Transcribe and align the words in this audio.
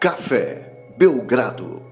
Café 0.00 0.94
Belgrado. 0.96 1.82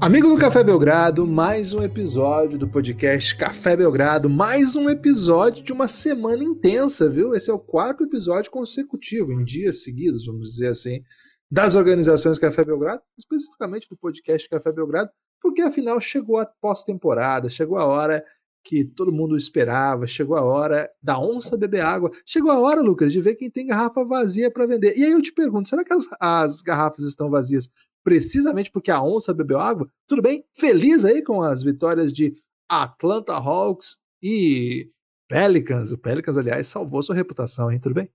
Amigo 0.00 0.28
do 0.28 0.38
Café 0.38 0.64
Belgrado, 0.64 1.26
mais 1.26 1.74
um 1.74 1.82
episódio 1.82 2.56
do 2.56 2.66
podcast 2.66 3.36
Café 3.36 3.76
Belgrado, 3.76 4.30
mais 4.30 4.74
um 4.74 4.88
episódio 4.88 5.62
de 5.62 5.70
uma 5.70 5.88
semana 5.88 6.42
intensa, 6.42 7.06
viu? 7.06 7.34
Esse 7.34 7.50
é 7.50 7.52
o 7.52 7.58
quarto 7.58 8.02
episódio 8.02 8.50
consecutivo, 8.50 9.30
em 9.30 9.44
dias 9.44 9.82
seguidos, 9.82 10.24
vamos 10.24 10.48
dizer 10.48 10.68
assim, 10.68 11.02
das 11.50 11.74
organizações 11.74 12.38
Café 12.38 12.64
Belgrado, 12.64 13.02
especificamente 13.18 13.86
do 13.90 13.98
podcast 13.98 14.48
Café 14.48 14.72
Belgrado, 14.72 15.10
porque 15.42 15.60
afinal 15.60 16.00
chegou 16.00 16.38
a 16.38 16.46
pós-temporada, 16.46 17.50
chegou 17.50 17.76
a 17.76 17.84
hora 17.84 18.24
que 18.68 18.84
todo 18.84 19.10
mundo 19.10 19.34
esperava, 19.34 20.06
chegou 20.06 20.36
a 20.36 20.44
hora 20.44 20.90
da 21.02 21.18
onça 21.18 21.56
beber 21.56 21.80
água, 21.80 22.10
chegou 22.26 22.50
a 22.50 22.60
hora, 22.60 22.82
Lucas, 22.82 23.10
de 23.10 23.18
ver 23.18 23.34
quem 23.34 23.50
tem 23.50 23.66
garrafa 23.66 24.04
vazia 24.04 24.50
para 24.50 24.66
vender. 24.66 24.94
E 24.94 25.02
aí 25.02 25.10
eu 25.10 25.22
te 25.22 25.32
pergunto, 25.32 25.70
será 25.70 25.82
que 25.82 25.92
as, 25.94 26.06
as 26.20 26.60
garrafas 26.60 27.06
estão 27.06 27.30
vazias 27.30 27.70
precisamente 28.04 28.70
porque 28.70 28.90
a 28.90 29.02
onça 29.02 29.32
bebeu 29.32 29.58
água? 29.58 29.90
Tudo 30.06 30.20
bem? 30.20 30.44
Feliz 30.54 31.02
aí 31.02 31.22
com 31.22 31.40
as 31.40 31.62
vitórias 31.62 32.12
de 32.12 32.36
Atlanta 32.68 33.32
Hawks 33.32 33.96
e 34.22 34.90
Pelicans. 35.26 35.90
O 35.90 35.96
Pelicans, 35.96 36.36
aliás, 36.36 36.68
salvou 36.68 37.02
sua 37.02 37.16
reputação, 37.16 37.72
hein? 37.72 37.80
Tudo 37.80 37.94
bem? 37.94 38.10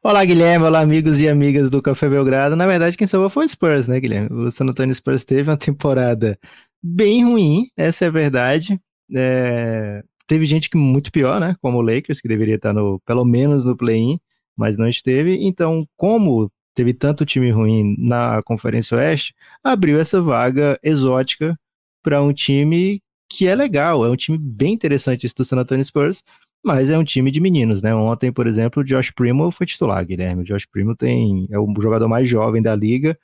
Olá, 0.00 0.24
Guilherme. 0.24 0.64
Olá, 0.64 0.78
amigos 0.78 1.20
e 1.20 1.28
amigas 1.28 1.68
do 1.68 1.82
Café 1.82 2.08
Belgrado. 2.08 2.54
Na 2.54 2.68
verdade, 2.68 2.96
quem 2.96 3.08
salvou 3.08 3.28
foi 3.28 3.46
o 3.46 3.48
Spurs, 3.48 3.88
né, 3.88 3.98
Guilherme? 3.98 4.28
O 4.32 4.48
San 4.52 4.66
Antonio 4.66 4.94
Spurs 4.94 5.24
teve 5.24 5.50
uma 5.50 5.56
temporada 5.56 6.38
bem 6.80 7.24
ruim, 7.24 7.68
essa 7.76 8.04
é 8.04 8.08
a 8.08 8.12
verdade. 8.12 8.80
É... 9.14 10.02
Teve 10.26 10.44
gente 10.44 10.70
que 10.70 10.76
muito 10.76 11.10
pior, 11.10 11.40
né? 11.40 11.56
Como 11.60 11.78
o 11.78 11.82
Lakers, 11.82 12.20
que 12.20 12.28
deveria 12.28 12.54
estar 12.54 12.72
no, 12.72 13.00
pelo 13.00 13.24
menos 13.24 13.64
no 13.64 13.76
play-in, 13.76 14.20
mas 14.56 14.78
não 14.78 14.88
esteve. 14.88 15.38
Então, 15.40 15.86
como 15.96 16.50
teve 16.74 16.94
tanto 16.94 17.26
time 17.26 17.50
ruim 17.50 17.96
na 17.98 18.42
Conferência 18.44 18.96
Oeste, 18.96 19.34
abriu 19.62 19.98
essa 19.98 20.22
vaga 20.22 20.78
exótica 20.82 21.58
para 22.02 22.22
um 22.22 22.32
time 22.32 23.02
que 23.28 23.46
é 23.46 23.54
legal, 23.54 24.04
é 24.04 24.10
um 24.10 24.16
time 24.16 24.36
bem 24.38 24.72
interessante 24.72 25.24
esse 25.24 25.34
do 25.34 25.44
San 25.44 25.56
Antonio 25.56 25.84
Spurs, 25.84 26.22
mas 26.64 26.90
é 26.90 26.98
um 26.98 27.04
time 27.04 27.30
de 27.30 27.40
meninos, 27.40 27.80
né? 27.80 27.94
Ontem, 27.94 28.32
por 28.32 28.46
exemplo, 28.46 28.82
o 28.82 28.84
Josh 28.84 29.10
Primo 29.12 29.50
foi 29.50 29.66
titular, 29.66 30.04
Guilherme. 30.04 30.42
O 30.42 30.44
Josh 30.44 30.66
Primo 30.66 30.94
tem, 30.96 31.46
é 31.50 31.58
o 31.58 31.72
jogador 31.80 32.08
mais 32.08 32.28
jovem 32.28 32.60
da 32.60 32.74
liga. 32.74 33.18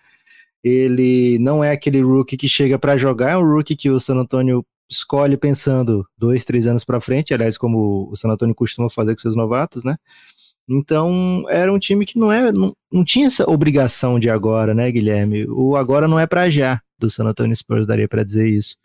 Ele 0.65 1.39
não 1.39 1.63
é 1.63 1.73
aquele 1.73 2.01
rookie 2.01 2.37
que 2.37 2.49
chega 2.49 2.79
para 2.79 2.97
jogar, 2.97 3.33
é 3.33 3.37
um 3.37 3.45
rookie 3.45 3.77
que 3.77 3.91
o 3.91 4.01
San 4.01 4.17
Antonio 4.17 4.65
escolhe 4.91 5.37
pensando 5.37 6.07
dois, 6.17 6.45
três 6.45 6.67
anos 6.67 6.85
para 6.85 7.01
frente, 7.01 7.35
aliás, 7.35 7.59
como 7.59 8.09
o 8.11 8.17
San 8.17 8.31
Antonio 8.31 8.55
costuma 8.55 8.89
fazer 8.89 9.15
com 9.15 9.21
seus 9.21 9.37
novatos, 9.37 9.85
né? 9.85 9.97
Então, 10.69 11.45
era 11.49 11.73
um 11.73 11.79
time 11.79 12.05
que 12.05 12.19
não, 12.19 12.31
é, 12.33 12.51
não, 12.51 12.75
não 12.93 13.05
tinha 13.05 13.29
essa 13.29 13.49
obrigação 13.49 14.19
de 14.19 14.29
agora, 14.29 14.75
né, 14.75 14.91
Guilherme? 14.91 15.47
O 15.49 15.77
agora 15.77 16.09
não 16.09 16.19
é 16.19 16.27
para 16.27 16.51
já 16.51 16.81
do 16.99 17.09
San 17.09 17.25
Antonio 17.25 17.55
Spurs, 17.55 17.87
daria 17.87 18.09
para 18.09 18.25
dizer 18.25 18.49
isso. 18.49 18.77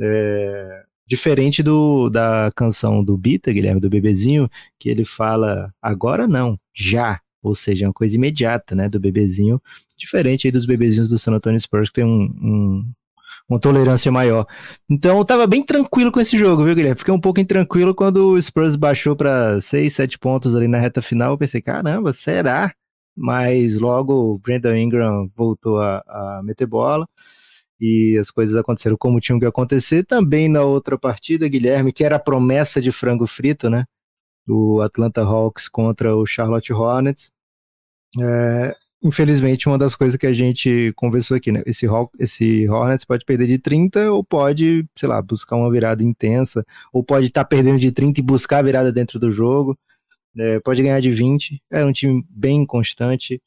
É, 0.00 0.84
diferente 1.06 1.62
do 1.62 2.08
da 2.10 2.50
canção 2.54 3.02
do 3.02 3.16
Bita, 3.16 3.52
Guilherme, 3.52 3.80
do 3.80 3.90
bebezinho, 3.90 4.48
que 4.78 4.88
ele 4.88 5.04
fala 5.04 5.72
agora 5.82 6.28
não, 6.28 6.58
já, 6.74 7.20
ou 7.42 7.54
seja, 7.54 7.86
é 7.86 7.88
uma 7.88 7.94
coisa 7.94 8.16
imediata, 8.16 8.74
né, 8.74 8.88
do 8.88 9.00
bebezinho, 9.00 9.60
diferente 9.98 10.46
aí 10.46 10.52
dos 10.52 10.66
bebezinhos 10.66 11.08
do 11.08 11.18
San 11.18 11.32
Antonio 11.32 11.60
Spurs, 11.60 11.88
que 11.88 11.96
tem 11.96 12.04
um, 12.04 12.24
um 12.24 12.92
uma 13.48 13.60
tolerância 13.60 14.10
maior. 14.10 14.46
Então 14.90 15.18
eu 15.18 15.24
tava 15.24 15.46
bem 15.46 15.64
tranquilo 15.64 16.10
com 16.10 16.20
esse 16.20 16.36
jogo, 16.36 16.64
viu, 16.64 16.74
Guilherme? 16.74 16.98
Fiquei 16.98 17.14
um 17.14 17.20
pouco 17.20 17.40
intranquilo 17.40 17.94
quando 17.94 18.32
o 18.32 18.42
Spurs 18.42 18.76
baixou 18.76 19.16
para 19.16 19.60
6, 19.60 19.92
7 19.94 20.18
pontos 20.18 20.54
ali 20.54 20.68
na 20.68 20.78
reta 20.78 21.00
final. 21.00 21.32
Eu 21.32 21.38
pensei, 21.38 21.62
caramba, 21.62 22.12
será? 22.12 22.74
Mas 23.16 23.78
logo 23.78 24.12
o 24.34 24.38
Brandon 24.38 24.74
Ingram 24.76 25.30
voltou 25.34 25.80
a, 25.80 26.02
a 26.06 26.42
meter 26.44 26.66
bola 26.66 27.06
e 27.80 28.16
as 28.18 28.30
coisas 28.30 28.56
aconteceram 28.56 28.96
como 28.98 29.20
tinham 29.20 29.38
que 29.38 29.46
acontecer. 29.46 30.04
Também 30.04 30.48
na 30.48 30.62
outra 30.62 30.98
partida, 30.98 31.48
Guilherme, 31.48 31.92
que 31.92 32.04
era 32.04 32.16
a 32.16 32.20
promessa 32.20 32.80
de 32.80 32.92
frango 32.92 33.26
frito, 33.26 33.70
né? 33.70 33.84
O 34.48 34.80
Atlanta 34.80 35.22
Hawks 35.22 35.68
contra 35.68 36.14
o 36.16 36.26
Charlotte 36.26 36.72
Hornets. 36.72 37.32
É, 38.20 38.74
infelizmente, 39.02 39.68
uma 39.68 39.78
das 39.78 39.94
coisas 39.94 40.16
que 40.16 40.26
a 40.26 40.32
gente 40.32 40.92
conversou 40.96 41.36
aqui, 41.36 41.52
né? 41.52 41.62
Esse, 41.66 41.86
esse 42.18 42.68
Hornets 42.68 43.04
pode 43.04 43.24
perder 43.24 43.46
de 43.46 43.58
30 43.58 44.12
ou 44.12 44.24
pode, 44.24 44.86
sei 44.96 45.08
lá, 45.08 45.20
buscar 45.22 45.56
uma 45.56 45.70
virada 45.70 46.02
intensa, 46.02 46.64
ou 46.92 47.04
pode 47.04 47.26
estar 47.26 47.44
tá 47.44 47.48
perdendo 47.48 47.78
de 47.78 47.92
30 47.92 48.20
e 48.20 48.22
buscar 48.22 48.58
a 48.58 48.62
virada 48.62 48.92
dentro 48.92 49.18
do 49.18 49.30
jogo. 49.30 49.78
É, 50.38 50.60
pode 50.60 50.82
ganhar 50.82 51.00
de 51.00 51.10
20. 51.10 51.62
É 51.70 51.84
um 51.84 51.92
time 51.92 52.24
bem 52.28 52.66
constante, 52.66 53.40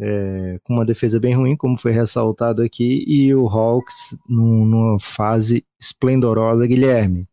é, 0.00 0.58
com 0.62 0.74
uma 0.74 0.84
defesa 0.84 1.18
bem 1.20 1.34
ruim, 1.34 1.56
como 1.56 1.76
foi 1.78 1.92
ressaltado 1.92 2.62
aqui, 2.62 3.04
e 3.06 3.34
o 3.34 3.48
Hawks 3.48 4.16
num, 4.28 4.64
numa 4.64 5.00
fase 5.00 5.64
esplendorosa, 5.80 6.66
Guilherme. 6.66 7.28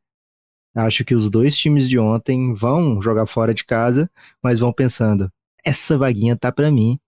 Acho 0.75 1.05
que 1.05 1.15
os 1.15 1.29
dois 1.29 1.57
times 1.57 1.87
de 1.87 1.97
ontem 1.97 2.53
vão 2.53 3.01
jogar 3.01 3.25
fora 3.27 3.53
de 3.53 3.63
casa, 3.63 4.09
mas 4.43 4.59
vão 4.59 4.73
pensando: 4.73 5.31
essa 5.63 5.97
vaguinha 5.97 6.35
tá 6.35 6.51
para 6.51 6.71
mim 6.71 6.99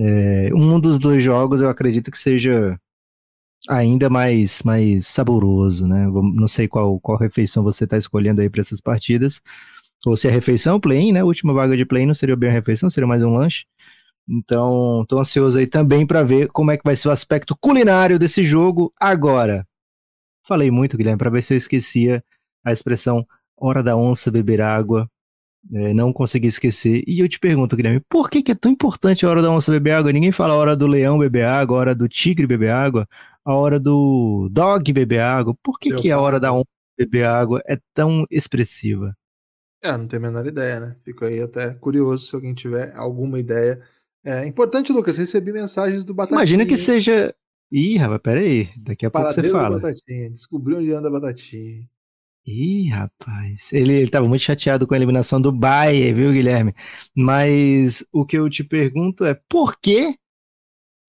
é, 0.00 0.50
um 0.54 0.80
dos 0.80 0.98
dois 0.98 1.22
jogos 1.22 1.60
eu 1.60 1.68
acredito 1.68 2.10
que 2.10 2.18
seja 2.18 2.78
ainda 3.68 4.10
mais, 4.10 4.62
mais 4.62 5.06
saboroso, 5.06 5.86
né? 5.86 6.06
Não 6.06 6.48
sei 6.48 6.68
qual, 6.68 7.00
qual 7.00 7.18
refeição 7.18 7.62
você 7.62 7.84
está 7.84 7.96
escolhendo 7.96 8.40
aí 8.40 8.50
para 8.50 8.60
essas 8.60 8.80
partidas. 8.80 9.40
Ou 10.06 10.16
se 10.16 10.28
é 10.28 10.30
refeição, 10.30 10.80
play-in, 10.80 11.12
né? 11.12 11.24
Última 11.24 11.52
vaga 11.54 11.76
de 11.76 11.86
play-in 11.86 12.06
não 12.06 12.14
seria 12.14 12.36
bem 12.36 12.50
a 12.50 12.52
refeição, 12.52 12.90
seria 12.90 13.06
mais 13.06 13.22
um 13.22 13.34
lanche. 13.34 13.64
Então, 14.28 15.02
estou 15.02 15.20
ansioso 15.20 15.58
aí 15.58 15.66
também 15.66 16.06
para 16.06 16.22
ver 16.22 16.48
como 16.48 16.70
é 16.70 16.76
que 16.76 16.84
vai 16.84 16.96
ser 16.96 17.08
o 17.08 17.10
aspecto 17.10 17.56
culinário 17.56 18.18
desse 18.18 18.44
jogo 18.44 18.92
agora. 19.00 19.66
Falei 20.46 20.70
muito, 20.70 20.96
Guilherme, 20.96 21.18
para 21.18 21.30
ver 21.30 21.42
se 21.42 21.54
eu 21.54 21.58
esquecia 21.58 22.22
a 22.64 22.72
expressão 22.72 23.26
hora 23.56 23.82
da 23.82 23.96
onça 23.96 24.30
beber 24.30 24.60
água 24.60 25.08
é, 25.72 25.94
não 25.94 26.12
consegui 26.12 26.48
esquecer. 26.48 27.02
E 27.06 27.20
eu 27.20 27.28
te 27.28 27.38
pergunto, 27.38 27.76
Guilherme, 27.76 28.00
por 28.08 28.28
que, 28.28 28.42
que, 28.42 28.52
é 28.52 28.54
tão 28.54 28.70
importante 28.70 29.24
a 29.24 29.30
hora 29.30 29.42
da 29.42 29.50
onça 29.50 29.72
beber 29.72 29.92
água? 29.92 30.12
Ninguém 30.12 30.32
fala 30.32 30.54
a 30.54 30.56
hora 30.56 30.76
do 30.76 30.86
leão 30.86 31.18
beber 31.18 31.44
água, 31.44 31.76
a 31.76 31.80
hora 31.80 31.94
do 31.94 32.08
tigre 32.08 32.46
beber 32.46 32.70
água, 32.70 33.08
a 33.44 33.54
hora 33.54 33.80
do 33.80 34.48
dog 34.50 34.92
beber 34.92 35.20
água. 35.20 35.56
Por 35.62 35.78
que, 35.78 35.94
que 35.94 36.10
a 36.10 36.18
hora 36.18 36.38
da 36.38 36.52
onça 36.52 36.68
beber 36.98 37.24
água 37.24 37.62
é 37.66 37.78
tão 37.94 38.26
expressiva? 38.30 39.14
É, 39.82 39.96
não 39.96 40.06
tenho 40.06 40.22
a 40.22 40.26
menor 40.26 40.46
ideia, 40.46 40.80
né? 40.80 40.96
Fico 41.04 41.24
aí 41.24 41.40
até 41.40 41.74
curioso 41.74 42.26
se 42.26 42.34
alguém 42.34 42.54
tiver 42.54 42.94
alguma 42.96 43.38
ideia. 43.38 43.82
É 44.24 44.46
importante, 44.46 44.90
Lucas, 44.90 45.18
recebi 45.18 45.52
mensagens 45.52 46.04
do 46.04 46.14
Batatinha. 46.14 46.38
Imagina 46.38 46.64
que 46.64 46.76
seja. 46.78 47.34
Ih, 47.70 47.98
rapaz, 47.98 48.22
peraí. 48.22 48.70
Daqui 48.78 49.04
a 49.04 49.10
pouco 49.10 49.30
você 49.32 49.50
fala. 49.50 49.78
Batatinha. 49.78 50.30
Descobriu 50.30 50.78
onde 50.78 50.90
anda 50.92 51.08
a 51.08 51.10
Batatinha. 51.10 51.86
Ih, 52.46 52.90
rapaz, 52.90 53.72
ele, 53.72 53.94
ele 53.94 54.10
tava 54.10 54.28
muito 54.28 54.42
chateado 54.42 54.86
com 54.86 54.92
a 54.92 54.96
eliminação 54.96 55.40
do 55.40 55.50
Bayern, 55.50 56.12
viu, 56.12 56.32
Guilherme? 56.32 56.74
Mas 57.16 58.04
o 58.12 58.26
que 58.26 58.36
eu 58.36 58.50
te 58.50 58.62
pergunto 58.62 59.24
é 59.24 59.34
por 59.48 59.78
que 59.80 60.14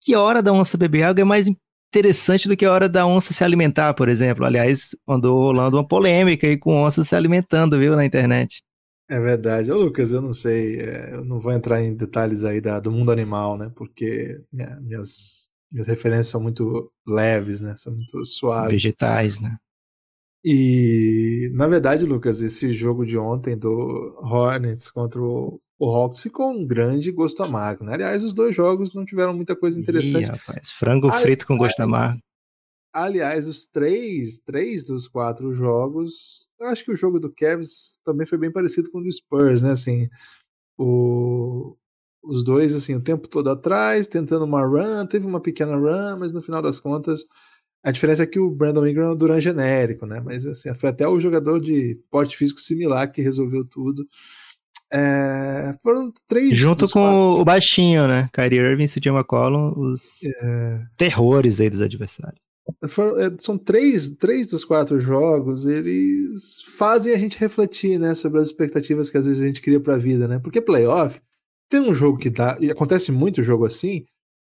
que 0.00 0.14
a 0.14 0.20
hora 0.20 0.42
da 0.42 0.52
onça 0.52 0.78
beber 0.78 1.02
água 1.02 1.20
é 1.20 1.24
mais 1.24 1.46
interessante 1.90 2.48
do 2.48 2.56
que 2.56 2.64
a 2.64 2.72
hora 2.72 2.88
da 2.88 3.06
onça 3.06 3.34
se 3.34 3.44
alimentar, 3.44 3.92
por 3.92 4.08
exemplo? 4.08 4.46
Aliás, 4.46 4.96
andou 5.06 5.42
rolando 5.42 5.76
uma 5.76 5.86
polêmica 5.86 6.46
aí 6.46 6.56
com 6.56 6.82
onça 6.82 7.04
se 7.04 7.14
alimentando, 7.14 7.78
viu, 7.78 7.94
na 7.96 8.04
internet. 8.04 8.62
É 9.08 9.20
verdade. 9.20 9.70
Ô, 9.70 9.76
Lucas, 9.76 10.12
eu 10.12 10.22
não 10.22 10.32
sei, 10.32 10.80
é, 10.80 11.14
eu 11.14 11.24
não 11.24 11.38
vou 11.38 11.52
entrar 11.52 11.82
em 11.82 11.94
detalhes 11.94 12.44
aí 12.44 12.62
da, 12.62 12.80
do 12.80 12.90
mundo 12.90 13.12
animal, 13.12 13.58
né? 13.58 13.70
Porque 13.76 14.40
minhas, 14.52 15.48
minhas 15.70 15.86
referências 15.86 16.28
são 16.28 16.40
muito 16.40 16.90
leves, 17.06 17.60
né? 17.60 17.74
São 17.76 17.94
muito 17.94 18.24
suaves. 18.24 18.82
Vegetais, 18.82 19.38
né? 19.38 19.56
E, 20.48 21.50
na 21.54 21.66
verdade, 21.66 22.04
Lucas, 22.04 22.40
esse 22.40 22.72
jogo 22.72 23.04
de 23.04 23.18
ontem 23.18 23.58
do 23.58 24.16
Hornets 24.22 24.88
contra 24.92 25.20
o, 25.20 25.60
o 25.76 25.86
Hawks 25.86 26.20
ficou 26.20 26.52
um 26.52 26.64
grande 26.64 27.10
gosto 27.10 27.42
amargo. 27.42 27.82
Né? 27.84 27.94
Aliás, 27.94 28.22
os 28.22 28.32
dois 28.32 28.54
jogos 28.54 28.94
não 28.94 29.04
tiveram 29.04 29.34
muita 29.34 29.56
coisa 29.56 29.76
interessante. 29.76 30.28
Ih, 30.28 30.30
rapaz, 30.30 30.70
frango 30.70 31.08
aliás, 31.08 31.22
frito 31.24 31.48
com 31.48 31.56
gosto 31.56 31.80
amargo. 31.80 32.20
Aliás, 32.94 33.48
os 33.48 33.66
três, 33.66 34.38
três 34.38 34.84
dos 34.84 35.08
quatro 35.08 35.52
jogos, 35.52 36.46
eu 36.60 36.68
acho 36.68 36.84
que 36.84 36.92
o 36.92 36.96
jogo 36.96 37.18
do 37.18 37.34
Cavs 37.34 37.98
também 38.04 38.24
foi 38.24 38.38
bem 38.38 38.52
parecido 38.52 38.88
com 38.92 38.98
o 38.98 39.02
do 39.02 39.10
Spurs, 39.10 39.62
né? 39.62 39.72
Assim, 39.72 40.08
o, 40.78 41.76
os 42.22 42.44
dois, 42.44 42.72
assim, 42.72 42.94
o 42.94 43.02
tempo 43.02 43.26
todo 43.26 43.50
atrás, 43.50 44.06
tentando 44.06 44.44
uma 44.44 44.64
run, 44.64 45.06
teve 45.06 45.26
uma 45.26 45.40
pequena 45.40 45.74
run, 45.74 46.20
mas 46.20 46.32
no 46.32 46.40
final 46.40 46.62
das 46.62 46.78
contas 46.78 47.24
a 47.82 47.90
diferença 47.90 48.22
é 48.22 48.26
que 48.26 48.38
o 48.38 48.50
Brandon 48.50 48.86
Ingram 48.86 49.10
é 49.10 49.12
um 49.12 49.16
Duran 49.16 49.40
genérico, 49.40 50.06
né? 50.06 50.20
Mas 50.24 50.44
assim, 50.44 50.74
foi 50.74 50.90
até 50.90 51.06
o 51.06 51.20
jogador 51.20 51.60
de 51.60 51.98
porte 52.10 52.36
físico 52.36 52.60
similar 52.60 53.10
que 53.10 53.22
resolveu 53.22 53.64
tudo. 53.64 54.06
É, 54.92 55.74
foram 55.82 56.12
três. 56.26 56.56
Junto 56.56 56.88
com 56.88 57.00
quatro. 57.00 57.40
o 57.40 57.44
baixinho, 57.44 58.06
né? 58.06 58.28
Kyrie 58.32 58.58
Irving 58.58 58.84
e 58.84 58.88
CJ 58.88 59.10
McCollum, 59.10 59.72
os 59.76 60.22
é... 60.24 60.82
terrores 60.96 61.60
aí 61.60 61.68
dos 61.68 61.80
adversários. 61.80 62.40
Foram, 62.88 63.20
é, 63.20 63.30
são 63.40 63.56
três, 63.56 64.10
três 64.10 64.48
dos 64.48 64.64
quatro 64.64 65.00
jogos, 65.00 65.66
eles 65.66 66.60
fazem 66.76 67.14
a 67.14 67.18
gente 67.18 67.38
refletir, 67.38 67.96
né, 67.98 68.12
sobre 68.14 68.40
as 68.40 68.48
expectativas 68.48 69.08
que 69.08 69.16
às 69.16 69.24
vezes 69.24 69.40
a 69.40 69.46
gente 69.46 69.62
cria 69.62 69.78
para 69.78 69.94
a 69.94 69.98
vida, 69.98 70.26
né? 70.26 70.40
Porque 70.40 70.60
playoff 70.60 71.20
tem 71.68 71.80
um 71.80 71.94
jogo 71.94 72.18
que 72.18 72.30
dá, 72.30 72.56
e 72.60 72.70
acontece 72.70 73.12
muito 73.12 73.42
jogo 73.42 73.64
assim, 73.64 74.04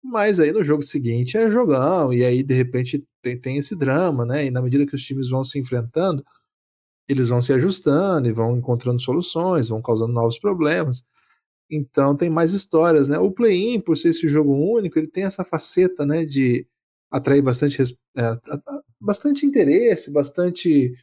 Mas 0.07 0.39
aí 0.39 0.51
no 0.51 0.63
jogo 0.63 0.83
seguinte 0.83 1.35
é 1.35 1.49
jogão, 1.49 2.13
e 2.13 2.23
aí 2.23 2.43
de 2.43 2.53
repente 2.53 3.03
tem, 3.23 3.39
tem 3.39 3.57
esse 3.57 3.75
drama, 3.75 4.23
né? 4.23 4.45
E 4.45 4.51
na 4.51 4.61
medida 4.61 4.85
que 4.85 4.95
os 4.95 5.03
times 5.03 5.29
vão 5.29 5.43
se 5.43 5.57
enfrentando, 5.59 6.23
eles 7.07 7.27
vão 7.29 7.41
se 7.41 7.51
ajustando 7.53 8.27
e 8.27 8.31
vão 8.31 8.57
encontrando 8.57 9.01
soluções, 9.01 9.67
vão 9.67 9.81
causando 9.81 10.13
novos 10.13 10.37
problemas. 10.39 11.03
Então 11.69 12.15
tem 12.15 12.29
mais 12.29 12.53
histórias, 12.53 13.07
né? 13.07 13.17
O 13.19 13.31
play-in, 13.31 13.81
por 13.81 13.97
ser 13.97 14.09
esse 14.09 14.27
jogo 14.27 14.53
único, 14.53 14.99
ele 14.99 15.07
tem 15.07 15.23
essa 15.23 15.43
faceta, 15.43 16.05
né, 16.05 16.23
de 16.25 16.67
atrair 17.11 17.41
bastante, 17.41 17.81
é, 17.81 18.39
bastante 19.01 19.45
interesse, 19.45 20.11
bastante 20.11 20.93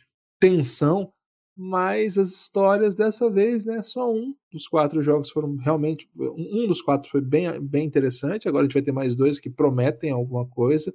tensão, 0.40 1.12
mas 1.56 2.18
as 2.18 2.30
histórias 2.30 2.94
dessa 2.94 3.30
vez, 3.30 3.64
né, 3.64 3.82
só 3.82 4.12
um 4.12 4.34
dos 4.52 4.68
quatro 4.68 5.02
jogos 5.02 5.30
foram 5.30 5.56
realmente, 5.56 6.08
um 6.16 6.66
dos 6.66 6.82
quatro 6.82 7.10
foi 7.10 7.20
bem, 7.20 7.60
bem 7.60 7.86
interessante, 7.86 8.48
agora 8.48 8.64
a 8.64 8.66
gente 8.66 8.74
vai 8.74 8.82
ter 8.82 8.92
mais 8.92 9.16
dois 9.16 9.40
que 9.40 9.50
prometem 9.50 10.10
alguma 10.10 10.46
coisa, 10.46 10.92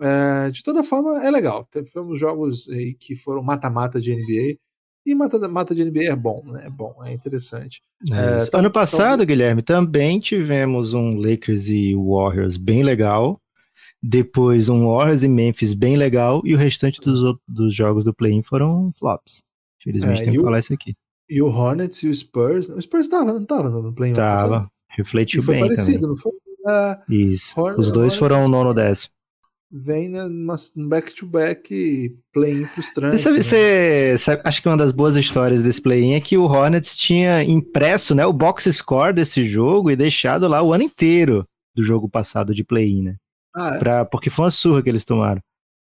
é, 0.00 0.50
de 0.50 0.62
toda 0.62 0.84
forma 0.84 1.24
é 1.24 1.30
legal, 1.30 1.68
tivemos 1.70 2.18
jogos 2.18 2.68
aí 2.70 2.94
que 2.94 3.16
foram 3.16 3.42
mata-mata 3.42 4.00
de 4.00 4.14
NBA, 4.14 4.58
e 5.08 5.14
mata-mata 5.14 5.74
de 5.74 5.82
NBA 5.82 6.04
é 6.04 6.16
bom, 6.16 6.42
né? 6.44 6.66
É 6.66 6.70
bom, 6.70 6.94
é 7.02 7.14
interessante. 7.14 7.80
É, 8.12 8.44
é, 8.44 8.58
ano 8.58 8.70
passado, 8.70 9.24
Guilherme, 9.24 9.62
também 9.62 10.20
tivemos 10.20 10.92
um 10.92 11.14
Lakers 11.14 11.68
e 11.68 11.94
Warriors 11.94 12.58
bem 12.58 12.82
legal. 12.82 13.40
Depois 14.02 14.68
um 14.68 14.86
Warriors 14.86 15.22
e 15.22 15.28
Memphis 15.28 15.72
bem 15.72 15.96
legal. 15.96 16.42
E 16.44 16.54
o 16.54 16.58
restante 16.58 17.00
dos, 17.00 17.38
dos 17.48 17.74
jogos 17.74 18.04
do 18.04 18.12
play-in 18.12 18.42
foram 18.42 18.92
flops. 18.98 19.44
Infelizmente 19.80 20.20
é, 20.20 20.24
tem 20.24 20.34
que 20.34 20.42
falar 20.42 20.58
isso 20.58 20.74
aqui. 20.74 20.94
E 21.28 21.42
o 21.42 21.46
Hornets 21.46 22.02
e 22.02 22.08
o 22.08 22.14
Spurs. 22.14 22.68
O 22.68 22.80
Spurs 22.80 23.08
tava, 23.08 23.32
não 23.32 23.44
tava 23.44 23.68
no 23.70 23.92
play-in? 23.92 24.14
Tava. 24.14 24.70
Refletiu 24.90 25.42
foi 25.42 25.54
bem. 25.54 25.66
Foi 25.66 25.74
parecido, 25.74 26.00
também. 26.00 26.16
não 26.16 26.16
foi? 26.16 26.32
Uh, 26.32 27.12
isso. 27.12 27.58
Horn 27.58 27.78
Os 27.78 27.92
dois 27.92 28.14
Hornets 28.14 28.18
foram 28.18 28.48
nono 28.48 28.74
décimo 28.74 29.12
vem 29.70 30.08
num 30.08 30.88
back-to-back 30.88 32.16
play-in 32.32 32.64
frustrante. 32.64 33.18
Você, 33.18 33.30
né? 33.30 33.42
você 33.42 34.18
sabe, 34.18 34.42
acho 34.44 34.62
que 34.62 34.68
uma 34.68 34.76
das 34.76 34.92
boas 34.92 35.16
histórias 35.16 35.62
desse 35.62 35.80
play-in 35.80 36.14
é 36.14 36.20
que 36.20 36.38
o 36.38 36.44
Hornets 36.44 36.96
tinha 36.96 37.42
impresso 37.42 38.14
né, 38.14 38.24
o 38.24 38.32
box 38.32 38.72
score 38.72 39.12
desse 39.12 39.44
jogo 39.44 39.90
e 39.90 39.96
deixado 39.96 40.48
lá 40.48 40.62
o 40.62 40.72
ano 40.72 40.84
inteiro 40.84 41.46
do 41.74 41.82
jogo 41.82 42.08
passado 42.08 42.54
de 42.54 42.64
play-in, 42.64 43.02
né? 43.02 43.16
Ah, 43.54 43.74
é? 43.74 43.78
pra, 43.78 44.04
porque 44.04 44.30
foi 44.30 44.46
uma 44.46 44.50
surra 44.50 44.82
que 44.82 44.88
eles 44.88 45.04
tomaram. 45.04 45.40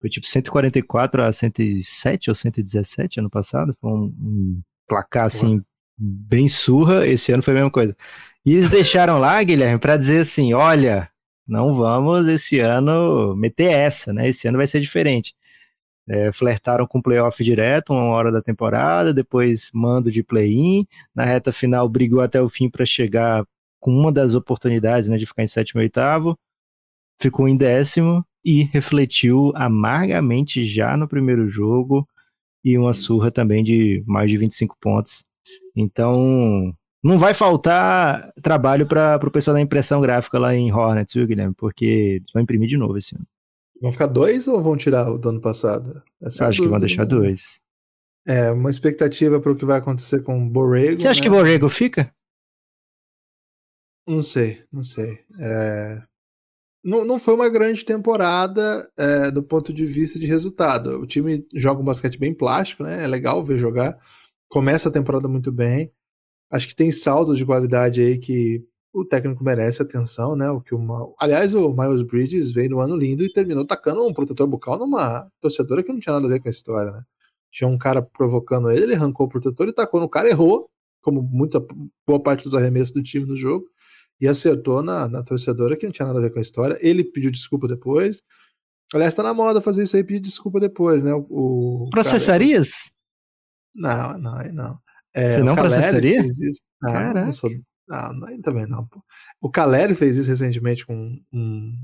Foi 0.00 0.08
tipo 0.08 0.26
144 0.26 1.22
a 1.22 1.32
107 1.32 2.30
ou 2.30 2.34
117 2.34 3.20
ano 3.20 3.28
passado. 3.28 3.74
Foi 3.80 3.90
um, 3.90 4.04
um 4.04 4.60
placar 4.88 5.26
assim, 5.26 5.62
bem 5.96 6.48
surra. 6.48 7.06
Esse 7.06 7.30
ano 7.32 7.42
foi 7.42 7.52
a 7.52 7.56
mesma 7.56 7.70
coisa. 7.70 7.96
E 8.44 8.52
eles 8.54 8.70
deixaram 8.70 9.18
lá, 9.18 9.40
Guilherme, 9.44 9.78
para 9.78 9.96
dizer 9.96 10.20
assim: 10.20 10.54
olha, 10.54 11.08
não 11.46 11.74
vamos 11.74 12.26
esse 12.28 12.58
ano 12.60 13.34
meter 13.36 13.70
essa, 13.70 14.12
né? 14.12 14.28
Esse 14.28 14.48
ano 14.48 14.58
vai 14.58 14.66
ser 14.66 14.80
diferente. 14.80 15.34
É, 16.10 16.32
flertaram 16.32 16.86
com 16.86 17.02
playoff 17.02 17.42
direto, 17.44 17.92
uma 17.92 18.04
hora 18.04 18.32
da 18.32 18.40
temporada, 18.40 19.12
depois 19.12 19.70
mando 19.74 20.10
de 20.10 20.22
play-in, 20.22 20.86
na 21.14 21.24
reta 21.24 21.52
final 21.52 21.86
brigou 21.86 22.22
até 22.22 22.40
o 22.40 22.48
fim 22.48 22.70
para 22.70 22.86
chegar 22.86 23.44
com 23.78 23.90
uma 23.92 24.10
das 24.10 24.34
oportunidades 24.34 25.08
né, 25.10 25.18
de 25.18 25.26
ficar 25.26 25.42
em 25.42 25.46
sétimo 25.46 25.82
e 25.82 25.84
oitavo, 25.84 26.38
ficou 27.20 27.46
em 27.46 27.56
décimo 27.56 28.24
e 28.42 28.64
refletiu 28.64 29.52
amargamente 29.54 30.64
já 30.64 30.96
no 30.96 31.06
primeiro 31.06 31.46
jogo 31.46 32.08
e 32.68 32.78
uma 32.78 32.92
surra 32.92 33.30
também 33.30 33.64
de 33.64 34.02
mais 34.06 34.30
de 34.30 34.36
25 34.36 34.76
pontos. 34.80 35.24
Então, 35.74 36.74
não 37.02 37.18
vai 37.18 37.32
faltar 37.32 38.32
trabalho 38.42 38.86
para 38.86 39.18
o 39.24 39.30
pessoal 39.30 39.54
da 39.54 39.60
impressão 39.60 40.00
gráfica 40.00 40.38
lá 40.38 40.54
em 40.54 40.72
Hornets, 40.72 41.14
viu, 41.14 41.26
Guilherme? 41.26 41.54
Porque 41.54 42.20
vão 42.32 42.42
imprimir 42.42 42.68
de 42.68 42.76
novo 42.76 42.98
esse 42.98 43.14
ano. 43.14 43.26
Vão 43.80 43.92
ficar 43.92 44.06
dois 44.06 44.48
ou 44.48 44.60
vão 44.60 44.76
tirar 44.76 45.10
o 45.10 45.18
do 45.18 45.28
ano 45.28 45.40
passado? 45.40 46.02
Essa 46.20 46.44
é 46.44 46.48
Acho 46.48 46.62
que 46.62 46.68
vão 46.68 46.80
deixar 46.80 47.02
né? 47.02 47.08
dois. 47.08 47.60
É, 48.26 48.50
uma 48.50 48.70
expectativa 48.70 49.40
para 49.40 49.52
o 49.52 49.56
que 49.56 49.64
vai 49.64 49.78
acontecer 49.78 50.22
com 50.22 50.44
o 50.44 50.50
Borrego. 50.50 51.00
Você 51.00 51.08
acha 51.08 51.20
né? 51.20 51.24
que 51.24 51.30
Borrego 51.30 51.68
fica? 51.68 52.12
Não 54.06 54.22
sei, 54.22 54.64
não 54.72 54.82
sei. 54.82 55.20
É... 55.38 56.02
Não, 56.88 57.04
não 57.04 57.18
foi 57.18 57.34
uma 57.34 57.50
grande 57.50 57.84
temporada 57.84 58.90
é, 58.96 59.30
do 59.30 59.42
ponto 59.42 59.74
de 59.74 59.84
vista 59.84 60.18
de 60.18 60.24
resultado. 60.24 60.98
O 60.98 61.06
time 61.06 61.46
joga 61.54 61.82
um 61.82 61.84
basquete 61.84 62.18
bem 62.18 62.32
plástico, 62.32 62.82
né? 62.82 63.04
É 63.04 63.06
legal 63.06 63.44
ver 63.44 63.58
jogar. 63.58 63.98
Começa 64.48 64.88
a 64.88 64.92
temporada 64.92 65.28
muito 65.28 65.52
bem. 65.52 65.92
Acho 66.50 66.66
que 66.66 66.74
tem 66.74 66.90
saldos 66.90 67.36
de 67.36 67.44
qualidade 67.44 68.00
aí 68.00 68.16
que 68.16 68.64
o 68.90 69.04
técnico 69.04 69.44
merece 69.44 69.82
atenção, 69.82 70.34
né? 70.34 70.50
O 70.50 70.62
que 70.62 70.74
uma... 70.74 71.12
Aliás, 71.20 71.52
o 71.52 71.74
Miles 71.74 72.00
Bridges 72.00 72.52
veio 72.52 72.70
no 72.70 72.80
ano 72.80 72.96
lindo 72.96 73.22
e 73.22 73.30
terminou 73.30 73.66
tacando 73.66 74.06
um 74.06 74.14
protetor 74.14 74.46
bucal 74.46 74.78
numa 74.78 75.30
torcedora 75.42 75.82
que 75.82 75.92
não 75.92 76.00
tinha 76.00 76.14
nada 76.14 76.26
a 76.26 76.30
ver 76.30 76.40
com 76.40 76.48
a 76.48 76.50
história, 76.50 76.90
né? 76.90 77.02
Tinha 77.52 77.68
um 77.68 77.76
cara 77.76 78.00
provocando 78.00 78.70
ele, 78.70 78.84
ele 78.84 78.94
arrancou 78.94 79.26
o 79.26 79.28
protetor 79.28 79.68
e 79.68 79.74
tacou 79.74 80.00
no 80.00 80.08
cara, 80.08 80.30
errou, 80.30 80.70
como 81.02 81.20
muita 81.20 81.62
boa 82.06 82.22
parte 82.22 82.44
dos 82.44 82.54
arremessos 82.54 82.92
do 82.92 83.02
time 83.02 83.26
no 83.26 83.36
jogo, 83.36 83.66
e 84.20 84.26
acertou 84.26 84.82
na, 84.82 85.08
na 85.08 85.22
torcedora 85.22 85.76
que 85.76 85.86
não 85.86 85.92
tinha 85.92 86.06
nada 86.06 86.18
a 86.18 86.22
ver 86.22 86.30
com 86.32 86.38
a 86.38 86.42
história. 86.42 86.78
Ele 86.80 87.04
pediu 87.04 87.30
desculpa 87.30 87.68
depois. 87.68 88.22
Aliás, 88.92 89.14
tá 89.14 89.22
na 89.22 89.34
moda 89.34 89.60
fazer 89.60 89.82
isso 89.82 89.96
aí, 89.96 90.02
pedir 90.04 90.20
desculpa 90.20 90.58
depois, 90.58 91.02
né? 91.02 91.12
O, 91.14 91.88
Processarias? 91.90 92.70
Cara... 93.82 94.14
Não, 94.14 94.18
não, 94.18 94.52
não. 94.52 94.78
É, 95.14 95.34
Você 95.34 95.42
não 95.42 95.54
processaria? 95.54 96.22
Não, 96.80 96.92
Caraca. 96.92 97.24
não 97.26 97.32
sou. 97.32 97.50
Não, 97.86 98.12
não, 98.12 98.40
também 98.40 98.66
não. 98.66 98.86
Pô. 98.86 99.02
O 99.40 99.50
Caleri 99.50 99.94
fez 99.94 100.16
isso 100.16 100.28
recentemente 100.28 100.86
com 100.86 101.18
um 101.32 101.74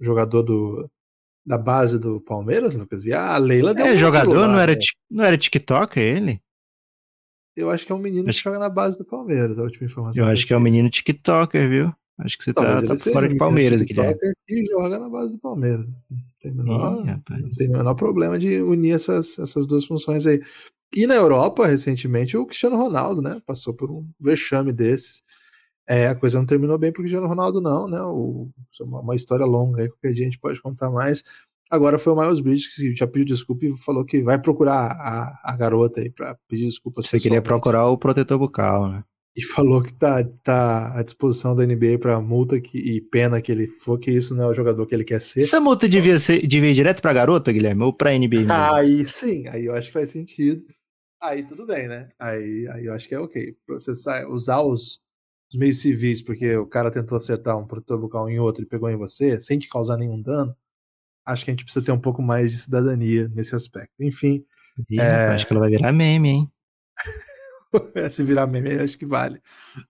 jogador 0.00 0.42
do, 0.42 0.90
da 1.46 1.58
base 1.58 1.98
do 1.98 2.20
Palmeiras, 2.20 2.74
Lucas. 2.74 3.06
E 3.06 3.12
a 3.12 3.36
Leila 3.38 3.74
deu 3.74 3.86
É, 3.86 3.94
um 3.94 3.98
jogador, 3.98 4.30
celular, 4.30 4.48
não, 4.48 4.58
era, 4.58 4.72
né? 4.72 4.78
não 5.10 5.24
era 5.24 5.38
TikTok 5.38 5.98
ele? 5.98 6.40
Eu 7.58 7.70
acho 7.70 7.84
que 7.84 7.90
é 7.90 7.94
um 7.94 7.98
menino 7.98 8.28
acho... 8.28 8.38
que 8.38 8.44
joga 8.44 8.56
na 8.56 8.68
base 8.68 8.96
do 8.96 9.04
Palmeiras, 9.04 9.58
a 9.58 9.64
última 9.64 9.86
informação. 9.86 10.24
Eu 10.24 10.30
acho 10.30 10.46
que 10.46 10.54
é 10.54 10.56
um 10.56 10.60
menino 10.60 10.88
TikToker, 10.88 11.68
viu? 11.68 11.92
Acho 12.16 12.38
que 12.38 12.44
você 12.44 12.52
tá, 12.52 12.80
tá 12.80 12.96
fora 12.96 13.28
de 13.28 13.36
Palmeiras 13.36 13.82
aqui, 13.82 13.94
né? 13.94 14.14
E 14.48 14.64
joga 14.66 14.96
na 14.96 15.08
base 15.08 15.34
do 15.34 15.40
Palmeiras. 15.40 15.88
Não 15.88 16.18
tem, 16.40 16.52
menor, 16.52 17.00
Ih, 17.00 17.06
não 17.06 17.50
tem 17.50 17.68
o 17.68 17.72
menor 17.72 17.94
problema 17.94 18.38
de 18.38 18.62
unir 18.62 18.92
essas, 18.92 19.40
essas 19.40 19.66
duas 19.66 19.84
funções 19.84 20.24
aí. 20.24 20.40
E 20.94 21.04
na 21.04 21.14
Europa, 21.14 21.66
recentemente, 21.66 22.36
o 22.36 22.46
Cristiano 22.46 22.76
Ronaldo, 22.76 23.20
né? 23.20 23.42
Passou 23.44 23.74
por 23.74 23.90
um 23.90 24.08
vexame 24.20 24.72
desses. 24.72 25.24
É, 25.88 26.06
a 26.06 26.14
coisa 26.14 26.38
não 26.38 26.46
terminou 26.46 26.78
bem 26.78 26.92
pro 26.92 27.02
Cristiano 27.02 27.26
Ronaldo, 27.26 27.60
não, 27.60 27.88
né? 27.88 28.00
O, 28.02 28.48
é 28.80 28.84
uma, 28.84 29.00
uma, 29.00 29.16
história 29.16 29.44
longa 29.44 29.82
aí, 29.82 29.88
qualquer 29.88 30.12
dia 30.12 30.22
a 30.22 30.30
gente 30.30 30.38
pode 30.38 30.60
contar 30.62 30.90
mais. 30.90 31.24
Agora 31.70 31.98
foi 31.98 32.12
o 32.12 32.16
Miles 32.16 32.40
Bridges 32.40 32.74
que 32.74 32.96
já 32.96 33.06
pediu 33.06 33.26
desculpa 33.26 33.66
e 33.66 33.76
falou 33.78 34.04
que 34.04 34.22
vai 34.22 34.40
procurar 34.40 34.90
a, 34.90 35.52
a 35.52 35.56
garota 35.56 36.00
aí 36.00 36.10
pra 36.10 36.36
pedir 36.48 36.64
desculpas. 36.64 37.06
Você 37.06 37.18
queria 37.18 37.42
procurar 37.42 37.88
o 37.88 37.98
protetor 37.98 38.38
bucal, 38.38 38.88
né? 38.88 39.04
E 39.36 39.42
falou 39.44 39.80
que 39.82 39.94
tá, 39.94 40.24
tá 40.42 40.98
à 40.98 41.02
disposição 41.02 41.54
da 41.54 41.64
NBA 41.64 41.98
pra 42.00 42.20
multa 42.20 42.60
que, 42.60 42.76
e 42.76 43.00
pena 43.00 43.40
que 43.40 43.52
ele 43.52 43.68
for, 43.68 43.96
que 43.96 44.10
isso 44.10 44.34
não 44.34 44.44
é 44.44 44.46
o 44.48 44.54
jogador 44.54 44.84
que 44.84 44.92
ele 44.92 45.04
quer 45.04 45.20
ser. 45.20 45.42
Essa 45.42 45.60
multa 45.60 45.88
devia, 45.88 46.18
ser, 46.18 46.44
devia 46.44 46.70
ir 46.70 46.74
direto 46.74 47.00
pra 47.00 47.12
garota, 47.12 47.52
Guilherme, 47.52 47.84
ou 47.84 47.92
pra 47.92 48.18
NBA 48.18 48.38
mesmo? 48.38 48.52
Aí 48.52 49.06
sim, 49.06 49.46
aí 49.46 49.66
eu 49.66 49.74
acho 49.74 49.88
que 49.88 49.92
faz 49.92 50.10
sentido. 50.10 50.64
Aí 51.22 51.46
tudo 51.46 51.64
bem, 51.66 51.86
né? 51.86 52.08
Aí, 52.18 52.66
aí 52.72 52.86
eu 52.86 52.92
acho 52.92 53.08
que 53.08 53.14
é 53.14 53.20
ok. 53.20 53.54
Processar, 53.64 54.28
usar 54.28 54.60
os, 54.62 55.00
os 55.52 55.56
meios 55.56 55.80
civis, 55.80 56.20
porque 56.20 56.56
o 56.56 56.66
cara 56.66 56.90
tentou 56.90 57.16
acertar 57.16 57.56
um 57.56 57.66
protetor 57.66 58.00
bucal 58.00 58.28
em 58.28 58.40
outro 58.40 58.64
e 58.64 58.68
pegou 58.68 58.90
em 58.90 58.96
você, 58.96 59.40
sem 59.40 59.56
te 59.56 59.68
causar 59.68 59.96
nenhum 59.96 60.20
dano, 60.20 60.52
acho 61.28 61.44
que 61.44 61.50
a 61.50 61.52
gente 61.52 61.64
precisa 61.64 61.84
ter 61.84 61.92
um 61.92 62.00
pouco 62.00 62.22
mais 62.22 62.50
de 62.50 62.58
cidadania 62.58 63.28
nesse 63.28 63.54
aspecto. 63.54 63.92
Enfim. 64.00 64.44
Ih, 64.90 64.98
é... 64.98 65.28
Acho 65.28 65.46
que 65.46 65.52
ela 65.52 65.60
vai 65.60 65.70
virar 65.70 65.92
meme, 65.92 66.28
hein? 66.28 66.52
Se 68.10 68.24
virar 68.24 68.46
meme, 68.46 68.78
acho 68.78 68.96
que 68.96 69.04
vale. 69.04 69.40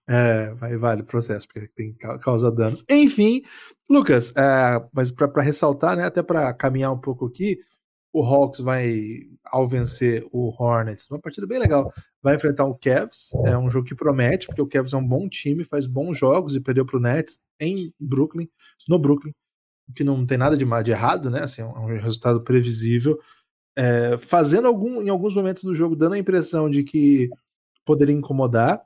É, 0.07 0.53
vai, 0.55 0.75
vale 0.75 1.01
o 1.01 1.05
processo, 1.05 1.47
porque 1.47 1.69
tem 1.69 1.95
causa 2.21 2.51
danos. 2.51 2.83
Enfim, 2.89 3.41
Lucas, 3.89 4.33
é, 4.35 4.85
mas 4.91 5.11
para 5.11 5.41
ressaltar, 5.41 5.95
né, 5.95 6.03
até 6.03 6.21
para 6.21 6.53
caminhar 6.53 6.91
um 6.91 6.99
pouco 6.99 7.25
aqui, 7.25 7.57
o 8.11 8.21
Hawks 8.21 8.59
vai, 8.59 9.19
ao 9.45 9.67
vencer 9.67 10.25
o 10.31 10.49
Hornets, 10.49 11.09
uma 11.09 11.19
partida 11.21 11.47
bem 11.47 11.59
legal, 11.59 11.93
vai 12.21 12.35
enfrentar 12.35 12.65
o 12.65 12.75
Cavs. 12.75 13.31
É 13.45 13.57
um 13.57 13.69
jogo 13.69 13.87
que 13.87 13.95
promete, 13.95 14.47
porque 14.47 14.61
o 14.61 14.67
Cavs 14.67 14.93
é 14.93 14.97
um 14.97 15.07
bom 15.07 15.29
time, 15.29 15.63
faz 15.63 15.85
bons 15.85 16.17
jogos 16.17 16.55
e 16.55 16.59
perdeu 16.59 16.85
para 16.85 16.97
o 16.97 16.99
Nets 16.99 17.39
em 17.59 17.93
Brooklyn, 17.99 18.49
no 18.89 18.99
Brooklyn, 18.99 19.33
que 19.95 20.03
não 20.03 20.25
tem 20.25 20.37
nada 20.37 20.55
de, 20.57 20.65
de 20.65 20.91
errado, 20.91 21.29
né? 21.29 21.41
Assim, 21.43 21.61
é 21.61 21.65
um 21.65 21.85
resultado 21.85 22.41
previsível. 22.41 23.19
É, 23.77 24.17
fazendo 24.17 24.67
algum, 24.67 25.01
em 25.01 25.09
alguns 25.09 25.35
momentos 25.35 25.63
do 25.63 25.73
jogo, 25.73 25.95
dando 25.95 26.13
a 26.13 26.19
impressão 26.19 26.69
de 26.69 26.83
que 26.83 27.29
poderia 27.85 28.15
incomodar. 28.15 28.81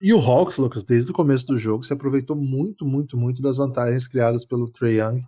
E 0.00 0.12
o 0.12 0.20
Hawks, 0.20 0.58
Lucas, 0.58 0.84
desde 0.84 1.10
o 1.10 1.14
começo 1.14 1.46
do 1.46 1.58
jogo, 1.58 1.84
se 1.84 1.92
aproveitou 1.92 2.36
muito, 2.36 2.84
muito, 2.86 3.16
muito 3.16 3.42
das 3.42 3.56
vantagens 3.56 4.06
criadas 4.06 4.44
pelo 4.44 4.70
Trey 4.70 5.00
Young 5.00 5.22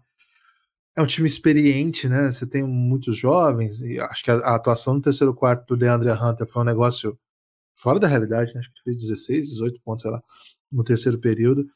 é 0.97 1.03
um 1.03 1.07
time 1.07 1.29
experiente, 1.29 2.09
né? 2.09 2.31
Você 2.31 2.47
tem 2.47 2.63
muitos 2.65 3.17
jovens, 3.17 3.81
e 3.83 3.99
acho 3.99 4.25
que 4.25 4.31
a, 4.31 4.35
a 4.37 4.55
atuação 4.57 4.95
no 4.95 5.01
terceiro 5.01 5.35
quarto 5.35 5.67
do 5.67 5.77
DeAndre 5.77 6.11
Hunter 6.11 6.47
foi 6.47 6.63
um 6.63 6.67
negócio 6.67 7.19
fora 7.75 7.99
da 7.99 8.09
realidade, 8.09 8.55
né? 8.55 8.61
Acho 8.61 8.73
que 8.73 8.83
fez 8.85 8.97
16, 8.97 9.49
18 9.49 9.81
pontos, 9.83 10.03
sei 10.03 10.11
lá, 10.11 10.23
no 10.71 10.85
terceiro 10.85 11.19
período. 11.19 11.67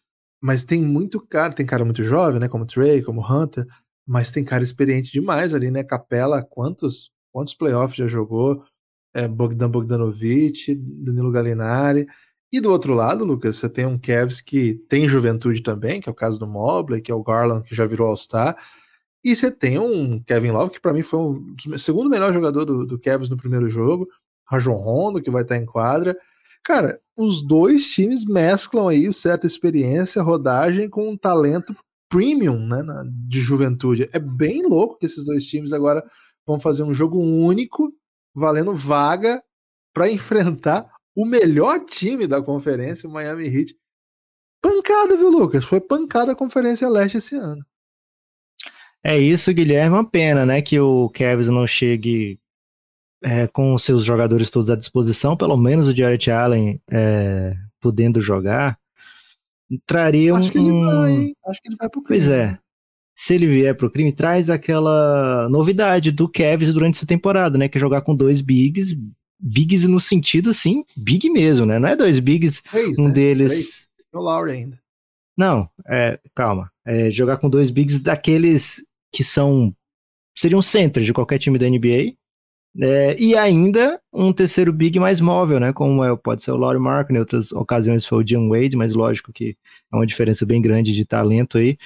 Mas 0.44 0.62
tem 0.62 0.82
muito 0.82 1.18
cara, 1.26 1.54
tem 1.54 1.64
cara 1.64 1.86
muito 1.86 2.04
jovem, 2.04 2.38
né? 2.38 2.48
Como 2.48 2.66
Trey, 2.66 3.02
como 3.02 3.22
Hunter, 3.26 3.64
mas 4.06 4.30
tem 4.30 4.44
cara 4.44 4.62
experiente 4.62 5.10
demais 5.10 5.54
ali, 5.54 5.70
né? 5.70 5.82
Capela, 5.82 6.42
quantos, 6.42 7.10
quantos 7.32 7.54
playoffs 7.54 7.96
já 7.96 8.06
jogou? 8.06 8.62
É, 9.14 9.26
Bogdan 9.26 9.70
Bogdanovic, 9.70 10.74
Danilo 10.74 11.30
Gallinari. 11.30 12.06
E 12.52 12.60
do 12.60 12.70
outro 12.70 12.92
lado, 12.92 13.24
Lucas, 13.24 13.56
você 13.56 13.70
tem 13.70 13.86
um 13.86 13.98
Cavs 13.98 14.42
que 14.42 14.74
tem 14.86 15.08
juventude 15.08 15.62
também, 15.62 15.98
que 15.98 16.10
é 16.10 16.12
o 16.12 16.14
caso 16.14 16.38
do 16.38 16.46
Mobley, 16.46 17.00
que 17.00 17.10
é 17.10 17.14
o 17.14 17.22
Garland, 17.22 17.66
que 17.66 17.74
já 17.74 17.86
virou 17.86 18.08
All-Star. 18.08 18.54
E 19.24 19.34
você 19.34 19.50
tem 19.50 19.78
um 19.78 20.22
Kevin 20.22 20.50
Love, 20.50 20.72
que 20.72 20.80
para 20.80 20.92
mim 20.92 21.00
foi 21.00 21.20
um, 21.20 21.54
o 21.72 21.78
segundo 21.78 22.10
melhor 22.10 22.34
jogador 22.34 22.66
do, 22.66 22.86
do 22.86 23.00
Cavs 23.00 23.30
no 23.30 23.38
primeiro 23.38 23.66
jogo. 23.66 24.06
Rajon 24.44 24.74
Rondo, 24.74 25.22
que 25.22 25.30
vai 25.30 25.40
estar 25.40 25.56
em 25.56 25.64
quadra. 25.64 26.14
Cara, 26.64 26.98
os 27.16 27.46
dois 27.46 27.90
times 27.90 28.24
mesclam 28.24 28.88
aí 28.88 29.12
certa 29.12 29.46
experiência, 29.46 30.22
rodagem 30.22 30.88
com 30.88 31.10
um 31.10 31.16
talento 31.16 31.76
premium, 32.08 32.66
né, 32.66 32.82
de 33.28 33.40
juventude. 33.40 34.08
É 34.12 34.18
bem 34.18 34.62
louco 34.66 34.98
que 34.98 35.06
esses 35.06 35.24
dois 35.24 35.44
times 35.44 35.72
agora 35.72 36.02
vão 36.46 36.58
fazer 36.58 36.82
um 36.82 36.94
jogo 36.94 37.18
único, 37.18 37.92
valendo 38.34 38.74
vaga 38.74 39.42
para 39.92 40.10
enfrentar 40.10 40.90
o 41.14 41.24
melhor 41.24 41.84
time 41.84 42.26
da 42.26 42.42
conferência, 42.42 43.08
o 43.08 43.12
Miami 43.12 43.46
Heat. 43.46 43.76
Pancada, 44.62 45.16
viu, 45.16 45.30
Lucas? 45.30 45.64
Foi 45.64 45.80
pancada 45.80 46.32
a 46.32 46.34
Conferência 46.34 46.88
Leste 46.88 47.18
esse 47.18 47.36
ano. 47.36 47.62
É 49.04 49.18
isso, 49.18 49.52
Guilherme. 49.52 49.94
Uma 49.94 50.10
pena, 50.10 50.46
né, 50.46 50.62
que 50.62 50.80
o 50.80 51.10
Cavs 51.10 51.46
não 51.48 51.66
chegue 51.66 52.40
é, 53.24 53.46
com 53.46 53.74
os 53.74 53.82
seus 53.82 54.04
jogadores 54.04 54.50
todos 54.50 54.68
à 54.70 54.76
disposição, 54.76 55.36
pelo 55.36 55.56
menos 55.56 55.88
o 55.88 55.96
Jarrett 55.96 56.30
Allen 56.30 56.80
é, 56.90 57.54
podendo 57.80 58.20
jogar. 58.20 58.78
Traria 59.86 60.34
Acho 60.34 60.48
um. 60.48 60.52
que 60.52 60.58
ele 60.58 60.70
vai? 60.72 61.32
Acho 61.46 61.62
que 61.62 61.68
ele 61.68 61.76
vai 61.76 61.88
pro 61.88 62.02
crime. 62.02 62.20
Pois 62.20 62.28
é. 62.28 62.58
Se 63.16 63.34
ele 63.34 63.46
vier 63.46 63.74
pro 63.76 63.90
crime, 63.90 64.12
traz 64.12 64.50
aquela 64.50 65.48
novidade 65.48 66.10
do 66.10 66.28
Cavs 66.28 66.72
durante 66.72 66.96
essa 66.96 67.06
temporada, 67.06 67.56
né? 67.56 67.68
Que 67.68 67.78
é 67.78 67.80
jogar 67.80 68.02
com 68.02 68.14
dois 68.14 68.40
bigs, 68.42 68.94
bigs 69.40 69.86
no 69.86 70.00
sentido 70.00 70.50
assim, 70.50 70.84
big 70.96 71.30
mesmo, 71.30 71.64
né? 71.64 71.78
Não 71.78 71.88
é 71.88 71.96
dois 71.96 72.18
bigs, 72.18 72.60
Três, 72.62 72.98
um 72.98 73.08
né? 73.08 73.14
deles. 73.14 73.50
Três. 73.52 73.88
O 74.12 74.20
Lowry 74.20 74.52
ainda. 74.52 74.78
Não, 75.36 75.68
é, 75.88 76.18
calma. 76.34 76.70
É 76.84 77.10
jogar 77.10 77.38
com 77.38 77.48
dois 77.48 77.70
bigs 77.70 78.00
daqueles 78.00 78.84
que 79.12 79.24
são. 79.24 79.74
seriam 80.36 80.60
centros 80.60 81.06
de 81.06 81.12
qualquer 81.12 81.38
time 81.38 81.58
da 81.58 81.68
NBA. 81.68 82.14
É, 82.80 83.16
e 83.20 83.36
ainda 83.36 84.00
um 84.12 84.32
terceiro 84.32 84.72
big 84.72 84.98
mais 84.98 85.20
móvel, 85.20 85.60
né? 85.60 85.72
Como 85.72 86.02
é, 86.02 86.16
pode 86.16 86.42
ser 86.42 86.50
o 86.50 86.56
Laurie 86.56 86.80
Mark, 86.80 87.10
em 87.10 87.18
outras 87.18 87.52
ocasiões 87.52 88.04
foi 88.06 88.18
o 88.18 88.24
John 88.24 88.48
Wade, 88.48 88.76
mas 88.76 88.94
lógico 88.94 89.32
que 89.32 89.56
é 89.92 89.96
uma 89.96 90.06
diferença 90.06 90.44
bem 90.44 90.60
grande 90.60 90.92
de 90.92 91.04
talento 91.04 91.56
aí. 91.58 91.78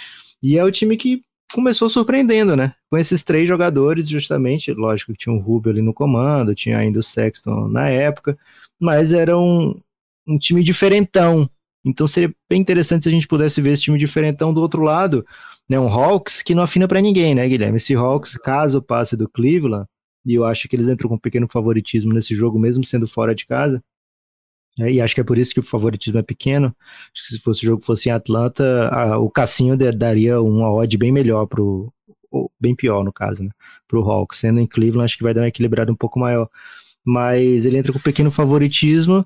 E 0.43 0.57
é 0.57 0.65
o 0.65 0.73
time 0.73 0.97
que 0.97 1.23
começou 1.53 1.91
surpreendendo, 1.91 2.57
né? 2.57 2.75
Com 2.91 2.97
esses 2.97 3.23
três 3.23 3.47
jogadores, 3.47 4.09
justamente, 4.09 4.73
lógico 4.73 5.13
que 5.13 5.19
tinha 5.19 5.35
o 5.35 5.39
Rubio 5.39 5.73
ali 5.73 5.83
no 5.83 5.93
comando, 5.93 6.55
tinha 6.55 6.79
ainda 6.79 7.01
o 7.01 7.03
Sexton 7.03 7.69
na 7.69 7.89
época, 7.89 8.39
mas 8.81 9.13
era 9.13 9.37
um, 9.37 9.79
um 10.27 10.39
time 10.39 10.63
diferentão. 10.63 11.49
Então 11.85 12.07
seria 12.07 12.35
bem 12.51 12.61
interessante 12.61 13.03
se 13.03 13.09
a 13.09 13.13
gente 13.13 13.29
pudesse 13.29 13.61
ver 13.61 13.73
esse 13.73 13.83
time 13.83 13.99
diferentão 13.99 14.55
do 14.55 14.61
outro 14.61 14.83
lado, 14.83 15.25
né? 15.69 15.79
Um 15.79 15.89
Hawks 15.89 16.43
que 16.43 16.55
não 16.55 16.63
afina 16.63 16.89
para 16.89 17.01
ninguém, 17.01 17.35
né, 17.35 17.47
Guilherme? 17.47 17.77
Esse 17.77 17.95
Hawks, 17.95 18.37
caso 18.37 18.81
passe 18.81 19.17
do 19.17 19.29
Cleveland, 19.29 19.87
e 20.29 20.35
eu 20.35 20.45
acho 20.45 20.69
que 20.69 20.77
eles 20.77 20.89
entram 20.89 21.09
com 21.09 21.15
um 21.15 21.19
pequeno 21.19 21.49
favoritismo 21.49 22.13
nesse 22.13 22.35
jogo, 22.35 22.59
mesmo 22.59 22.85
sendo 22.85 23.07
fora 23.09 23.35
de 23.35 23.47
casa. 23.47 23.83
É, 24.79 24.93
e 24.93 25.01
acho 25.01 25.15
que 25.15 25.23
é 25.23 25.25
por 25.25 25.39
isso 25.39 25.55
que 25.55 25.61
o 25.61 25.63
favoritismo 25.63 26.19
é 26.19 26.23
pequeno. 26.23 26.67
Acho 27.15 27.29
que 27.29 27.37
se 27.37 27.39
fosse 27.41 27.65
o 27.65 27.67
jogo 27.67 27.83
fosse 27.83 28.11
em 28.11 28.13
Atlanta, 28.13 28.89
a, 28.91 29.19
o 29.19 29.31
Cassinho 29.31 29.75
daria 29.77 30.41
uma 30.43 30.71
odd 30.71 30.99
bem 30.99 31.11
melhor 31.11 31.47
pro. 31.47 31.91
Bem 32.61 32.77
pior, 32.77 33.03
no 33.03 33.13
caso, 33.13 33.43
né? 33.43 33.51
Pro 33.89 34.03
Hawks. 34.03 34.39
Sendo 34.39 34.61
em 34.61 34.67
Cleveland, 34.67 35.07
acho 35.07 35.17
que 35.17 35.23
vai 35.23 35.33
dar 35.33 35.41
uma 35.41 35.49
equilibrada 35.49 35.91
um 35.91 35.97
pouco 35.97 36.21
maior. 36.21 36.49
Mas 37.05 37.65
ele 37.65 37.79
entra 37.79 37.91
com 37.93 37.99
um 37.99 38.03
pequeno 38.03 38.31
favoritismo. 38.31 39.25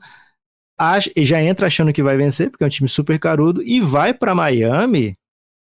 Acha, 0.78 1.10
já 1.18 1.42
entra 1.42 1.66
achando 1.66 1.92
que 1.92 2.02
vai 2.02 2.16
vencer, 2.16 2.50
porque 2.50 2.64
é 2.64 2.66
um 2.66 2.70
time 2.70 2.88
super 2.88 3.18
carudo, 3.18 3.62
e 3.62 3.80
vai 3.80 4.14
para 4.14 4.34
Miami 4.34 5.16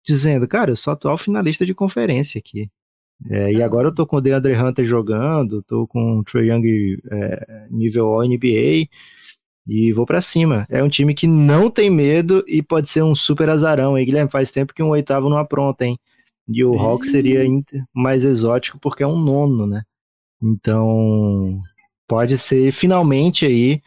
dizendo, 0.05 0.47
cara, 0.47 0.71
eu 0.71 0.75
sou 0.77 0.93
atual 0.93 1.17
finalista 1.17 1.65
de 1.65 1.73
conferência 1.73 2.39
aqui. 2.39 2.69
É, 3.25 3.51
e 3.51 3.63
agora 3.63 3.87
eu 3.87 3.95
tô 3.95 4.05
com 4.05 4.17
o 4.17 4.21
DeAndre 4.21 4.55
Hunter 4.55 4.85
jogando, 4.85 5.63
tô 5.63 5.87
com 5.87 6.19
o 6.19 6.23
Trae 6.23 6.49
Young 6.49 6.97
é, 7.11 7.67
nível 7.69 8.13
All 8.13 8.27
NBA 8.27 8.87
e 9.67 9.91
vou 9.91 10.05
para 10.05 10.21
cima. 10.21 10.65
É 10.69 10.83
um 10.83 10.89
time 10.89 11.13
que 11.13 11.27
não 11.27 11.69
tem 11.69 11.89
medo 11.89 12.43
e 12.47 12.61
pode 12.61 12.89
ser 12.89 13.03
um 13.03 13.15
super 13.15 13.49
azarão. 13.49 13.95
Aí, 13.95 14.05
Guilherme, 14.05 14.31
faz 14.31 14.51
tempo 14.51 14.73
que 14.73 14.83
um 14.83 14.89
oitavo 14.89 15.29
não 15.29 15.37
apronta, 15.37 15.85
hein? 15.85 15.97
E 16.47 16.63
o 16.63 16.79
Hawks 16.79 17.11
seria 17.11 17.43
mais 17.93 18.23
exótico 18.23 18.79
porque 18.79 19.03
é 19.03 19.07
um 19.07 19.19
nono, 19.19 19.67
né? 19.67 19.83
Então, 20.41 21.59
pode 22.07 22.37
ser 22.37 22.71
finalmente 22.71 23.45
aí. 23.45 23.81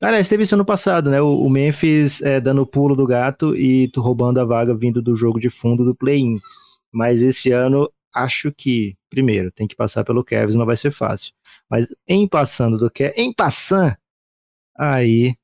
Aliás, 0.00 0.28
teve 0.28 0.42
isso 0.42 0.54
ano 0.54 0.64
passado, 0.64 1.10
né? 1.10 1.20
O, 1.20 1.48
Memphis 1.48 2.22
é, 2.22 2.40
dando 2.40 2.62
o 2.62 2.66
pulo 2.66 2.96
do 2.96 3.06
gato 3.06 3.54
e 3.54 3.88
tu 3.88 4.00
roubando 4.00 4.40
a 4.40 4.44
vaga 4.44 4.74
vindo 4.74 5.00
do 5.00 5.14
jogo 5.14 5.38
de 5.38 5.50
fundo 5.50 5.84
do 5.84 5.94
play-in. 5.94 6.38
Mas 6.92 7.22
esse 7.22 7.52
ano 7.52 7.88
acho 8.14 8.52
que, 8.52 8.96
primeiro, 9.08 9.50
tem 9.50 9.66
que 9.66 9.76
passar 9.76 10.04
pelo 10.04 10.24
Cavs, 10.24 10.54
não 10.54 10.66
vai 10.66 10.76
ser 10.76 10.90
fácil. 10.90 11.32
Mas 11.68 11.86
em 12.06 12.26
passando 12.26 12.78
do 12.78 12.90
Cavs, 12.90 13.16
em 13.16 13.32
passando, 13.32 13.96
aí 14.76 15.34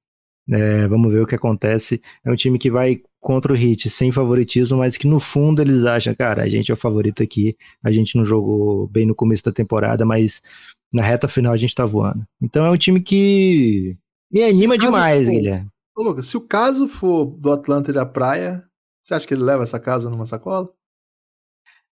é, 0.50 0.86
vamos 0.88 1.12
ver 1.12 1.20
o 1.20 1.26
que 1.26 1.34
acontece. 1.34 2.00
É 2.24 2.30
um 2.30 2.36
time 2.36 2.58
que 2.58 2.70
vai 2.70 3.02
contra 3.20 3.52
o 3.52 3.56
Heat 3.56 3.90
sem 3.90 4.12
favoritismo, 4.12 4.78
mas 4.78 4.96
que 4.96 5.08
no 5.08 5.18
fundo 5.18 5.60
eles 5.60 5.84
acham, 5.84 6.14
cara, 6.14 6.44
a 6.44 6.48
gente 6.48 6.70
é 6.70 6.74
o 6.74 6.76
favorito 6.76 7.22
aqui, 7.22 7.56
a 7.84 7.90
gente 7.90 8.16
não 8.16 8.24
jogou 8.24 8.86
bem 8.86 9.04
no 9.04 9.14
começo 9.14 9.42
da 9.44 9.52
temporada, 9.52 10.06
mas 10.06 10.40
na 10.92 11.02
reta 11.02 11.26
final 11.26 11.52
a 11.52 11.56
gente 11.56 11.74
tá 11.74 11.84
voando. 11.84 12.24
Então 12.40 12.64
é 12.64 12.70
um 12.70 12.76
time 12.76 13.00
que 13.00 13.96
me 14.30 14.44
anima 14.44 14.78
demais, 14.78 15.26
for, 15.26 15.32
Guilherme. 15.32 15.68
Ô, 15.96 16.02
Lucas, 16.02 16.28
se 16.28 16.36
o 16.36 16.40
caso 16.42 16.86
for 16.86 17.26
do 17.26 17.50
Atlanta 17.50 17.90
e 17.90 17.94
da 17.94 18.06
praia, 18.06 18.64
você 19.02 19.14
acha 19.14 19.26
que 19.26 19.34
ele 19.34 19.42
leva 19.42 19.62
essa 19.62 19.80
casa 19.80 20.08
numa 20.08 20.26
sacola? 20.26 20.68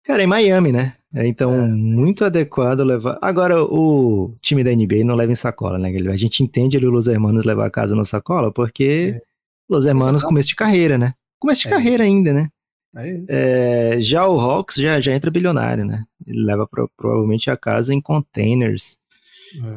Cara, 0.04 0.23
em 0.23 0.26
Miami, 0.26 0.70
né? 0.70 0.94
Então, 1.14 1.54
é. 1.54 1.68
muito 1.68 2.25
adequado 2.25 2.80
levar. 2.80 3.18
Agora, 3.23 3.62
o 3.62 4.34
time 4.42 4.62
da 4.62 4.75
NBA 4.75 5.04
não 5.04 5.14
leva 5.14 5.32
em 5.32 5.37
sacola, 5.37 5.78
né, 5.78 5.90
Guilherme? 5.90 6.12
A 6.12 6.18
gente 6.18 6.42
entende 6.42 6.76
ali 6.76 6.87
o 6.87 6.90
Los 6.90 7.06
Hermanos 7.06 7.44
levar 7.44 7.66
a 7.66 7.70
casa 7.70 7.94
na 7.94 8.04
sacola, 8.04 8.52
porque 8.52 9.14
é. 9.16 9.23
Los 9.68 9.87
Hermanos 9.87 10.23
começo 10.23 10.49
de 10.49 10.56
carreira, 10.56 10.99
né? 10.99 11.14
Começo 11.38 11.62
de 11.62 11.68
é. 11.68 11.70
carreira 11.70 12.04
ainda, 12.04 12.32
né? 12.32 12.49
É, 13.28 13.96
já 14.00 14.26
o 14.28 14.38
Hawks 14.38 14.76
já, 14.76 15.00
já 15.00 15.12
entra 15.12 15.30
bilionário, 15.30 15.84
né? 15.84 16.04
Ele 16.26 16.44
leva 16.44 16.66
pro, 16.66 16.90
provavelmente 16.96 17.50
a 17.50 17.56
casa 17.56 17.92
em 17.94 18.00
containers. 18.00 18.99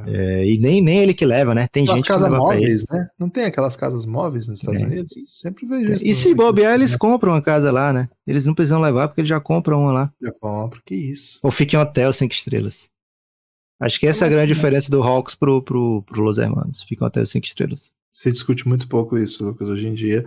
É. 0.07 0.45
e 0.45 0.57
nem, 0.57 0.81
nem 0.81 0.99
ele 0.99 1.13
que 1.13 1.25
leva, 1.25 1.53
né? 1.53 1.67
Tem 1.71 1.83
aquelas 1.83 1.99
gente 1.99 2.07
casas 2.07 2.27
que 2.27 2.31
leva 2.31 2.43
móveis, 2.43 2.85
né? 2.89 3.07
Não 3.19 3.29
tem 3.29 3.45
aquelas 3.45 3.75
casas 3.75 4.05
móveis 4.05 4.47
nos 4.47 4.59
Estados 4.59 4.81
Unidos? 4.81 5.13
Sempre 5.27 5.65
vejo 5.65 5.93
isso. 5.93 6.05
E 6.05 6.13
se 6.13 6.33
bobear, 6.33 6.75
eles 6.75 6.95
compram 6.95 7.33
uma 7.33 7.41
casa 7.41 7.71
lá, 7.71 7.93
né? 7.93 8.09
Eles 8.25 8.45
não 8.45 8.55
precisam 8.55 8.81
levar 8.81 9.07
porque 9.07 9.21
eles 9.21 9.29
já 9.29 9.39
compram 9.39 9.81
uma 9.81 9.91
lá. 9.91 10.13
Já 10.21 10.31
compram, 10.31 10.81
que 10.85 10.95
isso. 10.95 11.39
Ou 11.43 11.51
fica 11.51 11.75
em 11.75 11.79
hotel 11.79 12.11
cinco 12.13 12.33
estrelas. 12.33 12.89
Acho 13.79 13.99
que 13.99 14.07
essa 14.07 14.25
é 14.25 14.27
a 14.27 14.31
grande 14.31 14.53
diferença 14.53 14.89
do 14.89 15.03
Hawks 15.03 15.35
pro, 15.35 15.61
pro, 15.61 16.01
pro 16.03 16.23
Los 16.23 16.37
Hermanos. 16.37 16.81
Fica 16.81 17.05
em 17.05 17.07
hotel 17.07 17.25
cinco 17.25 17.45
estrelas. 17.45 17.91
Você 18.11 18.31
discute 18.31 18.67
muito 18.67 18.87
pouco 18.87 19.17
isso, 19.17 19.45
Lucas, 19.45 19.69
hoje 19.69 19.87
em 19.87 19.93
dia. 19.93 20.25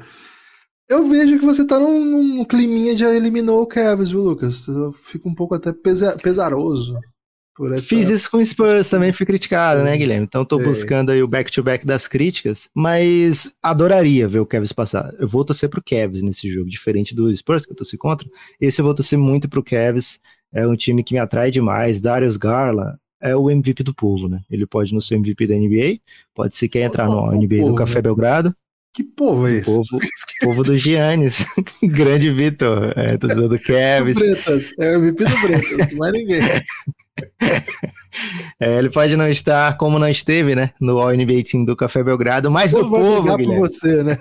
Eu 0.88 1.08
vejo 1.08 1.38
que 1.38 1.44
você 1.44 1.64
tá 1.64 1.78
num, 1.78 2.04
num 2.04 2.44
climinha 2.44 2.94
de 2.94 3.00
já 3.00 3.14
eliminou 3.14 3.62
o 3.62 3.66
Cavs, 3.66 4.10
viu, 4.10 4.22
Lucas? 4.22 4.66
Eu 4.66 4.92
fico 4.92 5.28
um 5.28 5.34
pouco 5.34 5.54
até 5.54 5.72
pesa, 5.72 6.16
pesaroso. 6.20 6.98
Essa... 7.74 7.88
Fiz 7.88 8.08
isso 8.08 8.30
com 8.30 8.38
o 8.38 8.46
Spurs, 8.46 8.88
também 8.88 9.12
fui 9.12 9.26
criticado, 9.26 9.82
né, 9.82 9.96
Guilherme? 9.96 10.24
Então 10.24 10.44
tô 10.44 10.56
buscando 10.56 11.10
aí 11.10 11.22
o 11.22 11.28
back-to-back 11.28 11.84
-back 11.84 11.86
das 11.86 12.08
críticas, 12.08 12.70
mas 12.74 13.54
adoraria 13.62 14.26
ver 14.26 14.40
o 14.40 14.46
Cavs 14.46 14.72
passar. 14.72 15.12
Eu 15.18 15.28
vou 15.28 15.44
torcer 15.44 15.68
pro 15.68 15.82
Cavs 15.82 16.22
nesse 16.22 16.50
jogo, 16.50 16.70
diferente 16.70 17.14
do 17.14 17.34
Spurs, 17.36 17.66
que 17.66 17.72
eu 17.72 17.76
torci 17.76 17.98
contra. 17.98 18.26
Esse 18.60 18.80
eu 18.80 18.84
vou 18.84 18.94
torcer 18.94 19.18
muito 19.18 19.48
pro 19.48 19.62
Cavs, 19.62 20.20
é 20.52 20.66
um 20.66 20.76
time 20.76 21.04
que 21.04 21.14
me 21.14 21.20
atrai 21.20 21.50
demais. 21.50 22.00
Darius 22.00 22.36
Garland 22.36 22.96
é 23.20 23.36
o 23.36 23.50
MVP 23.50 23.82
do 23.82 23.94
povo, 23.94 24.28
né? 24.28 24.40
Ele 24.50 24.66
pode 24.66 24.92
não 24.92 25.00
ser 25.00 25.16
MVP 25.16 25.46
da 25.46 25.54
NBA, 25.54 26.00
pode 26.34 26.56
se 26.56 26.68
quer 26.68 26.82
entrar 26.82 27.06
no 27.06 27.30
NBA 27.32 27.66
do 27.66 27.74
Café 27.74 27.96
né? 27.96 28.02
Belgrado. 28.02 28.54
Que 28.92 29.04
povo 29.04 29.46
é 29.46 29.56
esse? 29.56 29.72
Povo, 29.72 30.00
povo 30.42 30.62
do 30.64 30.76
Giannis. 30.76 31.46
Grande 31.82 32.32
Vitor. 32.32 32.92
É, 32.96 33.16
torcedor 33.16 33.48
do. 33.48 33.56
Bretas. 34.14 34.72
É 34.78 34.96
o 34.96 35.00
MVP 35.00 35.24
do 35.24 35.40
Bretas, 35.40 35.92
mais 35.92 36.12
ninguém. 36.12 36.40
É, 38.58 38.78
ele 38.78 38.90
pode 38.90 39.16
não 39.16 39.28
estar 39.28 39.76
como 39.76 39.98
não 39.98 40.08
esteve, 40.08 40.54
né? 40.54 40.72
No 40.80 40.98
All 40.98 41.14
NBA 41.14 41.44
Team 41.50 41.64
do 41.64 41.76
Café 41.76 42.02
Belgrado, 42.02 42.50
mas 42.50 42.72
do 42.72 42.88
vai 42.88 43.00
povo, 43.00 43.36
por 43.36 43.56
você, 43.58 44.02
né? 44.02 44.18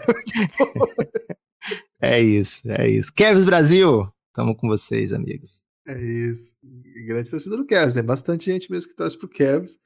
é 2.02 2.22
isso, 2.22 2.62
é 2.66 2.90
isso. 2.90 3.14
Kevs 3.14 3.46
Brasil, 3.46 4.08
estamos 4.30 4.58
com 4.58 4.68
vocês, 4.68 5.14
amigos. 5.14 5.64
É 5.88 6.00
isso. 6.00 6.56
Grande 7.08 7.32
torcida 7.32 7.58
do 7.58 7.66
Cavs, 7.66 7.96
tem 7.96 8.04
bastante 8.04 8.52
gente 8.52 8.70
mesmo 8.70 8.90
que 8.92 8.96
torce 8.96 9.18
pro 9.18 9.28
Cavs. 9.28 9.80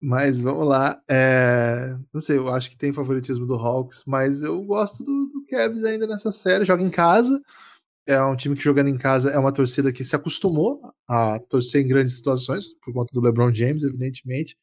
Mas 0.00 0.40
vamos 0.40 0.66
lá. 0.66 1.00
É... 1.08 1.96
Não 2.12 2.20
sei, 2.20 2.38
eu 2.38 2.48
acho 2.48 2.70
que 2.70 2.76
tem 2.76 2.92
favoritismo 2.92 3.46
do 3.46 3.54
Hawks, 3.54 4.04
mas 4.06 4.42
eu 4.42 4.62
gosto 4.62 5.04
do, 5.04 5.26
do 5.26 5.44
Cavs 5.48 5.84
ainda 5.84 6.06
nessa 6.06 6.30
série. 6.30 6.64
Joga 6.64 6.82
em 6.82 6.90
casa. 6.90 7.40
É 8.06 8.22
um 8.22 8.36
time 8.36 8.56
que 8.56 8.64
jogando 8.64 8.88
em 8.88 8.96
casa 8.96 9.30
é 9.30 9.38
uma 9.38 9.52
torcida 9.52 9.92
que 9.92 10.02
se 10.02 10.16
acostumou 10.16 10.80
a 11.06 11.38
torcer 11.40 11.84
em 11.84 11.88
grandes 11.88 12.16
situações, 12.16 12.66
por 12.82 12.94
conta 12.94 13.10
do 13.12 13.20
LeBron 13.20 13.52
James, 13.54 13.82
evidentemente. 13.82 14.56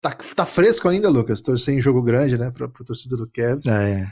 Tá, 0.00 0.14
tá 0.14 0.46
fresco 0.46 0.88
ainda, 0.88 1.10
Lucas, 1.10 1.42
torcer 1.42 1.74
em 1.74 1.80
jogo 1.80 2.02
grande, 2.02 2.38
né, 2.38 2.50
pra, 2.50 2.66
pra 2.68 2.84
torcida 2.86 3.16
do 3.16 3.30
Cavs. 3.30 3.66
É. 3.66 4.10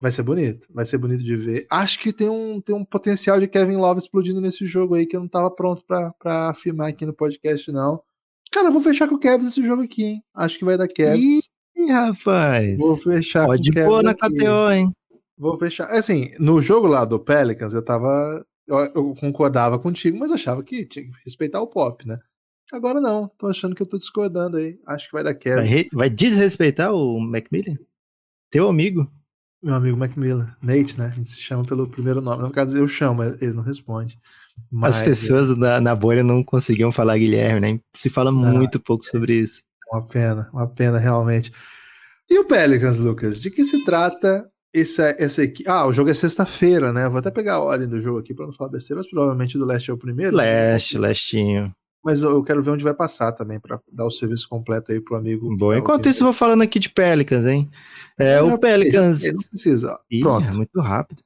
Vai 0.00 0.12
ser 0.12 0.22
bonito, 0.22 0.68
vai 0.72 0.84
ser 0.84 0.98
bonito 0.98 1.24
de 1.24 1.36
ver. 1.36 1.66
Acho 1.70 1.98
que 1.98 2.12
tem 2.12 2.28
um, 2.28 2.60
tem 2.60 2.74
um 2.74 2.84
potencial 2.84 3.40
de 3.40 3.48
Kevin 3.48 3.76
Love 3.76 3.98
explodindo 3.98 4.40
nesse 4.40 4.66
jogo 4.66 4.94
aí 4.94 5.06
que 5.06 5.16
eu 5.16 5.20
não 5.20 5.28
tava 5.28 5.50
pronto 5.50 5.82
pra 5.86 6.50
afirmar 6.50 6.90
aqui 6.90 7.06
no 7.06 7.14
podcast, 7.14 7.72
não. 7.72 8.00
Cara, 8.52 8.70
vou 8.70 8.80
fechar 8.80 9.08
com 9.08 9.14
o 9.14 9.18
Cavs 9.18 9.46
esse 9.46 9.62
jogo 9.64 9.82
aqui, 9.82 10.04
hein? 10.04 10.22
Acho 10.34 10.58
que 10.58 10.64
vai 10.64 10.76
dar 10.76 10.88
Cavs. 10.88 11.48
Ih, 11.76 11.90
rapaz. 11.92 12.76
Vou 12.78 12.96
fechar 12.96 13.46
Pode 13.46 13.70
com 13.72 13.80
o 13.80 13.84
pôr 13.84 14.02
Cavs 14.02 14.04
na 14.04 14.10
aqui. 14.10 14.36
KTO, 14.38 14.70
hein? 14.72 14.92
Vou 15.36 15.58
fechar. 15.58 15.90
Assim, 15.92 16.30
no 16.38 16.60
jogo 16.60 16.86
lá 16.86 17.04
do 17.04 17.18
Pelicans, 17.20 17.74
eu 17.74 17.84
tava. 17.84 18.44
Eu, 18.66 18.76
eu 18.94 19.14
concordava 19.18 19.78
contigo, 19.78 20.18
mas 20.18 20.30
achava 20.30 20.62
que 20.62 20.84
tinha 20.86 21.04
que 21.04 21.10
respeitar 21.24 21.60
o 21.60 21.66
pop, 21.68 22.06
né? 22.06 22.18
Agora 22.72 23.00
não, 23.00 23.28
tô 23.38 23.46
achando 23.46 23.74
que 23.74 23.80
eu 23.80 23.86
tô 23.86 23.96
discordando 23.98 24.58
aí. 24.58 24.78
Acho 24.86 25.06
que 25.06 25.12
vai 25.12 25.24
dar 25.24 25.30
Vai, 25.32 25.38
Cavs. 25.38 25.70
re- 25.70 25.88
vai 25.92 26.10
desrespeitar 26.10 26.92
o 26.92 27.18
Macmillan? 27.18 27.76
Teu 28.50 28.68
amigo? 28.68 29.10
Meu 29.62 29.74
amigo 29.74 29.96
Macmillan, 29.96 30.54
Nate, 30.62 30.98
né? 30.98 31.06
A 31.06 31.10
gente 31.10 31.30
se 31.30 31.40
chama 31.40 31.64
pelo 31.64 31.88
primeiro 31.88 32.20
nome. 32.20 32.42
No 32.42 32.50
caso, 32.50 32.76
eu 32.76 32.86
chamo, 32.86 33.22
ele 33.22 33.52
não 33.54 33.62
responde. 33.62 34.18
Mas 34.70 34.96
As 34.96 35.02
pessoas 35.02 35.56
na, 35.56 35.80
na 35.80 35.94
bolha 35.94 36.22
não 36.22 36.42
conseguiam 36.42 36.92
falar 36.92 37.18
Guilherme, 37.18 37.60
né? 37.60 37.80
Se 37.96 38.10
fala 38.10 38.30
muito 38.30 38.78
pouco 38.78 39.04
sobre 39.04 39.34
isso. 39.34 39.62
Uma 39.92 40.06
pena, 40.06 40.50
uma 40.52 40.66
pena 40.66 40.98
realmente. 40.98 41.50
E 42.30 42.38
o 42.38 42.44
Pelicans, 42.44 42.98
Lucas? 42.98 43.40
De 43.40 43.50
que 43.50 43.64
se 43.64 43.82
trata 43.84 44.46
essa, 44.74 45.16
essa 45.18 45.42
equipe? 45.42 45.68
Ah, 45.68 45.86
o 45.86 45.92
jogo 45.92 46.10
é 46.10 46.14
sexta-feira, 46.14 46.92
né? 46.92 47.08
Vou 47.08 47.18
até 47.18 47.30
pegar 47.30 47.54
a 47.54 47.60
ordem 47.60 47.88
do 47.88 47.98
jogo 48.00 48.18
aqui 48.18 48.34
pra 48.34 48.44
não 48.44 48.52
falar 48.52 48.70
besteira, 48.70 49.00
mas 49.00 49.08
provavelmente 49.10 49.56
do 49.56 49.64
Leste 49.64 49.90
é 49.90 49.94
o 49.94 49.98
primeiro. 49.98 50.36
Leste, 50.36 50.98
Lestinho. 50.98 51.72
Mas 52.04 52.22
eu 52.22 52.42
quero 52.44 52.62
ver 52.62 52.70
onde 52.70 52.84
vai 52.84 52.94
passar 52.94 53.32
também, 53.32 53.58
pra 53.58 53.80
dar 53.92 54.06
o 54.06 54.10
serviço 54.10 54.48
completo 54.48 54.92
aí 54.92 55.00
pro 55.00 55.16
amigo. 55.16 55.54
Bom, 55.56 55.72
tá 55.72 55.78
enquanto 55.78 56.08
isso, 56.08 56.22
eu 56.22 56.26
vou 56.26 56.32
falando 56.32 56.62
aqui 56.62 56.78
de 56.78 56.90
Pelicans, 56.90 57.44
hein? 57.44 57.68
É, 58.18 58.40
Não, 58.40 58.54
o 58.54 58.58
Pelicans. 58.58 59.22
Ele 59.22 59.32
não 59.32 59.42
precisa. 59.42 59.98
Ih, 60.10 60.20
Pronto. 60.20 60.46
é 60.46 60.52
muito 60.52 60.80
rápido. 60.80 61.22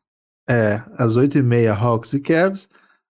É, 0.48 0.82
às 0.96 1.16
8h30 1.16 1.68
Hawks 1.76 2.14
e 2.14 2.20
Cavs, 2.20 2.68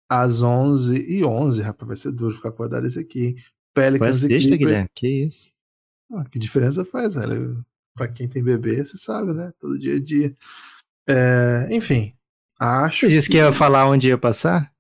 às 0.10 0.42
11 0.44 0.98
e 1.10 1.24
11 1.24 1.62
rapaz, 1.62 1.88
vai 1.88 1.98
ser 1.98 2.12
duro 2.12 2.36
ficar 2.36 2.50
acordado 2.50 2.86
esse 2.86 3.00
aqui. 3.00 3.36
Pelicans 3.74 4.18
e 4.18 4.20
sexta, 4.28 4.50
Clippers. 4.50 4.60
Guilherme. 4.60 4.90
Que 4.96 5.08
isso? 5.26 5.52
Ah, 6.14 6.24
que 6.26 6.40
diferença 6.40 6.86
faz, 6.86 7.14
velho? 7.14 7.66
Pra 7.96 8.08
quem 8.08 8.28
tem 8.28 8.44
bebê, 8.44 8.84
você 8.86 8.98
sabe, 8.98 9.34
né? 9.34 9.52
Todo 9.60 9.80
dia 9.80 9.96
a 9.96 10.00
dia. 10.04 10.36
É, 11.08 11.68
enfim, 11.72 12.14
acho. 12.60 13.02
Você 13.02 13.10
disse 13.10 13.30
que 13.30 13.38
ia 13.38 13.52
falar 13.54 13.88
onde 13.90 14.08
ia 14.08 14.18
passar? 14.18 14.72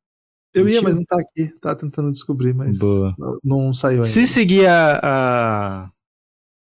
Eu 0.53 0.61
ia, 0.69 0.81
Mentira. 0.81 0.83
mas 0.83 0.95
não 0.95 1.03
tá 1.05 1.17
aqui. 1.19 1.47
Tá 1.59 1.75
tentando 1.75 2.11
descobrir, 2.13 2.53
mas 2.53 2.77
Boa. 2.79 3.13
não, 3.17 3.39
não 3.43 3.73
saiu 3.73 3.97
ainda. 3.97 4.07
Se 4.07 4.25
seguir 4.25 4.67
a. 4.67 4.99
a- 5.03 5.91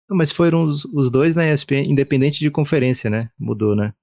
Não, 0.10 0.15
mas 0.17 0.31
foram 0.31 0.63
os, 0.65 0.86
os 0.86 1.10
dois 1.10 1.36
na 1.36 1.48
ESPN, 1.51 1.86
independente 1.89 2.39
de 2.39 2.51
conferência, 2.51 3.10
né? 3.10 3.29
Mudou, 3.39 3.75
né? 3.75 3.93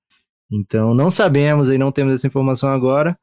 Então 0.50 0.94
não 0.94 1.10
sabemos 1.10 1.68
e 1.68 1.76
não 1.78 1.92
temos 1.92 2.14
essa 2.14 2.26
informação 2.26 2.68
agora. 2.70 3.16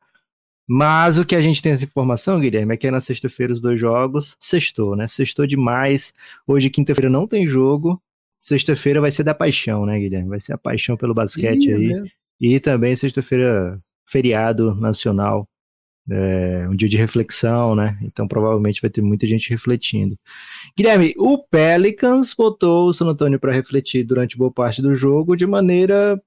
Mas 0.67 1.19
o 1.19 1.25
que 1.25 1.35
a 1.35 1.41
gente 1.41 1.61
tem 1.61 1.73
essa 1.73 1.83
informação, 1.83 2.39
Guilherme, 2.39 2.73
é 2.73 2.77
que 2.77 2.87
é 2.87 2.91
na 2.91 2.99
sexta-feira 2.99 3.53
os 3.53 3.61
dois 3.61 3.79
jogos. 3.79 4.35
Sextou, 4.39 4.95
né? 4.95 5.07
Sextou 5.07 5.45
demais. 5.45 6.13
Hoje, 6.47 6.69
quinta-feira, 6.69 7.09
não 7.09 7.27
tem 7.27 7.47
jogo. 7.47 8.01
Sexta-feira 8.39 8.99
vai 8.99 9.11
ser 9.11 9.23
da 9.23 9.33
paixão, 9.33 9.85
né, 9.85 9.99
Guilherme? 9.99 10.29
Vai 10.29 10.39
ser 10.39 10.53
a 10.53 10.57
paixão 10.57 10.97
pelo 10.97 11.13
basquete 11.13 11.65
Ih, 11.65 11.71
é 11.71 11.75
aí. 11.75 11.87
mesmo. 11.87 12.07
E 12.39 12.59
também 12.59 12.95
sexta-feira, 12.95 13.79
feriado 14.07 14.75
nacional, 14.75 15.47
é, 16.09 16.67
um 16.69 16.75
dia 16.75 16.87
de 16.87 16.97
reflexão, 16.97 17.75
né? 17.75 17.97
Então 18.01 18.27
provavelmente 18.27 18.81
vai 18.81 18.89
ter 18.89 19.01
muita 19.01 19.25
gente 19.25 19.49
refletindo. 19.49 20.17
Guilherme, 20.77 21.13
o 21.17 21.39
Pelicans 21.39 22.33
botou 22.33 22.89
o 22.89 22.93
San 22.93 23.05
Antonio 23.07 23.39
para 23.39 23.51
refletir 23.51 24.03
durante 24.03 24.37
boa 24.37 24.51
parte 24.51 24.81
do 24.81 24.93
jogo 24.93 25.35
de 25.35 25.47
maneira 25.47 26.21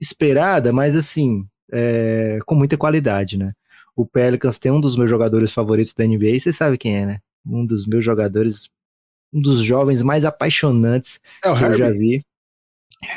esperada, 0.00 0.72
mas 0.72 0.96
assim, 0.96 1.46
é, 1.72 2.38
com 2.46 2.54
muita 2.54 2.76
qualidade, 2.76 3.36
né? 3.36 3.52
O 3.96 4.04
Pelicans 4.06 4.58
tem 4.58 4.72
um 4.72 4.80
dos 4.80 4.96
meus 4.96 5.08
jogadores 5.08 5.52
favoritos 5.52 5.92
da 5.94 6.04
NBA, 6.04 6.30
e 6.30 6.40
você 6.40 6.52
sabe 6.52 6.76
quem 6.78 6.96
é, 6.96 7.06
né? 7.06 7.18
Um 7.46 7.64
dos 7.64 7.86
meus 7.86 8.04
jogadores, 8.04 8.68
um 9.32 9.40
dos 9.40 9.62
jovens 9.62 10.02
mais 10.02 10.24
apaixonantes 10.24 11.20
É 11.44 11.52
que 11.54 11.64
eu 11.64 11.74
já 11.74 11.88
Herbie. 11.88 11.98
vi. 11.98 12.24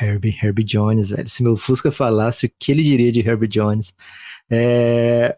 Herbie, 0.00 0.36
Herbie 0.42 0.64
Jones, 0.64 1.08
velho. 1.10 1.28
Se 1.28 1.42
meu 1.42 1.56
Fusca 1.56 1.90
falasse 1.90 2.46
o 2.46 2.52
que 2.58 2.72
ele 2.72 2.82
diria 2.82 3.10
de 3.10 3.20
Herbie 3.20 3.48
Jones. 3.48 3.94
É... 4.50 5.36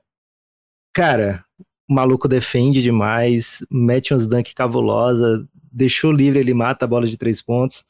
Cara, 0.92 1.44
o 1.88 1.94
maluco 1.94 2.26
defende 2.28 2.82
demais, 2.82 3.64
mete 3.70 4.12
uns 4.12 4.26
dunk 4.26 4.54
cabulosa, 4.54 5.48
deixou 5.72 6.10
livre, 6.12 6.40
ele 6.40 6.52
mata 6.54 6.84
a 6.84 6.88
bola 6.88 7.06
de 7.06 7.16
três 7.16 7.40
pontos 7.40 7.84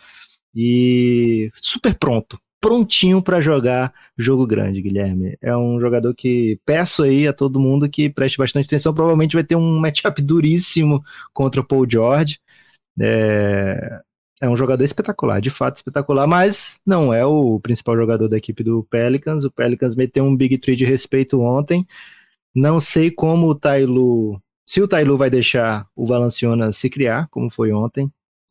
e 0.55 1.51
super 1.63 1.95
pronto. 1.99 2.39
Prontinho 2.61 3.23
pra 3.23 3.41
jogar 3.41 3.93
jogo 4.19 4.47
grande, 4.47 4.83
Guilherme. 4.83 5.37
É 5.41 5.57
um 5.57 5.81
jogador 5.81 6.15
que 6.15 6.61
peço 6.65 7.03
aí 7.03 7.27
a 7.27 7.33
todo 7.33 7.61
mundo 7.61 7.89
que 7.89 8.11
preste 8.11 8.37
bastante 8.37 8.67
atenção. 8.67 8.93
Provavelmente 8.93 9.35
vai 9.35 9.45
ter 9.45 9.57
um 9.57 9.79
matchup 9.79 10.21
duríssimo 10.23 11.03
contra 11.33 11.61
o 11.61 11.65
Paul 11.65 11.89
George. 11.89 12.39
É, 13.01 14.01
é 14.43 14.49
um 14.49 14.57
jogador 14.57 14.85
espetacular, 14.85 15.41
de 15.41 15.51
fato 15.51 15.77
espetacular, 15.77 16.27
mas 16.27 16.81
não 16.85 17.13
é 17.13 17.25
o 17.25 17.61
principal 17.61 17.97
jogador 17.97 18.29
da 18.29 18.37
equipe 18.37 18.63
do 18.63 18.85
Pelicans. 18.85 19.45
O 19.45 19.51
Pelicans 19.51 19.95
meteu 19.95 20.25
um 20.25 20.37
Big 20.37 20.59
Three 20.59 20.77
de 20.77 20.85
respeito 20.85 21.41
ontem. 21.41 21.87
Não 22.55 22.81
sei 22.81 23.11
como 23.11 23.49
o 23.49 23.55
Tailu, 23.55 24.41
se 24.67 24.83
o 24.83 24.89
Tailu 24.89 25.17
vai 25.17 25.31
deixar 25.31 25.87
o 25.97 26.07
Valanciunas 26.07 26.77
se 26.77 26.91
criar, 26.91 27.29
como 27.31 27.51
foi 27.51 27.73
ontem. 27.73 28.11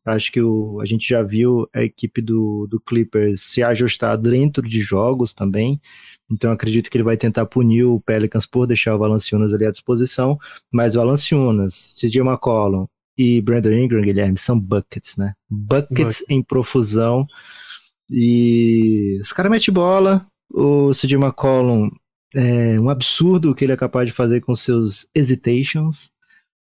Acho 0.10 0.32
que 0.32 0.42
o, 0.42 0.80
a 0.82 0.86
gente 0.86 1.08
já 1.08 1.22
viu 1.22 1.68
a 1.74 1.84
equipe 1.84 2.22
do, 2.22 2.68
do 2.70 2.80
Clippers 2.80 3.42
se 3.42 3.64
ajustar 3.64 4.18
dentro 4.18 4.68
de 4.68 4.82
jogos 4.82 5.34
também. 5.34 5.80
Então 6.32 6.52
acredito 6.52 6.90
que 6.90 6.98
ele 6.98 7.04
vai 7.04 7.18
tentar 7.18 7.46
punir 7.46 7.84
o 7.84 8.00
Pelicans 8.00 8.46
por 8.46 8.68
deixar 8.68 8.96
o 8.96 9.00
Valanciunas 9.00 9.54
ali 9.54 9.66
à 9.66 9.72
disposição. 9.72 10.38
Mas 10.72 10.96
o 10.96 11.00
Valanciunas, 11.00 11.94
CJ 11.96 12.22
McCollum 12.22 12.86
e 13.18 13.42
Brandon 13.42 13.72
Ingram, 13.72 14.02
Guilherme, 14.02 14.38
são 14.38 14.60
buckets, 14.60 15.18
né? 15.18 15.34
Buckets 15.50 16.20
Bucket. 16.20 16.30
em 16.30 16.44
profusão. 16.44 17.26
E 18.10 19.18
os 19.22 19.32
caras 19.32 19.52
metem 19.52 19.74
bola. 19.74 20.26
O 20.52 20.92
CJ 20.92 21.16
McCollum 21.16 21.90
é 22.34 22.80
um 22.80 22.90
absurdo 22.90 23.52
o 23.52 23.56
que 23.56 23.66
ele 23.66 23.74
é 23.74 23.78
capaz 23.78 24.08
de 24.08 24.14
fazer 24.14 24.42
com 24.42 24.56
seus 24.56 25.08
hesitations. 25.16 26.12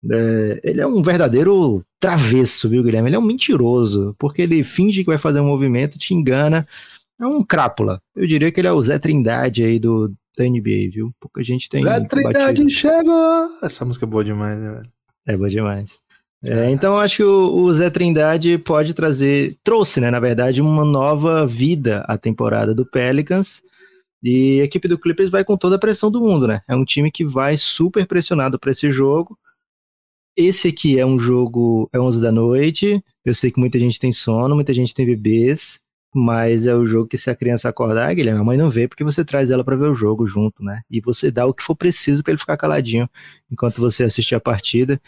É, 0.09 0.61
ele 0.63 0.81
é 0.81 0.87
um 0.87 1.01
verdadeiro 1.01 1.83
travesso, 1.99 2.69
viu, 2.69 2.83
Guilherme? 2.83 3.09
Ele 3.09 3.15
é 3.15 3.19
um 3.19 3.23
mentiroso, 3.23 4.15
porque 4.17 4.41
ele 4.41 4.63
finge 4.63 5.01
que 5.01 5.09
vai 5.09 5.17
fazer 5.17 5.39
um 5.39 5.47
movimento, 5.47 5.97
te 5.97 6.13
engana. 6.13 6.67
É 7.19 7.25
um 7.25 7.43
crápula. 7.43 8.01
Eu 8.15 8.27
diria 8.27 8.51
que 8.51 8.59
ele 8.59 8.67
é 8.67 8.71
o 8.71 8.81
Zé 8.81 8.99
Trindade 8.99 9.63
aí 9.63 9.79
do, 9.79 10.13
da 10.37 10.45
NBA, 10.45 10.91
viu? 10.91 11.11
Pouca 11.19 11.43
gente 11.43 11.67
tem. 11.67 11.83
Combatido. 11.83 12.07
Trindade 12.09 12.69
chegou! 12.69 13.49
Essa 13.63 13.83
música 13.83 14.05
é 14.05 14.09
boa 14.09 14.23
demais, 14.23 14.59
né, 14.59 14.71
velho? 14.71 14.91
É 15.27 15.37
boa 15.37 15.49
demais. 15.49 15.99
É, 16.43 16.69
então 16.69 16.93
eu 16.93 16.99
acho 16.99 17.17
que 17.17 17.23
o, 17.23 17.63
o 17.63 17.73
Zé 17.73 17.89
Trindade 17.89 18.59
pode 18.59 18.93
trazer, 18.93 19.57
trouxe, 19.63 19.99
né, 19.99 20.11
na 20.11 20.19
verdade, 20.19 20.61
uma 20.61 20.85
nova 20.85 21.47
vida 21.47 22.05
à 22.07 22.17
temporada 22.17 22.75
do 22.75 22.85
Pelicans. 22.85 23.63
E 24.21 24.61
a 24.61 24.63
equipe 24.63 24.87
do 24.87 24.97
Clippers 24.97 25.29
vai 25.29 25.43
com 25.43 25.57
toda 25.57 25.75
a 25.75 25.79
pressão 25.79 26.09
do 26.09 26.21
mundo, 26.21 26.47
né? 26.47 26.61
É 26.67 26.75
um 26.75 26.83
time 26.83 27.11
que 27.11 27.23
vai 27.25 27.55
super 27.57 28.05
pressionado 28.05 28.59
para 28.59 28.71
esse 28.71 28.91
jogo. 28.91 29.37
Esse 30.37 30.67
aqui 30.67 30.99
é 30.99 31.05
um 31.05 31.17
jogo, 31.17 31.89
é 31.91 31.99
11 31.99 32.21
da 32.21 32.31
noite. 32.31 33.03
Eu 33.25 33.33
sei 33.33 33.49
que 33.49 33.59
muita 33.59 33.79
gente 33.79 33.99
tem 33.99 34.13
sono, 34.13 34.53
muita 34.53 34.71
gente 34.71 34.93
tem 34.93 35.03
bebês, 35.03 35.79
mas 36.13 36.67
é 36.67 36.75
o 36.75 36.85
jogo 36.85 37.07
que 37.07 37.17
se 37.17 37.31
a 37.31 37.35
criança 37.35 37.67
acordar, 37.67 38.13
Guilherme, 38.13 38.39
a 38.39 38.43
mãe 38.43 38.55
não 38.55 38.69
vê 38.69 38.87
porque 38.87 39.03
você 39.03 39.25
traz 39.25 39.49
ela 39.49 39.63
para 39.63 39.75
ver 39.75 39.89
o 39.89 39.95
jogo 39.95 40.27
junto, 40.27 40.63
né? 40.63 40.81
E 40.91 41.01
você 41.01 41.31
dá 41.31 41.47
o 41.47 41.53
que 41.55 41.63
for 41.63 41.75
preciso 41.75 42.21
para 42.21 42.33
ele 42.33 42.39
ficar 42.39 42.55
caladinho 42.55 43.09
enquanto 43.51 43.81
você 43.81 44.03
assiste 44.03 44.35
a 44.35 44.39
partida. 44.39 45.01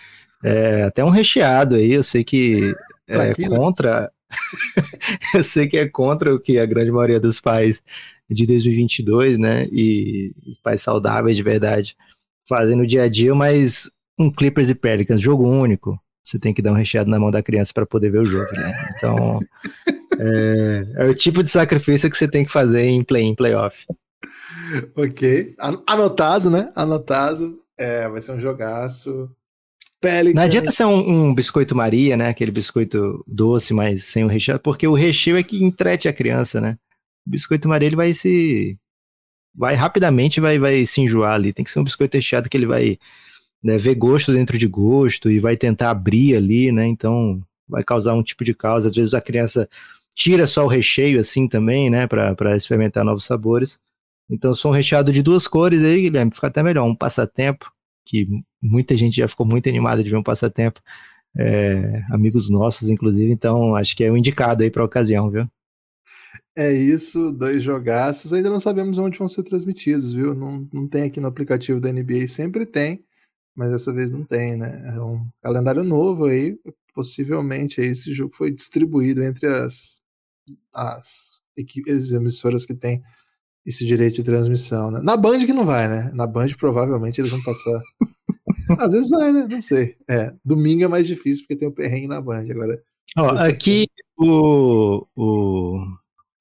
É, 0.44 0.84
até 0.86 1.06
um 1.06 1.10
recheado 1.10 1.76
aí, 1.76 1.92
eu 1.92 2.04
sei 2.04 2.24
que 2.24 2.74
é 3.08 3.32
contra. 3.48 4.12
eu 5.36 5.44
sei 5.44 5.68
que 5.68 5.78
é 5.78 5.88
contra 5.88 6.34
o 6.34 6.40
que 6.40 6.58
a 6.58 6.66
grande 6.66 6.92
maioria 6.92 7.20
dos 7.20 7.40
pais 7.40 7.84
de 8.28 8.48
2022, 8.48 9.38
né? 9.38 9.68
E 9.72 10.32
pais 10.64 10.82
saudáveis 10.82 11.38
de 11.38 11.44
verdade 11.44 11.96
fazem 12.48 12.76
no 12.76 12.88
dia 12.88 13.04
a 13.04 13.08
dia, 13.08 13.36
mas 13.36 13.92
um 14.20 14.30
Clippers 14.30 14.70
e 14.70 14.76
Pelicans, 14.76 15.22
jogo 15.22 15.48
único, 15.48 15.98
você 16.24 16.38
tem 16.38 16.54
que 16.54 16.62
dar 16.62 16.72
um 16.72 16.76
recheado 16.76 17.10
na 17.10 17.18
mão 17.18 17.32
da 17.32 17.42
criança 17.42 17.74
para 17.74 17.86
poder 17.86 18.12
ver 18.12 18.20
o 18.20 18.26
jogo, 18.26 18.52
né? 18.52 18.94
Então, 18.96 19.40
é, 20.20 20.86
é 20.98 21.06
o 21.06 21.16
tipo 21.16 21.42
de 21.42 21.50
sacrifício 21.50 22.10
que 22.10 22.18
você 22.18 22.28
tem 22.28 22.46
que 22.46 22.52
fazer 22.52 22.84
em 22.84 23.04
play-in, 23.04 23.34
playoff. 23.34 23.78
Ok. 24.96 25.56
An- 25.60 25.82
Anotado, 25.88 26.50
né? 26.50 26.72
Anotado. 26.76 27.60
É, 27.78 28.08
vai 28.10 28.22
ser 28.22 28.34
um 28.34 28.40
jogaço. 28.40 29.32
Pelicans. 30.02 30.36
Não 30.36 30.44
adianta 30.44 30.72
ser 30.72 30.86
um, 30.86 31.30
um, 31.30 31.36
biscoito 31.36 31.76
Maria, 31.76 32.16
né? 32.16 32.30
Aquele 32.30 32.52
biscoito 32.52 33.24
doce, 33.28 33.74
mas 33.74 34.06
sem 34.06 34.24
o 34.24 34.28
recheio, 34.28 34.60
porque 34.60 34.88
o 34.88 34.94
recheio 34.94 35.38
é 35.38 35.44
que 35.44 35.64
entrete 35.64 36.08
a 36.08 36.14
criança, 36.14 36.62
né? 36.62 36.78
O 37.26 37.32
biscoito 37.32 37.68
Maria 37.68 37.88
ele 37.88 37.96
vai 37.96 38.14
se. 38.14 38.78
Vai 39.56 39.76
rapidamente 39.76 40.40
vai, 40.40 40.60
vai 40.60 40.86
se 40.86 41.02
enjoar 41.02 41.34
ali. 41.34 41.52
Tem 41.52 41.66
que 41.66 41.72
ser 41.72 41.80
um 41.80 41.84
biscoito 41.84 42.16
recheado 42.16 42.50
que 42.50 42.56
ele 42.56 42.68
vai 42.68 43.00
né, 43.64 43.78
ver 43.78 43.96
gosto 43.96 44.34
dentro 44.34 44.58
de 44.58 44.68
gosto 44.68 45.30
e 45.30 45.40
vai 45.40 45.58
tentar 45.58 45.92
abrir 45.92 46.36
ali, 46.36 46.72
né? 46.72 46.88
Então 46.88 47.42
vai 47.68 47.84
causar 47.84 48.14
um 48.14 48.24
tipo 48.24 48.44
de 48.44 48.54
causa. 48.54 48.90
Às 48.90 48.96
vezes 48.96 49.14
a 49.14 49.22
criança 49.22 49.70
tira 50.16 50.48
só 50.48 50.66
o 50.66 50.68
recheio 50.68 51.20
assim 51.20 51.48
também, 51.48 51.90
né? 51.90 52.08
Para 52.08 52.56
experimentar 52.56 53.06
novos 53.06 53.26
sabores. 53.26 53.80
Então, 54.30 54.54
se 54.54 54.62
for 54.62 54.70
um 54.70 54.74
recheado 54.74 55.12
de 55.12 55.24
duas 55.24 55.48
cores 55.48 55.84
aí, 55.84 56.02
Guilherme, 56.02 56.32
fica 56.32 56.48
até 56.48 56.62
melhor. 56.62 56.86
Um 56.86 56.96
passatempo, 56.96 57.72
que 58.06 58.28
muita 58.62 58.96
gente 58.96 59.16
já 59.16 59.28
ficou 59.28 59.46
muito 59.46 59.68
animada 59.68 60.04
de 60.04 60.10
ver 60.10 60.18
um 60.18 60.24
passatempo. 60.24 60.80
É, 61.38 62.04
amigos 62.12 62.50
nossos, 62.50 62.90
inclusive, 62.90 63.32
então 63.32 63.76
acho 63.76 63.96
que 63.96 64.04
é 64.04 64.10
o 64.10 64.14
um 64.14 64.18
indicado 64.18 64.64
aí 64.64 64.72
para 64.72 64.82
a 64.82 64.86
ocasião, 64.86 65.30
viu? 65.30 65.48
É 66.56 66.74
isso, 66.74 67.32
dois 67.32 67.64
jogaços. 67.64 68.34
Ainda 68.34 68.50
não 68.50 68.60
sabemos 68.60 68.98
onde 68.98 69.18
vão 69.18 69.30
ser 69.30 69.44
transmitidos, 69.44 70.12
viu? 70.12 70.34
Não, 70.34 70.68
não 70.74 70.88
tem 70.88 71.04
aqui 71.04 71.20
no 71.20 71.28
aplicativo 71.28 71.80
da 71.80 71.92
NBA, 71.92 72.28
sempre 72.28 72.66
tem, 72.66 73.04
mas 73.60 73.72
dessa 73.72 73.92
vez 73.92 74.10
não 74.10 74.24
tem, 74.24 74.56
né? 74.56 74.82
É 74.96 75.02
um 75.02 75.28
calendário 75.44 75.84
novo 75.84 76.24
aí. 76.24 76.58
Possivelmente 76.96 77.82
aí 77.82 77.88
esse 77.88 78.14
jogo 78.14 78.34
foi 78.34 78.52
distribuído 78.52 79.22
entre 79.22 79.48
as, 79.48 80.00
as, 80.74 81.42
as 81.58 82.12
emissoras 82.14 82.66
que 82.66 82.74
tem 82.74 83.04
esse 83.66 83.86
direito 83.86 84.16
de 84.16 84.24
transmissão, 84.24 84.90
né? 84.90 85.02
Na 85.04 85.18
Band 85.18 85.46
que 85.46 85.52
não 85.52 85.66
vai, 85.66 85.90
né? 85.90 86.10
Na 86.14 86.26
Band 86.26 86.48
provavelmente 86.58 87.20
eles 87.20 87.32
vão 87.32 87.44
passar. 87.44 87.82
Às 88.80 88.94
vezes 88.94 89.10
vai, 89.10 89.34
né? 89.34 89.46
Não 89.46 89.60
sei. 89.60 89.98
É, 90.10 90.34
domingo 90.44 90.86
é 90.86 90.88
mais 90.88 91.06
difícil 91.06 91.44
porque 91.44 91.60
tem 91.60 91.68
o 91.68 91.74
perrengue 91.74 92.08
na 92.08 92.22
Band. 92.22 92.50
Agora. 92.50 92.82
Ó, 93.18 93.32
aqui 93.44 93.88
o, 94.18 95.06
o. 95.18 95.86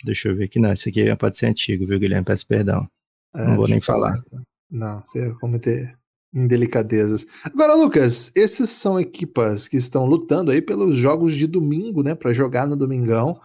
Deixa 0.04 0.28
eu 0.28 0.36
ver 0.36 0.44
aqui, 0.44 0.60
não. 0.60 0.72
Isso 0.72 0.88
aqui 0.88 1.04
pode 1.16 1.36
ser 1.36 1.46
antigo, 1.46 1.84
viu, 1.84 1.98
Guilherme? 1.98 2.24
Peço 2.24 2.46
perdão. 2.46 2.88
É, 3.34 3.44
não 3.44 3.56
vou 3.56 3.66
nem 3.66 3.80
falar. 3.80 4.22
falar. 4.22 4.44
Não, 4.70 5.00
você 5.00 5.30
vai 5.30 5.38
cometer 5.40 5.98
indelicadezas. 6.34 7.26
Agora, 7.44 7.74
Lucas, 7.74 8.30
esses 8.34 8.70
são 8.70 8.98
equipas 8.98 9.66
que 9.66 9.76
estão 9.76 10.04
lutando 10.04 10.50
aí 10.50 10.60
pelos 10.60 10.96
jogos 10.96 11.34
de 11.34 11.46
domingo, 11.46 12.02
né? 12.02 12.14
Para 12.14 12.32
jogar 12.32 12.66
no 12.66 12.76
domingão 12.76 13.40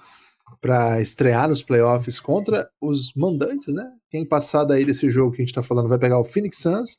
para 0.63 1.01
estrear 1.01 1.49
nos 1.49 1.61
playoffs 1.61 2.21
contra 2.21 2.69
os 2.79 3.13
mandantes, 3.15 3.73
né? 3.73 3.85
Quem 4.09 4.25
passar 4.25 4.63
daí 4.63 4.85
desse 4.85 5.09
jogo 5.09 5.31
que 5.31 5.41
a 5.41 5.43
gente 5.43 5.49
está 5.49 5.61
falando 5.61 5.89
vai 5.89 5.99
pegar 5.99 6.17
o 6.17 6.23
Phoenix 6.23 6.59
Suns 6.59 6.97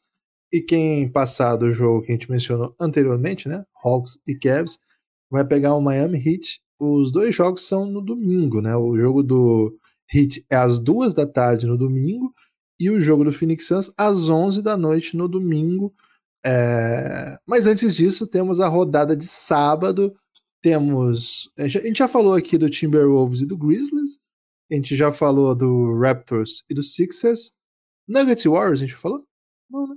e 0.52 0.60
quem 0.60 1.10
passar 1.10 1.56
do 1.56 1.72
jogo 1.72 2.02
que 2.02 2.12
a 2.12 2.14
gente 2.14 2.30
mencionou 2.30 2.74
anteriormente, 2.78 3.48
né? 3.48 3.64
Hawks 3.82 4.18
e 4.26 4.34
Cavs, 4.34 4.78
vai 5.30 5.46
pegar 5.46 5.74
o 5.74 5.80
Miami 5.80 6.18
Heat. 6.18 6.60
Os 6.78 7.10
dois 7.10 7.34
jogos 7.34 7.66
são 7.66 7.86
no 7.86 8.02
domingo, 8.02 8.60
né? 8.60 8.76
O 8.76 8.94
jogo 8.98 9.22
do 9.22 9.74
Heat 10.12 10.44
é 10.50 10.56
às 10.56 10.78
duas 10.78 11.14
da 11.14 11.26
tarde 11.26 11.66
no 11.66 11.78
domingo 11.78 12.34
e 12.78 12.90
o 12.90 13.00
jogo 13.00 13.24
do 13.24 13.32
Phoenix 13.32 13.66
Suns 13.66 13.92
às 13.96 14.28
11 14.28 14.62
da 14.62 14.76
noite 14.76 15.16
no 15.16 15.28
domingo. 15.28 15.94
É... 16.44 17.38
Mas 17.46 17.66
antes 17.66 17.94
disso, 17.94 18.26
temos 18.26 18.60
a 18.60 18.68
rodada 18.68 19.16
de 19.16 19.26
sábado 19.26 20.14
temos. 20.64 21.50
A 21.58 21.68
gente 21.68 21.98
já 21.98 22.08
falou 22.08 22.32
aqui 22.32 22.56
do 22.56 22.70
Timberwolves 22.70 23.42
e 23.42 23.46
do 23.46 23.54
Grizzlies. 23.54 24.18
A 24.72 24.74
gente 24.74 24.96
já 24.96 25.12
falou 25.12 25.54
do 25.54 25.98
Raptors 25.98 26.64
e 26.70 26.74
do 26.74 26.82
Sixers. 26.82 27.52
Nuggets 28.08 28.46
e 28.46 28.48
Warriors, 28.48 28.80
a 28.80 28.86
gente 28.86 28.94
falou? 28.94 29.22
Não, 29.70 29.86
né? 29.86 29.96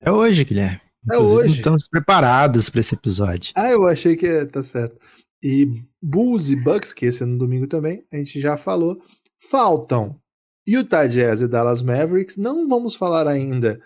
É 0.00 0.10
hoje, 0.10 0.44
Guilherme. 0.44 0.80
É 1.12 1.16
hoje. 1.16 1.58
Estamos 1.58 1.86
preparados 1.86 2.68
para 2.68 2.80
esse 2.80 2.96
episódio. 2.96 3.52
Ah, 3.54 3.70
eu 3.70 3.86
achei 3.86 4.16
que 4.16 4.46
tá 4.46 4.60
certo. 4.60 4.98
E 5.40 5.84
Bulls 6.02 6.50
e 6.50 6.56
Bucks, 6.56 6.92
que 6.92 7.06
esse 7.06 7.22
é 7.22 7.26
no 7.26 7.38
domingo 7.38 7.68
também, 7.68 8.04
a 8.12 8.16
gente 8.16 8.40
já 8.40 8.56
falou. 8.56 9.00
Faltam 9.38 10.20
Utah 10.66 11.06
Jazz 11.06 11.40
e 11.40 11.48
Dallas 11.48 11.82
Mavericks. 11.82 12.36
Não 12.36 12.68
vamos 12.68 12.94
falar 12.94 13.28
ainda. 13.28 13.80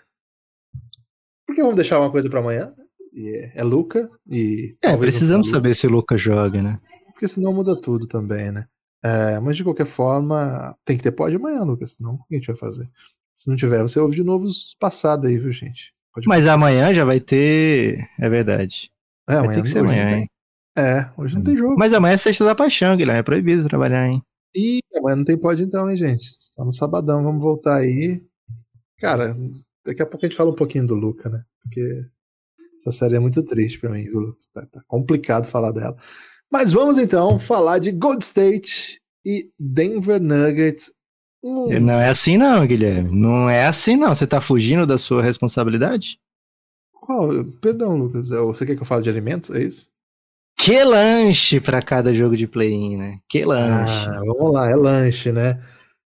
Porque 1.45 1.61
vamos 1.61 1.75
deixar 1.75 1.99
uma 1.99 2.11
coisa 2.11 2.29
para 2.29 2.39
amanhã. 2.39 2.73
É, 3.15 3.59
é 3.59 3.63
Luca 3.63 4.09
e. 4.29 4.75
É, 4.81 4.95
precisamos 4.95 5.49
saber 5.49 5.75
se 5.75 5.85
o 5.85 5.91
Luca 5.91 6.17
joga, 6.17 6.61
né? 6.61 6.79
Porque 7.11 7.27
senão 7.27 7.53
muda 7.53 7.79
tudo 7.79 8.07
também, 8.07 8.51
né? 8.51 8.65
É, 9.03 9.39
mas 9.39 9.57
de 9.57 9.63
qualquer 9.63 9.85
forma, 9.85 10.75
tem 10.85 10.95
que 10.95 11.03
ter 11.03 11.11
pode 11.11 11.35
amanhã, 11.35 11.63
Lucas. 11.63 11.91
Senão, 11.91 12.13
o 12.13 12.23
que 12.25 12.35
a 12.35 12.37
gente 12.37 12.47
vai 12.47 12.55
fazer? 12.55 12.89
Se 13.35 13.49
não 13.49 13.55
tiver, 13.55 13.81
você 13.81 13.99
ouve 13.99 14.15
de 14.15 14.23
novo 14.23 14.45
os 14.45 14.75
passados 14.79 15.29
aí, 15.29 15.37
viu, 15.37 15.51
gente? 15.51 15.93
Pode 16.13 16.27
mas 16.27 16.47
amanhã 16.47 16.93
já 16.93 17.03
vai 17.03 17.19
ter. 17.19 17.97
É 18.19 18.29
verdade. 18.29 18.89
É, 19.27 19.33
vai 19.33 19.37
amanhã 19.43 19.53
tem 19.55 19.63
que 19.63 19.69
ser 19.69 19.79
amanhã, 19.79 20.17
hein? 20.17 20.27
É, 20.77 21.09
hoje 21.17 21.35
não 21.35 21.43
tem 21.43 21.57
jogo. 21.57 21.75
Mas 21.77 21.93
amanhã 21.93 22.13
é 22.13 22.17
sexta 22.17 22.45
da 22.45 22.55
paixão, 22.55 22.95
Guilherme. 22.95 23.19
É 23.19 23.23
proibido 23.23 23.67
trabalhar, 23.67 24.07
hein? 24.07 24.21
E 24.55 24.79
amanhã 24.95 25.17
não 25.17 25.25
tem 25.25 25.37
pode 25.37 25.63
então, 25.63 25.89
hein, 25.89 25.97
gente? 25.97 26.29
Só 26.53 26.65
no 26.65 26.73
sabadão, 26.73 27.23
vamos 27.23 27.41
voltar 27.41 27.77
aí. 27.77 28.23
Cara, 28.97 29.35
daqui 29.85 30.01
a 30.01 30.05
pouco 30.05 30.25
a 30.25 30.29
gente 30.29 30.37
fala 30.37 30.51
um 30.51 30.55
pouquinho 30.55 30.85
do 30.85 30.95
Luca, 30.95 31.29
né? 31.29 31.43
Porque 31.63 32.05
essa 32.77 32.91
série 32.91 33.15
é 33.15 33.19
muito 33.19 33.43
triste 33.43 33.79
para 33.79 33.91
mim, 33.91 34.03
viu? 34.03 34.35
Tá, 34.53 34.65
tá, 34.65 34.81
complicado 34.87 35.47
falar 35.47 35.71
dela. 35.71 35.95
Mas 36.51 36.73
vamos 36.73 36.97
então 36.97 37.39
falar 37.39 37.79
de 37.79 37.91
Gold 37.91 38.23
State 38.23 38.99
e 39.25 39.49
Denver 39.57 40.21
Nuggets. 40.21 40.91
Hum. 41.43 41.79
Não 41.79 41.93
é 41.93 42.09
assim 42.09 42.37
não, 42.37 42.65
Guilherme. 42.65 43.09
Não 43.15 43.49
é 43.49 43.65
assim 43.65 43.95
não. 43.95 44.13
Você 44.13 44.27
tá 44.27 44.41
fugindo 44.41 44.85
da 44.85 44.97
sua 44.97 45.21
responsabilidade? 45.21 46.19
Qual? 46.91 47.43
Perdão, 47.61 47.97
Lucas. 47.97 48.31
É, 48.31 48.37
você 48.41 48.65
quer 48.65 48.75
que 48.75 48.81
eu 48.81 48.85
fale 48.85 49.03
de 49.03 49.09
alimentos? 49.09 49.49
É 49.49 49.63
isso? 49.63 49.90
Que 50.63 50.83
lanche 50.83 51.59
para 51.59 51.81
cada 51.81 52.13
jogo 52.13 52.37
de 52.37 52.47
play-in, 52.47 52.95
né? 52.95 53.19
Que 53.27 53.43
lanche. 53.43 54.07
Ah, 54.07 54.19
vamos 54.19 54.53
lá, 54.53 54.69
é 54.69 54.75
lanche, 54.75 55.31
né? 55.31 55.53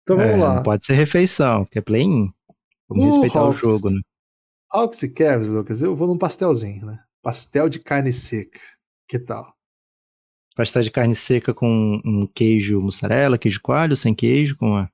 Então 0.02 0.16
vamos 0.16 0.32
é, 0.32 0.36
lá. 0.38 0.54
Não 0.54 0.62
pode 0.62 0.86
ser 0.86 0.94
refeição, 0.94 1.66
porque 1.66 1.80
é 1.80 1.82
play-in. 1.82 2.32
Vamos 2.88 3.04
respeitar 3.04 3.40
Hawks, 3.40 3.62
o 3.62 3.66
jogo, 3.66 3.90
né? 3.90 4.00
Hawks 4.72 5.02
e 5.02 5.10
Cavs, 5.10 5.50
Lucas, 5.50 5.82
eu 5.82 5.94
vou 5.94 6.08
num 6.08 6.16
pastelzinho, 6.16 6.86
né? 6.86 6.98
Pastel 7.22 7.68
de 7.68 7.78
carne 7.78 8.10
seca. 8.10 8.58
Que 9.06 9.18
tal? 9.18 9.54
Pastel 10.56 10.82
de 10.82 10.90
carne 10.90 11.14
seca 11.14 11.52
com 11.52 12.00
um 12.02 12.26
queijo 12.26 12.80
mussarela, 12.80 13.36
queijo 13.36 13.60
coalho, 13.60 13.98
sem 13.98 14.14
queijo, 14.14 14.56
com 14.56 14.76
a. 14.76 14.88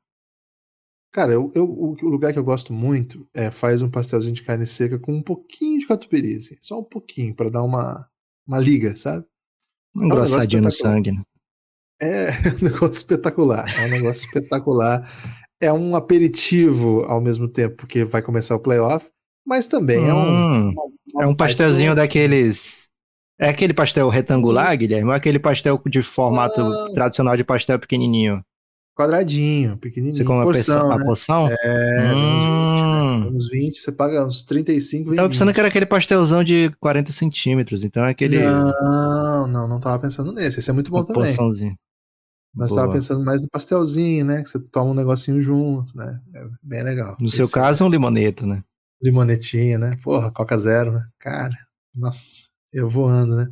Cara, 1.12 1.32
eu, 1.32 1.52
eu, 1.54 1.64
o 1.64 2.08
lugar 2.08 2.32
que 2.32 2.40
eu 2.40 2.44
gosto 2.44 2.72
muito 2.72 3.24
é 3.32 3.52
faz 3.52 3.82
um 3.82 3.90
pastelzinho 3.90 4.34
de 4.34 4.42
carne 4.42 4.66
seca 4.66 4.98
com 4.98 5.12
um 5.12 5.22
pouquinho 5.22 5.78
de 5.78 5.86
catupiry, 5.86 6.38
assim, 6.38 6.56
só 6.60 6.80
um 6.80 6.84
pouquinho, 6.84 7.32
para 7.36 7.50
dar 7.50 7.62
uma, 7.62 8.10
uma 8.48 8.58
liga, 8.58 8.96
sabe? 8.96 9.24
Um, 9.96 10.11
é 10.11 10.14
um 10.14 10.61
no 10.61 10.72
sangue, 10.72 11.12
né? 11.12 11.22
É 12.00 12.33
um 12.61 12.64
negócio 12.64 12.92
espetacular. 12.92 13.66
É 13.78 13.87
um 13.87 13.88
negócio 13.88 14.26
espetacular. 14.26 15.09
É 15.61 15.72
um 15.72 15.96
aperitivo 15.96 17.04
ao 17.04 17.20
mesmo 17.20 17.48
tempo, 17.48 17.76
porque 17.76 18.04
vai 18.04 18.20
começar 18.20 18.57
o 18.57 18.61
playoff. 18.61 19.09
Mas 19.46 19.66
também 19.66 20.00
hum, 20.00 20.09
é 20.09 20.14
um. 20.14 20.70
Uma, 20.70 20.83
uma 21.14 21.22
é 21.22 21.26
um 21.26 21.35
pastelzinho 21.35 21.94
daqueles. 21.94 22.85
É 23.38 23.48
aquele 23.48 23.72
pastel 23.72 24.09
retangular, 24.09 24.74
hum. 24.74 24.76
Guilherme? 24.76 25.09
Ou 25.09 25.14
é 25.14 25.16
aquele 25.16 25.38
pastel 25.38 25.80
de 25.87 26.02
formato 26.02 26.61
ah. 26.61 26.90
tradicional 26.94 27.37
de 27.37 27.44
pastel 27.44 27.78
pequenininho? 27.78 28.44
Quadradinho, 28.94 29.76
pequenininho. 29.76 30.16
Você 30.16 30.24
come 30.24 30.40
a 30.40 30.44
porção, 30.44 30.92
a, 30.92 30.98
né? 30.98 31.04
porção? 31.04 31.48
É, 31.50 32.14
hum. 32.14 33.28
uns 33.28 33.28
20, 33.28 33.37
uns 33.37 33.50
20, 33.50 33.78
você 33.78 33.92
paga 33.92 34.24
uns 34.24 34.42
35, 34.44 35.11
20. 35.11 35.16
Tava 35.16 35.28
pensando 35.28 35.52
que 35.52 35.61
era 35.61 35.68
aquele 35.68 35.87
pastelzão 35.87 36.44
de 36.44 36.70
40 36.80 37.12
centímetros, 37.12 37.83
então 37.83 38.04
é 38.04 38.11
aquele... 38.11 38.38
Não, 38.38 39.46
não, 39.46 39.68
não 39.68 39.80
tava 39.80 39.98
pensando 39.98 40.33
nesse, 40.33 40.61
esse 40.61 40.70
é 40.70 40.72
muito 40.72 40.90
bom 40.90 40.98
Uma 40.98 41.07
também. 41.07 41.24
Porçãozinho. 41.24 41.76
Mas 42.54 42.68
Boa. 42.68 42.83
tava 42.83 42.92
pensando 42.92 43.24
mais 43.24 43.42
no 43.42 43.48
pastelzinho, 43.48 44.24
né, 44.24 44.42
que 44.42 44.48
você 44.48 44.61
toma 44.61 44.92
um 44.92 44.94
negocinho 44.94 45.42
junto, 45.42 45.96
né, 45.96 46.20
é 46.33 46.46
bem 46.62 46.85
legal. 46.85 47.16
No 47.18 47.26
esse 47.26 47.38
seu 47.38 47.48
caso, 47.48 47.83
é 47.83 47.87
um 47.87 47.90
limoneto, 47.90 48.46
né? 48.46 48.62
limonetinha, 49.04 49.78
né? 49.78 49.98
Porra, 50.02 50.33
Coca 50.33 50.57
Zero, 50.57 50.92
né? 50.92 51.07
Cara, 51.18 51.57
nossa, 51.94 52.48
eu 52.72 52.88
voando, 52.88 53.37
né? 53.37 53.48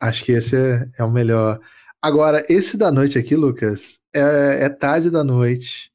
Acho 0.00 0.24
que 0.24 0.32
esse 0.32 0.56
é, 0.56 0.88
é 0.98 1.04
o 1.04 1.10
melhor. 1.10 1.60
Agora, 2.02 2.44
esse 2.48 2.76
da 2.76 2.92
noite 2.92 3.18
aqui, 3.18 3.34
Lucas, 3.34 4.00
é, 4.14 4.64
é 4.64 4.68
tarde 4.68 5.10
da 5.10 5.24
noite. 5.24 5.90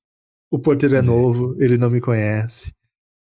O 0.52 0.60
porteiro 0.60 0.96
é 0.96 1.00
uhum. 1.00 1.06
novo, 1.06 1.56
ele 1.64 1.78
não 1.78 1.90
me 1.90 2.02
conhece. 2.02 2.74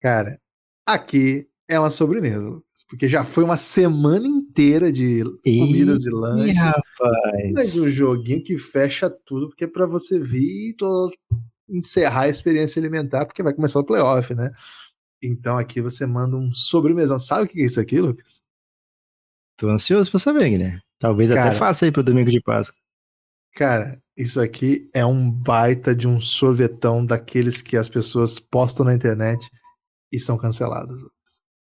Cara, 0.01 0.39
aqui 0.85 1.47
é 1.67 1.79
uma 1.79 1.89
sobremesa, 1.89 2.47
Lucas, 2.47 2.85
porque 2.87 3.09
já 3.09 3.25
foi 3.25 3.43
uma 3.43 3.57
semana 3.57 4.27
inteira 4.27 4.91
de 4.91 5.23
comidas 5.43 6.05
e 6.05 6.09
lanches. 6.11 6.55
Rapaz. 6.55 7.51
Mas 7.53 7.75
um 7.77 7.89
joguinho 7.89 8.43
que 8.43 8.57
fecha 8.57 9.09
tudo, 9.09 9.49
porque 9.49 9.63
é 9.63 9.67
pra 9.67 9.87
você 9.87 10.19
vir 10.19 10.75
e 10.75 10.75
encerrar 11.69 12.23
a 12.23 12.29
experiência 12.29 12.79
alimentar, 12.79 13.25
porque 13.25 13.41
vai 13.41 13.53
começar 13.53 13.79
o 13.79 13.85
playoff, 13.85 14.35
né? 14.35 14.51
Então 15.23 15.57
aqui 15.57 15.81
você 15.81 16.05
manda 16.05 16.35
um 16.35 16.53
sobremesão. 16.53 17.17
Sabe 17.17 17.45
o 17.45 17.47
que 17.47 17.61
é 17.61 17.65
isso 17.65 17.79
aqui, 17.79 17.99
Lucas? 17.99 18.41
Tô 19.57 19.69
ansioso 19.69 20.11
pra 20.11 20.19
saber, 20.19 20.49
Guilherme. 20.49 20.81
Talvez 21.07 21.29
cara, 21.31 21.49
até 21.49 21.57
faça 21.57 21.85
aí 21.85 21.91
pro 21.91 22.03
domingo 22.03 22.29
de 22.31 22.41
Páscoa. 22.41 22.77
Cara, 23.55 24.01
isso 24.17 24.39
aqui 24.41 24.89
é 24.93 25.05
um 25.05 25.29
baita 25.31 25.95
de 25.95 26.07
um 26.07 26.19
sorvetão 26.21 27.05
daqueles 27.05 27.61
que 27.61 27.77
as 27.77 27.87
pessoas 27.89 28.39
postam 28.39 28.85
na 28.85 28.93
internet 28.93 29.47
e 30.11 30.19
são 30.19 30.37
cancelados. 30.37 31.01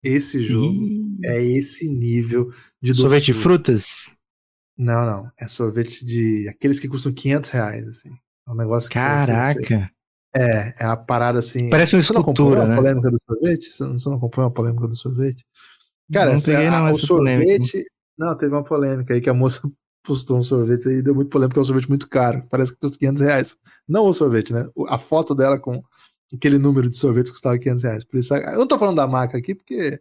Esse 0.03 0.41
jogo 0.41 0.73
Ih, 0.73 1.17
é 1.25 1.43
esse 1.43 1.87
nível 1.87 2.51
de 2.81 2.95
sorvete 2.95 3.25
de 3.25 3.33
frutas? 3.33 4.15
Não, 4.77 5.05
não. 5.05 5.31
É 5.39 5.47
sorvete 5.47 6.03
de. 6.03 6.47
aqueles 6.49 6.79
que 6.79 6.87
custam 6.87 7.11
500 7.13 7.49
reais, 7.51 7.87
assim. 7.87 8.09
É 8.47 8.51
um 8.51 8.55
negócio 8.55 8.89
que 8.89 8.97
você- 8.97 9.03
você- 9.05 9.53
você- 9.53 9.65
Caraca. 9.67 9.91
É, 10.33 10.73
é 10.79 10.85
a 10.85 10.95
parada 10.95 11.39
assim. 11.39 11.69
Parece 11.69 11.95
uma 11.95 12.01
Você 12.01 12.13
não 12.13 12.21
acompanhou 12.21 12.53
escultura, 12.53 12.63
a 12.63 12.67
né? 12.67 12.75
polêmica 12.75 13.11
do 13.11 13.17
sorvete? 13.27 13.65
Você 13.65 13.83
não, 13.83 13.99
você 13.99 14.09
não 14.09 14.15
acompanhou 14.17 14.47
a 14.47 14.51
polêmica 14.53 14.87
do 14.87 14.95
sorvete? 14.95 15.45
Cara, 16.11 16.29
não 16.31 16.37
essa- 16.37 16.51
peguei 16.51 16.69
não 16.69 16.85
a- 16.87 16.91
o 16.91 16.95
essa 16.95 17.07
polêmica. 17.07 17.51
Não, 18.21 18.37
teve 18.37 18.53
uma 18.53 18.63
polêmica 18.63 19.15
aí 19.15 19.19
que 19.19 19.29
a 19.31 19.33
moça 19.33 19.59
postou 20.05 20.37
um 20.37 20.43
sorvete 20.43 20.87
aí 20.87 21.01
deu 21.01 21.15
muito 21.15 21.29
polêmica, 21.29 21.59
é 21.59 21.61
um 21.61 21.65
sorvete 21.65 21.89
muito 21.89 22.07
caro. 22.07 22.45
Parece 22.51 22.71
que 22.71 22.79
custa 22.79 22.99
500 22.99 23.21
reais. 23.23 23.57
Não 23.89 24.05
o 24.05 24.13
sorvete, 24.13 24.53
né? 24.53 24.69
A 24.87 24.99
foto 24.99 25.33
dela 25.33 25.59
com 25.59 25.81
aquele 26.31 26.59
número 26.59 26.87
de 26.87 26.97
sorvetes 26.97 27.31
custava 27.31 27.57
500 27.57 27.83
reais. 27.83 28.03
Por 28.03 28.19
isso, 28.19 28.35
eu 28.35 28.59
não 28.59 28.67
tô 28.67 28.77
falando 28.77 28.97
da 28.97 29.07
marca 29.07 29.39
aqui 29.39 29.55
porque 29.55 29.99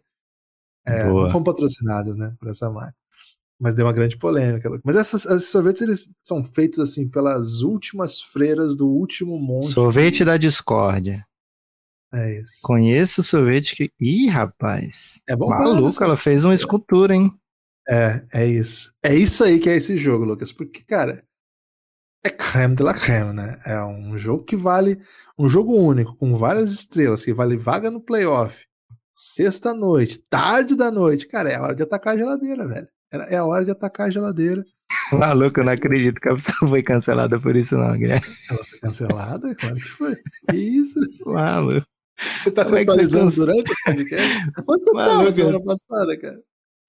é, 0.85 1.07
não 1.07 1.31
fomos 1.31 1.45
patrocinados, 1.45 2.15
né, 2.15 2.33
por 2.39 2.47
essa 2.47 2.69
marca. 2.69 2.95
Mas 3.59 3.73
deu 3.73 3.85
uma 3.85 3.93
grande 3.93 4.17
polêmica. 4.17 4.69
Mas 4.83 4.95
essas, 4.95 5.25
esses 5.25 5.49
sorvetes, 5.49 5.81
eles 5.81 6.11
são 6.23 6.43
feitos, 6.43 6.79
assim, 6.79 7.07
pelas 7.09 7.61
últimas 7.61 8.21
freiras 8.21 8.75
do 8.75 8.87
último 8.87 9.37
monte. 9.39 9.71
Sorvete 9.71 10.23
da 10.23 10.37
discórdia. 10.37 11.25
É 12.13 12.39
isso. 12.39 12.55
Conheço 12.63 13.21
o 13.21 13.23
sorvete 13.23 13.75
que. 13.75 13.91
Ih, 13.99 14.27
rapaz. 14.27 15.21
É 15.27 15.35
bom 15.35 15.49
Maluco, 15.49 15.95
para 15.95 16.07
ela 16.07 16.17
fez 16.17 16.43
uma 16.43 16.55
escultura, 16.55 17.15
hein? 17.15 17.31
É, 17.91 18.23
é 18.33 18.45
isso. 18.47 18.93
É 19.03 19.13
isso 19.13 19.43
aí 19.43 19.59
que 19.59 19.69
é 19.69 19.75
esse 19.75 19.97
jogo, 19.97 20.23
Lucas. 20.23 20.53
Porque, 20.53 20.81
cara, 20.81 21.21
é 22.23 22.29
creme 22.29 22.75
de 22.75 22.83
la 22.83 22.93
creme, 22.93 23.33
né? 23.33 23.59
É 23.65 23.83
um 23.83 24.17
jogo 24.17 24.45
que 24.45 24.55
vale. 24.55 25.01
Um 25.37 25.49
jogo 25.49 25.75
único, 25.75 26.15
com 26.15 26.37
várias 26.37 26.71
estrelas, 26.71 27.25
que 27.25 27.33
vale 27.33 27.57
vaga 27.57 27.91
no 27.91 27.99
playoff. 27.99 28.65
Sexta-noite, 29.13 30.23
tarde 30.29 30.75
da 30.75 30.89
noite. 30.89 31.27
Cara, 31.27 31.49
é 31.49 31.55
a 31.55 31.61
hora 31.61 31.75
de 31.75 31.83
atacar 31.83 32.13
a 32.13 32.17
geladeira, 32.17 32.65
velho. 32.65 32.87
É 33.11 33.35
a 33.35 33.45
hora 33.45 33.65
de 33.65 33.71
atacar 33.71 34.07
a 34.07 34.09
geladeira. 34.09 34.63
Maluco, 35.11 35.59
eu 35.59 35.65
não 35.65 35.73
acredito 35.73 36.21
que 36.21 36.29
a 36.29 36.35
pessoa 36.35 36.69
foi 36.69 36.81
cancelada 36.81 37.39
por 37.39 37.57
isso, 37.57 37.77
não, 37.77 37.97
Guilherme. 37.97 38.25
Ela 38.49 38.63
foi 38.63 38.79
cancelada? 38.79 39.55
Claro 39.55 39.75
que 39.75 39.89
foi. 39.89 40.15
Que 40.49 40.55
isso? 40.55 40.99
Maluco. 41.25 41.85
Você 42.39 42.51
tá 42.51 42.63
se 42.65 42.71
Como 42.71 42.81
é 42.81 42.85
que 42.85 42.91
atualizando 42.91 43.31
você 43.31 43.39
durante 43.39 43.71
o 43.71 43.75
podcast? 43.83 44.37
Onde 44.67 44.83
você 44.83 44.91
Maluco, 44.93 45.17
tava 45.17 45.33
semana 45.33 45.63
passada, 45.63 46.19
cara? 46.19 46.39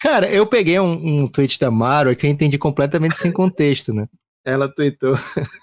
Cara, 0.03 0.31
eu 0.31 0.47
peguei 0.47 0.79
um, 0.81 1.23
um 1.23 1.27
tweet 1.27 1.59
da 1.59 1.71
Maro 1.71 2.15
que 2.17 2.27
eu 2.27 2.31
entendi 2.31 2.59
completamente 2.59 3.17
sem 3.19 3.31
contexto, 3.33 3.93
né? 3.95 4.07
Ela 4.45 4.69
tweetou. 4.69 5.15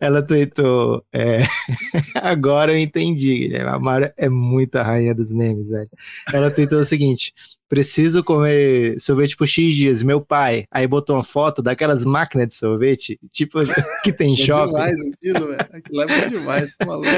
Ela 0.00 0.22
tweetou. 0.22 1.04
é, 1.12 1.42
Agora 2.16 2.72
eu 2.72 2.78
entendi. 2.78 3.50
A 3.56 3.78
Maro 3.78 4.10
é 4.16 4.28
muita 4.28 4.82
rainha 4.82 5.14
dos 5.14 5.30
memes, 5.32 5.68
velho. 5.68 5.88
Ela 6.32 6.50
tweetou 6.50 6.80
o 6.80 6.84
seguinte: 6.84 7.32
preciso 7.68 8.24
comer 8.24 8.98
sorvete 8.98 9.36
por 9.36 9.46
X 9.46 9.74
dias. 9.76 10.02
Meu 10.02 10.20
pai. 10.22 10.64
Aí 10.72 10.86
botou 10.86 11.14
uma 11.16 11.22
foto 11.22 11.62
daquelas 11.62 12.02
máquinas 12.02 12.48
de 12.48 12.54
sorvete, 12.54 13.20
tipo, 13.30 13.58
que 14.02 14.10
tem 14.12 14.32
É 14.32 14.36
shopping. 14.36 14.72
demais 14.72 15.00
aquilo, 15.00 15.46
velho. 15.48 15.68
Aquilo 15.70 16.00
é 16.02 16.06
bom 16.06 16.28
demais, 16.30 16.74
tá 16.78 16.86
maluco. 16.86 17.10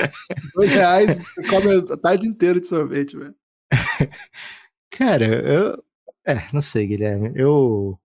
Dois 0.54 0.70
reais, 0.72 1.22
come 1.48 1.92
a 1.92 1.96
tarde 1.96 2.26
inteira 2.26 2.60
de 2.60 2.66
sorvete, 2.66 3.16
velho. 3.16 3.34
Cara, 4.90 5.24
eu. 5.26 5.82
É, 6.26 6.48
não 6.52 6.60
sei, 6.60 6.86
Guilherme. 6.86 7.32
Eu. 7.34 7.98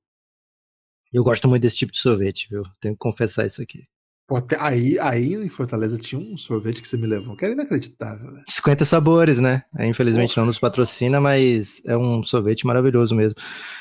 Eu 1.14 1.24
gosto 1.24 1.48
muito 1.48 1.62
desse 1.62 1.78
tipo 1.78 1.94
de 1.94 2.00
sorvete, 2.00 2.48
viu? 2.50 2.64
Tenho 2.82 2.94
que 2.94 3.00
confessar 3.00 3.46
isso 3.46 3.62
aqui. 3.62 3.88
Pô, 4.28 4.38
até 4.38 4.58
aí, 4.60 4.98
aí 5.00 5.36
em 5.36 5.50
Fortaleza 5.50 6.00
tinha 6.00 6.20
um 6.20 6.36
sorvete 6.36 6.82
que 6.82 6.88
você 6.88 6.98
me 6.98 7.06
levou, 7.06 7.36
que 7.36 7.46
era 7.46 7.54
inacreditável, 7.54 8.32
velho. 8.32 8.44
50 8.50 8.84
sabores, 8.84 9.40
né? 9.40 9.62
É, 9.78 9.86
infelizmente 9.86 10.36
não 10.36 10.48
nos 10.48 10.58
patrocina, 10.58 11.22
mas 11.22 11.80
é 11.86 11.96
um 11.96 12.24
sorvete 12.24 12.66
maravilhoso 12.66 13.14
mesmo. 13.14 13.36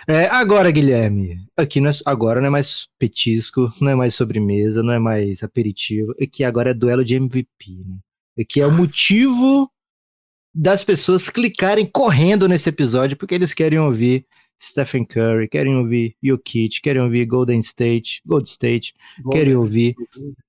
É, 0.06 0.26
agora, 0.26 0.70
Guilherme, 0.70 1.38
aqui 1.56 1.80
não 1.80 1.88
é, 1.88 1.92
agora 2.04 2.40
não 2.40 2.48
é 2.48 2.50
mais 2.50 2.86
petisco, 2.98 3.72
não 3.80 3.90
é 3.92 3.94
mais 3.94 4.14
sobremesa, 4.14 4.82
não 4.82 4.92
é 4.92 4.98
mais 4.98 5.42
aperitivo. 5.42 6.12
Aqui 6.22 6.44
agora 6.44 6.72
é 6.72 6.74
duelo 6.74 7.02
de 7.02 7.14
MVP, 7.14 7.48
né? 7.86 7.96
Aqui 8.38 8.60
é 8.60 8.66
o 8.66 8.72
motivo 8.72 9.70
das 10.54 10.84
pessoas 10.84 11.28
clicarem 11.28 11.84
correndo 11.84 12.46
nesse 12.46 12.68
episódio, 12.68 13.16
porque 13.16 13.34
eles 13.34 13.52
querem 13.52 13.78
ouvir 13.78 14.24
Stephen 14.60 15.04
Curry, 15.04 15.48
querem 15.48 15.74
ouvir 15.74 16.16
Jokic, 16.22 16.80
querem 16.80 17.02
ouvir 17.02 17.26
Golden 17.26 17.58
State, 17.58 18.22
Gold 18.24 18.48
State, 18.48 18.94
querem 19.30 19.56
ouvir 19.56 19.94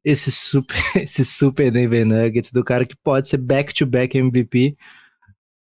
esse 0.04 0.32
super, 0.32 0.78
esse 0.96 1.26
super 1.26 1.72
Denver 1.72 2.06
Nuggets 2.06 2.52
do 2.52 2.64
cara 2.64 2.86
que 2.86 2.96
pode 2.96 3.28
ser 3.28 3.38
back-to-back 3.38 4.18
MVP. 4.18 4.78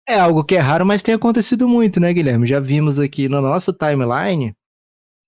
É 0.06 0.18
algo 0.18 0.44
que 0.44 0.56
é 0.56 0.60
raro, 0.60 0.86
mas 0.86 1.02
tem 1.02 1.14
acontecido 1.14 1.68
muito, 1.68 1.98
né, 2.00 2.12
Guilherme? 2.12 2.46
Já 2.46 2.60
vimos 2.60 2.98
aqui 2.98 3.28
na 3.28 3.40
nossa 3.40 3.72
timeline, 3.72 4.54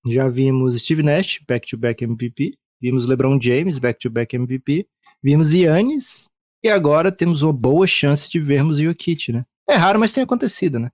já 0.06 0.28
vimos 0.28 0.80
Steve 0.82 1.02
Nash, 1.02 1.40
back-to-back 1.46 2.04
MVP, 2.04 2.54
vimos 2.80 3.06
LeBron 3.06 3.38
James, 3.40 3.78
back-to-back 3.78 4.36
MVP, 4.36 4.86
vimos 5.22 5.52
Yannis, 5.52 6.29
e 6.62 6.68
agora 6.68 7.10
temos 7.12 7.42
uma 7.42 7.52
boa 7.52 7.86
chance 7.86 8.28
de 8.28 8.40
vermos 8.40 8.78
Jokic, 8.78 9.32
né? 9.32 9.44
É 9.68 9.74
raro, 9.74 9.98
mas 10.00 10.12
tem 10.12 10.22
acontecido, 10.22 10.78
né? 10.78 10.90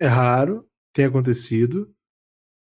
É 0.00 0.06
raro, 0.06 0.66
tem 0.92 1.04
acontecido, 1.04 1.92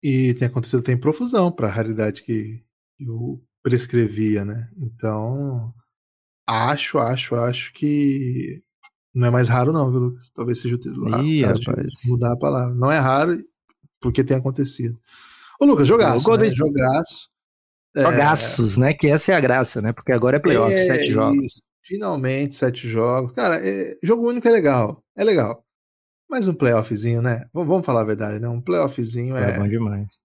e 0.02 0.34
tem 0.34 0.48
acontecido 0.48 0.82
tem 0.82 0.96
profusão 0.96 1.50
pra 1.52 1.68
raridade 1.68 2.22
que 2.22 2.62
eu 2.98 3.42
prescrevia, 3.62 4.44
né? 4.44 4.68
Então, 4.78 5.72
acho, 6.46 6.98
acho, 6.98 7.34
acho 7.34 7.72
que 7.72 8.58
não 9.14 9.26
é 9.26 9.30
mais 9.30 9.48
raro 9.48 9.72
não, 9.72 9.90
viu, 9.90 10.00
Lucas? 10.00 10.30
Talvez 10.30 10.60
seja 10.60 10.76
o 10.76 10.78
Ih, 11.22 11.38
de 11.38 11.44
rapaz. 11.44 11.86
mudar 12.04 12.32
a 12.32 12.38
palavra. 12.38 12.74
Não 12.74 12.90
é 12.90 12.98
raro 12.98 13.42
porque 14.00 14.24
tem 14.24 14.36
acontecido. 14.36 14.98
Ô, 15.60 15.64
Lucas, 15.66 15.86
jogaço, 15.86 16.30
O 16.30 16.36
né? 16.36 16.50
Jogaço. 16.50 17.28
É, 17.94 18.02
Jogaços, 18.02 18.76
né? 18.76 18.94
Que 18.94 19.08
essa 19.08 19.32
é 19.32 19.34
a 19.34 19.40
graça, 19.40 19.82
né? 19.82 19.92
Porque 19.92 20.12
agora 20.12 20.36
é 20.36 20.40
playoff, 20.40 20.72
é 20.72 20.84
sete 20.86 21.12
jogos. 21.12 21.44
isso. 21.44 21.62
Finalmente, 21.94 22.54
sete 22.54 22.88
jogos. 22.88 23.32
Cara, 23.32 23.56
é- 23.66 23.98
jogo 24.00 24.28
único 24.28 24.46
é 24.46 24.50
legal. 24.52 25.02
É 25.16 25.24
legal. 25.24 25.64
Mas 26.30 26.46
um 26.46 26.54
playoffzinho, 26.54 27.20
né? 27.20 27.40
V- 27.52 27.64
Vamos 27.64 27.84
falar 27.84 28.02
a 28.02 28.04
verdade, 28.04 28.38
né? 28.38 28.48
Um 28.48 28.60
playoffzinho 28.60 29.36
É 29.36 29.50
é. 29.50 29.58
bom 29.58 29.66
demais. 29.66 30.20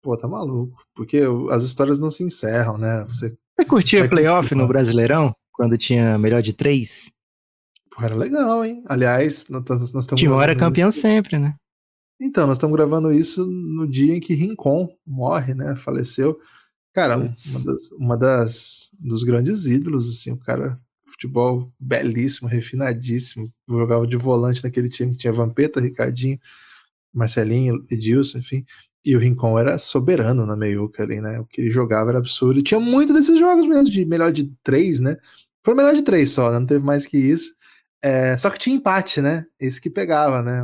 Pô, 0.00 0.16
tá 0.16 0.28
maluco. 0.28 0.80
Porque 0.94 1.20
as 1.50 1.64
histórias 1.64 1.98
não 1.98 2.08
se 2.12 2.22
encerram, 2.22 2.78
né? 2.78 3.02
Você. 3.08 3.36
Você 3.58 3.66
curtia 3.66 4.08
playoff 4.08 4.54
no 4.54 4.68
Brasileirão? 4.68 5.34
Quando 5.52 5.76
tinha 5.76 6.16
melhor 6.16 6.40
de 6.40 6.52
três? 6.52 7.10
Pô, 7.90 8.04
era 8.04 8.14
legal, 8.14 8.64
hein? 8.64 8.84
Aliás, 8.86 9.48
nós, 9.48 9.64
nós 9.68 9.80
nós 9.80 9.94
O 9.94 9.98
estamos. 9.98 10.20
Timão 10.20 10.40
era 10.40 10.54
campeão 10.54 10.90
isso- 10.90 11.00
sempre, 11.00 11.36
né? 11.36 11.56
Então, 12.20 12.46
nós 12.46 12.56
estamos 12.58 12.76
gravando 12.76 13.12
isso 13.12 13.44
no 13.44 13.88
dia 13.88 14.14
em 14.14 14.20
que 14.20 14.34
Rincon 14.34 14.88
morre, 15.04 15.52
né? 15.54 15.74
Faleceu. 15.74 16.38
Cara, 16.94 17.16
uma 17.16 17.64
das, 17.64 17.90
uma 17.98 18.16
das 18.16 18.90
dos 19.00 19.24
grandes 19.24 19.66
ídolos, 19.66 20.08
assim, 20.08 20.30
o 20.32 20.38
cara 20.38 20.80
futebol 21.18 21.72
belíssimo, 21.80 22.48
refinadíssimo, 22.48 23.52
jogava 23.68 24.06
de 24.06 24.16
volante 24.16 24.62
naquele 24.62 24.88
time 24.88 25.12
que 25.12 25.18
tinha 25.18 25.32
Vampeta, 25.32 25.80
Ricardinho, 25.80 26.38
Marcelinho, 27.12 27.84
Edilson, 27.90 28.38
enfim. 28.38 28.64
E 29.04 29.16
o 29.16 29.18
Rincon 29.18 29.58
era 29.58 29.78
soberano 29.78 30.46
na 30.46 30.56
meiuca 30.56 31.02
ali, 31.02 31.20
né? 31.20 31.40
O 31.40 31.46
que 31.46 31.60
ele 31.62 31.70
jogava 31.70 32.10
era 32.10 32.18
absurdo. 32.18 32.60
E 32.60 32.62
tinha 32.62 32.78
muito 32.78 33.12
desses 33.12 33.38
jogos 33.38 33.66
mesmo, 33.66 33.90
de 33.90 34.04
melhor 34.04 34.30
de 34.32 34.52
três, 34.62 35.00
né? 35.00 35.16
Foi 35.64 35.74
melhor 35.74 35.94
de 35.94 36.02
três 36.02 36.30
só, 36.30 36.50
né? 36.52 36.58
Não 36.58 36.66
teve 36.66 36.84
mais 36.84 37.04
que 37.06 37.16
isso. 37.18 37.54
É, 38.02 38.36
só 38.36 38.48
que 38.50 38.58
tinha 38.58 38.76
empate, 38.76 39.20
né? 39.20 39.44
Esse 39.58 39.80
que 39.80 39.90
pegava, 39.90 40.42
né? 40.42 40.62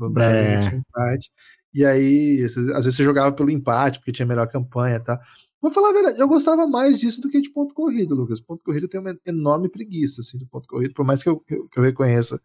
O 0.00 0.08
Brasil 0.10 0.36
É. 0.38 0.60
tinha 0.60 0.76
empate. 0.80 1.30
E 1.74 1.84
aí, 1.84 2.42
às 2.44 2.54
vezes 2.54 2.94
você 2.94 3.04
jogava 3.04 3.32
pelo 3.32 3.50
empate, 3.50 3.98
porque 3.98 4.12
tinha 4.12 4.26
melhor 4.26 4.46
campanha 4.48 4.96
e 4.96 5.00
tal. 5.00 5.18
Vou 5.60 5.72
falar 5.72 5.90
a 5.90 5.92
verdade, 5.92 6.20
eu 6.20 6.28
gostava 6.28 6.66
mais 6.66 6.98
disso 7.00 7.20
do 7.20 7.28
que 7.30 7.40
de 7.40 7.50
ponto 7.50 7.74
corrido, 7.74 8.14
Lucas. 8.14 8.40
Ponto 8.40 8.62
corrido 8.62 8.88
tem 8.88 9.00
uma 9.00 9.18
enorme 9.26 9.68
preguiça, 9.68 10.20
assim, 10.20 10.38
do 10.38 10.46
ponto 10.46 10.68
corrido, 10.68 10.92
por 10.94 11.04
mais 11.04 11.22
que 11.22 11.28
eu, 11.28 11.40
que 11.40 11.54
eu- 11.54 11.82
reconheça 11.82 12.40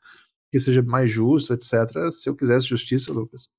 que 0.52 0.60
seja 0.60 0.82
mais 0.82 1.10
justo, 1.12 1.54
etc. 1.54 2.12
Se 2.12 2.30
eu 2.30 2.36
quisesse 2.36 2.68
justiça, 2.68 3.14
Lucas, 3.14 3.50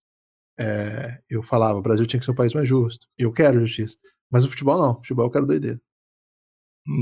é, 0.58 1.20
eu 1.30 1.42
falava, 1.42 1.78
o 1.78 1.82
Brasil 1.82 2.06
tinha 2.06 2.18
que 2.20 2.26
ser 2.26 2.32
um 2.32 2.36
país 2.36 2.52
mais 2.54 2.68
justo. 2.68 3.06
Eu 3.16 3.32
quero 3.32 3.60
justiça. 3.60 3.96
Mas 4.30 4.44
no 4.44 4.50
futebol 4.50 4.78
não, 4.78 4.88
no 4.94 5.00
futebol 5.00 5.26
eu 5.26 5.30
quero 5.30 5.46
doideira. 5.46 5.80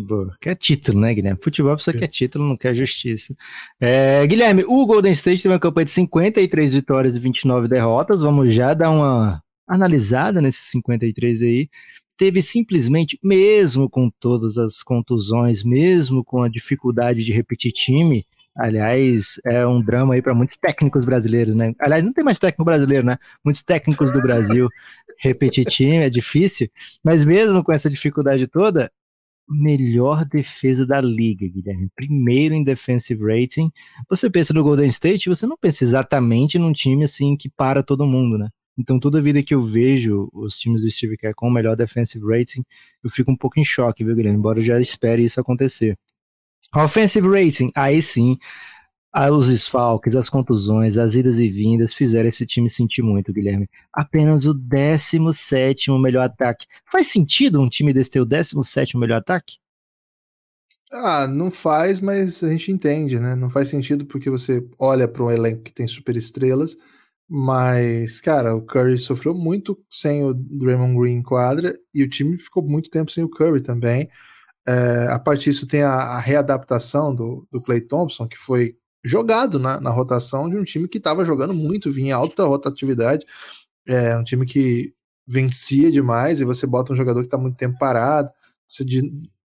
Boa. 0.06 0.36
Quer 0.40 0.56
título, 0.56 1.00
né, 1.00 1.14
Guilherme? 1.14 1.40
Futebol 1.42 1.74
precisa 1.74 1.96
É. 1.96 2.00
quer 2.00 2.08
título, 2.08 2.46
não 2.46 2.56
quer 2.56 2.74
justiça. 2.74 3.34
É, 3.80 4.26
Guilherme, 4.26 4.62
o 4.66 4.84
Golden 4.84 5.12
State 5.12 5.42
teve 5.42 5.54
uma 5.54 5.60
campanha 5.60 5.86
de 5.86 5.90
53 5.92 6.74
vitórias 6.74 7.16
e 7.16 7.20
29 7.20 7.66
derrotas. 7.66 8.20
Vamos 8.20 8.54
já 8.54 8.74
dar 8.74 8.90
uma 8.90 9.42
analisada 9.66 10.40
nesses 10.42 10.70
53 10.70 11.40
aí. 11.40 11.70
Teve 12.20 12.42
simplesmente, 12.42 13.18
mesmo 13.24 13.88
com 13.88 14.10
todas 14.10 14.58
as 14.58 14.82
contusões, 14.82 15.64
mesmo 15.64 16.22
com 16.22 16.42
a 16.42 16.50
dificuldade 16.50 17.24
de 17.24 17.32
repetir 17.32 17.72
time, 17.72 18.26
aliás, 18.54 19.40
é 19.46 19.66
um 19.66 19.82
drama 19.82 20.12
aí 20.12 20.20
para 20.20 20.34
muitos 20.34 20.58
técnicos 20.58 21.06
brasileiros, 21.06 21.54
né? 21.54 21.72
Aliás, 21.80 22.04
não 22.04 22.12
tem 22.12 22.22
mais 22.22 22.38
técnico 22.38 22.62
brasileiro, 22.62 23.06
né? 23.06 23.16
Muitos 23.42 23.62
técnicos 23.62 24.12
do 24.12 24.20
Brasil 24.20 24.68
repetir 25.18 25.64
time 25.64 25.96
é 25.96 26.10
difícil, 26.10 26.68
mas 27.02 27.24
mesmo 27.24 27.64
com 27.64 27.72
essa 27.72 27.88
dificuldade 27.88 28.46
toda, 28.46 28.92
melhor 29.48 30.26
defesa 30.26 30.86
da 30.86 31.00
liga, 31.00 31.48
Guilherme. 31.48 31.88
Primeiro 31.96 32.54
em 32.54 32.62
defensive 32.62 33.24
rating. 33.24 33.70
Você 34.10 34.28
pensa 34.28 34.52
no 34.52 34.62
Golden 34.62 34.88
State, 34.88 35.30
você 35.30 35.46
não 35.46 35.56
pensa 35.58 35.84
exatamente 35.84 36.58
num 36.58 36.70
time 36.70 37.02
assim 37.02 37.34
que 37.34 37.48
para 37.48 37.82
todo 37.82 38.06
mundo, 38.06 38.36
né? 38.36 38.50
Então, 38.78 38.98
toda 38.98 39.20
vida 39.20 39.42
que 39.42 39.54
eu 39.54 39.62
vejo 39.62 40.30
os 40.32 40.58
times 40.58 40.82
do 40.82 40.90
Steve 40.90 41.16
Kerr 41.16 41.34
com 41.34 41.48
o 41.48 41.52
melhor 41.52 41.76
defensive 41.76 42.24
rating, 42.26 42.64
eu 43.02 43.10
fico 43.10 43.30
um 43.30 43.36
pouco 43.36 43.60
em 43.60 43.64
choque, 43.64 44.04
viu, 44.04 44.16
Guilherme? 44.16 44.38
Embora 44.38 44.60
eu 44.60 44.64
já 44.64 44.80
espere 44.80 45.24
isso 45.24 45.40
acontecer. 45.40 45.98
Offensive 46.74 47.28
rating, 47.28 47.70
aí 47.74 48.00
sim, 48.00 48.38
os 49.32 49.48
desfalques, 49.48 50.14
as 50.14 50.30
contusões, 50.30 50.96
as 50.96 51.14
idas 51.14 51.38
e 51.38 51.48
vindas 51.48 51.92
fizeram 51.92 52.28
esse 52.28 52.46
time 52.46 52.70
sentir 52.70 53.02
muito, 53.02 53.32
Guilherme. 53.32 53.68
Apenas 53.92 54.46
o 54.46 54.54
17 54.54 55.90
melhor 56.00 56.22
ataque. 56.22 56.66
Faz 56.90 57.08
sentido 57.08 57.60
um 57.60 57.68
time 57.68 57.92
desse 57.92 58.10
ter 58.10 58.20
o 58.20 58.24
17 58.24 58.96
melhor 58.96 59.16
ataque? 59.16 59.56
Ah, 60.92 61.26
não 61.26 61.50
faz, 61.50 62.00
mas 62.00 62.42
a 62.42 62.48
gente 62.48 62.72
entende, 62.72 63.18
né? 63.18 63.34
Não 63.34 63.50
faz 63.50 63.68
sentido 63.68 64.04
porque 64.04 64.30
você 64.30 64.64
olha 64.78 65.06
para 65.06 65.22
um 65.22 65.30
elenco 65.30 65.62
que 65.62 65.72
tem 65.72 65.86
super 65.86 66.16
estrelas, 66.16 66.76
mas, 67.32 68.20
cara, 68.20 68.56
o 68.56 68.62
Curry 68.62 68.98
sofreu 68.98 69.32
muito 69.32 69.78
sem 69.88 70.24
o 70.24 70.34
Draymond 70.34 70.98
Green 70.98 71.18
em 71.18 71.22
quadra 71.22 71.78
e 71.94 72.02
o 72.02 72.08
time 72.08 72.36
ficou 72.36 72.60
muito 72.60 72.90
tempo 72.90 73.08
sem 73.12 73.22
o 73.22 73.28
Curry 73.28 73.60
também. 73.60 74.10
É, 74.66 75.06
a 75.08 75.18
partir 75.18 75.50
disso 75.50 75.64
tem 75.64 75.82
a, 75.82 75.92
a 75.92 76.18
readaptação 76.18 77.14
do, 77.14 77.46
do 77.48 77.62
Clay 77.62 77.82
Thompson, 77.82 78.26
que 78.26 78.36
foi 78.36 78.76
jogado 79.04 79.60
na, 79.60 79.80
na 79.80 79.90
rotação 79.90 80.50
de 80.50 80.56
um 80.56 80.64
time 80.64 80.88
que 80.88 80.98
estava 80.98 81.24
jogando 81.24 81.54
muito, 81.54 81.92
vinha 81.92 82.16
alta 82.16 82.44
rotatividade, 82.44 83.24
é 83.86 84.16
um 84.16 84.24
time 84.24 84.44
que 84.44 84.92
vencia 85.24 85.88
demais 85.88 86.40
e 86.40 86.44
você 86.44 86.66
bota 86.66 86.92
um 86.92 86.96
jogador 86.96 87.20
que 87.20 87.26
está 87.28 87.38
muito 87.38 87.56
tempo 87.56 87.78
parado, 87.78 88.28
você, 88.68 88.84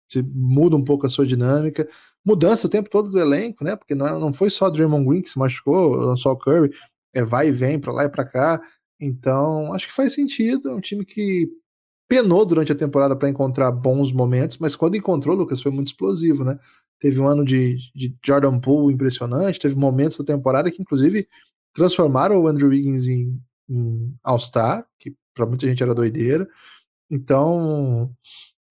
você, 0.10 0.24
muda 0.24 0.76
um 0.76 0.84
pouco 0.84 1.06
a 1.06 1.10
sua 1.10 1.28
dinâmica, 1.28 1.88
mudança 2.26 2.66
o 2.66 2.70
tempo 2.70 2.90
todo 2.90 3.12
do 3.12 3.20
elenco, 3.20 3.64
né? 3.64 3.76
Porque 3.76 3.94
não, 3.94 4.20
não 4.20 4.34
foi 4.34 4.50
só 4.50 4.72
Draymond 4.72 5.08
Green 5.08 5.22
que 5.22 5.30
se 5.30 5.38
machucou, 5.38 6.02
não 6.08 6.18
só 6.18 6.32
o 6.32 6.38
Curry, 6.38 6.72
é 7.16 7.24
vai 7.24 7.48
e 7.48 7.52
vem 7.52 7.80
para 7.80 7.94
lá 7.94 8.06
e 8.06 8.10
para 8.10 8.26
cá. 8.26 8.62
Então, 9.00 9.74
acho 9.74 9.88
que 9.88 9.94
faz 9.94 10.14
sentido, 10.14 10.70
é 10.70 10.76
um 10.76 10.82
time 10.82 11.06
que 11.06 11.50
penou 12.08 12.46
durante 12.46 12.72
a 12.72 12.76
temporada 12.76 13.16
para 13.16 13.30
encontrar 13.30 13.72
bons 13.72 14.12
momentos, 14.12 14.58
mas 14.60 14.76
quando 14.76 14.96
encontrou, 14.96 15.36
Lucas, 15.36 15.62
foi 15.62 15.72
muito 15.72 15.88
explosivo, 15.88 16.44
né? 16.44 16.58
Teve 17.00 17.20
um 17.20 17.28
ano 17.28 17.44
de, 17.44 17.78
de 17.96 18.16
Jordan 18.24 18.60
Poole 18.60 18.94
impressionante, 18.94 19.60
teve 19.60 19.76
momentos 19.76 20.18
da 20.18 20.26
temporada 20.26 20.72
que, 20.72 20.82
inclusive, 20.82 21.28
transformaram 21.74 22.40
o 22.42 22.48
Andrew 22.48 22.70
Wiggins 22.70 23.08
em, 23.08 23.40
em 23.70 24.16
All-Star, 24.24 24.86
que 25.00 25.16
para 25.34 25.46
muita 25.46 25.68
gente 25.68 25.82
era 25.82 25.96
doideira. 25.96 26.48
Então, 27.10 28.12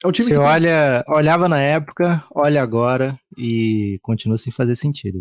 é 0.05 0.07
um 0.07 0.13
time 0.13 0.29
Você 0.29 0.35
que 0.35 0.39
olha, 0.39 1.03
olhava 1.09 1.49
na 1.49 1.59
época, 1.59 2.23
olha 2.35 2.63
agora 2.63 3.19
e 3.39 3.99
continua 4.03 4.37
sem 4.37 4.53
fazer 4.53 4.77
sentido. 4.77 5.19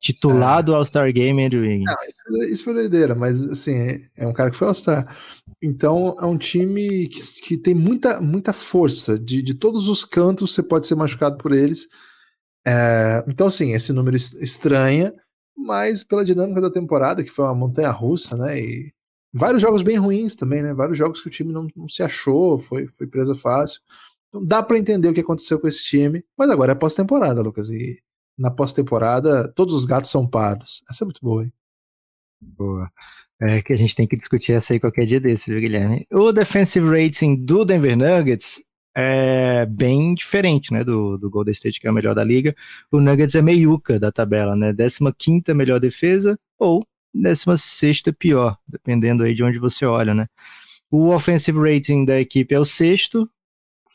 Titulado 0.00 0.72
é. 0.72 0.76
All-Star 0.76 1.12
Game, 1.12 1.44
Andrew 1.44 1.60
Wiggins. 1.60 1.84
Não, 1.84 2.42
isso, 2.44 2.64
foi 2.64 2.72
doideira, 2.72 3.14
mas 3.14 3.44
assim, 3.44 3.76
é, 3.76 4.00
é 4.16 4.26
um 4.26 4.32
cara 4.32 4.50
que 4.50 4.56
foi 4.56 4.68
All-Star. 4.68 5.14
Então, 5.62 6.16
é 6.18 6.24
um 6.24 6.38
time 6.38 7.08
que, 7.08 7.20
que 7.42 7.58
tem 7.58 7.74
muita, 7.74 8.22
muita 8.22 8.54
força. 8.54 9.18
De, 9.18 9.42
de 9.42 9.52
todos 9.52 9.86
os 9.86 10.02
cantos, 10.02 10.54
você 10.54 10.62
pode 10.62 10.86
ser 10.86 10.94
machucado 10.94 11.36
por 11.36 11.52
eles. 11.52 11.86
É, 12.66 13.22
então, 13.28 13.48
assim, 13.48 13.74
esse 13.74 13.92
número 13.92 14.16
estranha, 14.16 15.12
mas 15.54 16.02
pela 16.02 16.24
dinâmica 16.24 16.62
da 16.62 16.70
temporada, 16.70 17.22
que 17.22 17.30
foi 17.30 17.44
uma 17.44 17.54
montanha 17.54 17.90
russa, 17.90 18.34
né? 18.34 18.58
E 18.58 18.94
vários 19.30 19.60
jogos 19.60 19.82
bem 19.82 19.98
ruins 19.98 20.34
também, 20.34 20.62
né? 20.62 20.72
Vários 20.72 20.96
jogos 20.96 21.20
que 21.20 21.28
o 21.28 21.30
time 21.30 21.52
não, 21.52 21.68
não 21.76 21.86
se 21.86 22.02
achou, 22.02 22.58
foi, 22.58 22.86
foi 22.86 23.06
presa 23.06 23.34
fácil. 23.34 23.78
Então 24.32 24.44
dá 24.44 24.62
para 24.62 24.78
entender 24.78 25.08
o 25.08 25.12
que 25.14 25.20
aconteceu 25.20 25.60
com 25.60 25.68
esse 25.68 25.84
time, 25.84 26.24
mas 26.36 26.50
agora 26.50 26.72
é 26.72 26.74
pós-temporada, 26.74 27.42
Lucas. 27.42 27.68
E 27.68 28.00
na 28.38 28.50
pós-temporada, 28.50 29.46
todos 29.54 29.74
os 29.74 29.84
gatos 29.84 30.10
são 30.10 30.26
pardos. 30.26 30.82
Essa 30.90 31.04
é 31.04 31.06
muito 31.06 31.20
boa, 31.22 31.44
hein? 31.44 31.52
Boa. 32.40 32.90
É 33.40 33.60
que 33.60 33.72
a 33.72 33.76
gente 33.76 33.94
tem 33.94 34.06
que 34.06 34.16
discutir 34.16 34.52
essa 34.52 34.72
aí 34.72 34.80
qualquer 34.80 35.04
dia 35.04 35.20
desse, 35.20 35.50
viu, 35.50 35.60
Guilherme? 35.60 36.06
O 36.10 36.32
defensive 36.32 36.86
rating 36.88 37.44
do 37.44 37.64
Denver 37.64 37.96
Nuggets 37.96 38.62
é 38.96 39.66
bem 39.66 40.14
diferente, 40.14 40.72
né, 40.72 40.84
do, 40.84 41.18
do 41.18 41.28
Golden 41.28 41.52
State, 41.52 41.80
que 41.80 41.86
é 41.86 41.90
o 41.90 41.94
melhor 41.94 42.14
da 42.14 42.24
liga. 42.24 42.54
O 42.90 43.00
Nuggets 43.00 43.34
é 43.34 43.42
meiuca 43.42 43.98
da 43.98 44.12
tabela, 44.12 44.54
né, 44.56 44.72
15 44.72 45.54
melhor 45.54 45.80
defesa 45.80 46.38
ou 46.58 46.86
16 47.14 48.02
pior, 48.18 48.56
dependendo 48.66 49.22
aí 49.22 49.34
de 49.34 49.42
onde 49.42 49.58
você 49.58 49.84
olha, 49.84 50.14
né. 50.14 50.26
O 50.90 51.08
offensive 51.08 51.58
rating 51.58 52.04
da 52.04 52.20
equipe 52.20 52.54
é 52.54 52.60
o 52.60 52.64
sexto, 52.64 53.28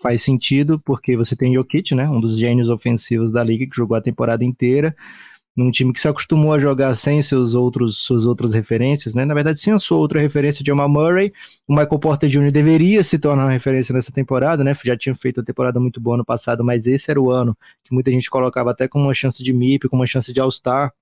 faz 0.01 0.23
sentido, 0.23 0.79
porque 0.79 1.17
você 1.17 1.35
tem 1.35 1.53
Jokic, 1.53 1.93
né, 1.95 2.07
um 2.09 2.19
dos 2.19 2.37
gênios 2.37 2.69
ofensivos 2.69 3.31
da 3.31 3.43
liga, 3.43 3.65
que 3.65 3.75
jogou 3.75 3.97
a 3.97 4.01
temporada 4.01 4.43
inteira, 4.43 4.95
num 5.57 5.71
time 5.71 5.91
que 5.91 5.99
se 5.99 6.07
acostumou 6.07 6.53
a 6.53 6.59
jogar 6.59 6.93
sem 6.95 7.19
seus 7.23 7.55
outros, 7.55 7.97
suas 7.97 8.27
outras 8.27 8.53
referências, 8.53 9.15
né? 9.15 9.25
Na 9.25 9.33
verdade, 9.33 9.59
sem 9.59 9.73
a 9.73 9.79
sua 9.79 9.97
outra 9.97 10.21
referência 10.21 10.63
de 10.63 10.67
Jamal 10.67 10.87
Murray, 10.87 11.33
o 11.67 11.73
Michael 11.73 11.97
Porter 11.97 12.29
Jr. 12.29 12.51
deveria 12.51 13.03
se 13.03 13.17
tornar 13.17 13.45
uma 13.45 13.51
referência 13.51 13.91
nessa 13.91 14.11
temporada, 14.11 14.63
né? 14.63 14.77
Já 14.85 14.95
tinha 14.95 15.15
feito 15.15 15.39
uma 15.39 15.43
temporada 15.43 15.79
muito 15.79 15.99
boa 15.99 16.15
no 16.15 16.23
passado, 16.23 16.63
mas 16.63 16.85
esse 16.85 17.09
era 17.09 17.19
o 17.19 17.31
ano 17.31 17.57
que 17.83 17.91
muita 17.91 18.11
gente 18.11 18.29
colocava 18.29 18.69
até 18.69 18.87
como 18.87 19.05
uma 19.05 19.15
chance 19.15 19.43
de 19.43 19.51
MIP, 19.51 19.89
como 19.89 20.03
uma 20.03 20.07
chance 20.07 20.31
de 20.31 20.39
All-Star. 20.39 20.93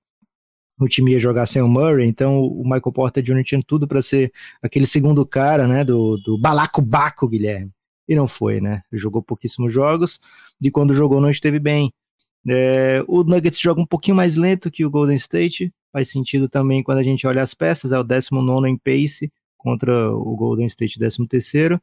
O 0.80 0.88
time 0.88 1.12
ia 1.12 1.18
jogar 1.18 1.44
sem 1.44 1.60
o 1.60 1.68
Murray, 1.68 2.06
então 2.06 2.40
o 2.40 2.62
Michael 2.62 2.92
Porter 2.92 3.22
Jr. 3.22 3.44
tinha 3.44 3.62
tudo 3.66 3.86
para 3.86 4.00
ser 4.00 4.32
aquele 4.62 4.86
segundo 4.86 5.26
cara, 5.26 5.66
né? 5.66 5.84
Do, 5.84 6.16
do 6.16 6.38
balacobaco, 6.38 7.28
Guilherme. 7.28 7.75
E 8.08 8.14
não 8.14 8.26
foi, 8.26 8.60
né? 8.60 8.82
Jogou 8.92 9.22
pouquíssimos 9.22 9.72
jogos, 9.72 10.20
e 10.60 10.70
quando 10.70 10.94
jogou 10.94 11.20
não 11.20 11.30
esteve 11.30 11.58
bem. 11.58 11.92
É, 12.48 13.04
o 13.08 13.24
Nuggets 13.24 13.60
joga 13.60 13.80
um 13.80 13.86
pouquinho 13.86 14.16
mais 14.16 14.36
lento 14.36 14.70
que 14.70 14.84
o 14.84 14.90
Golden 14.90 15.16
State, 15.16 15.72
faz 15.92 16.08
sentido 16.10 16.48
também 16.48 16.82
quando 16.82 16.98
a 16.98 17.02
gente 17.02 17.26
olha 17.26 17.42
as 17.42 17.54
peças, 17.54 17.90
é 17.90 17.98
o 17.98 18.04
19 18.04 18.68
em 18.68 18.76
pace 18.76 19.32
contra 19.56 20.12
o 20.12 20.36
Golden 20.36 20.66
State 20.66 20.98
13. 20.98 21.80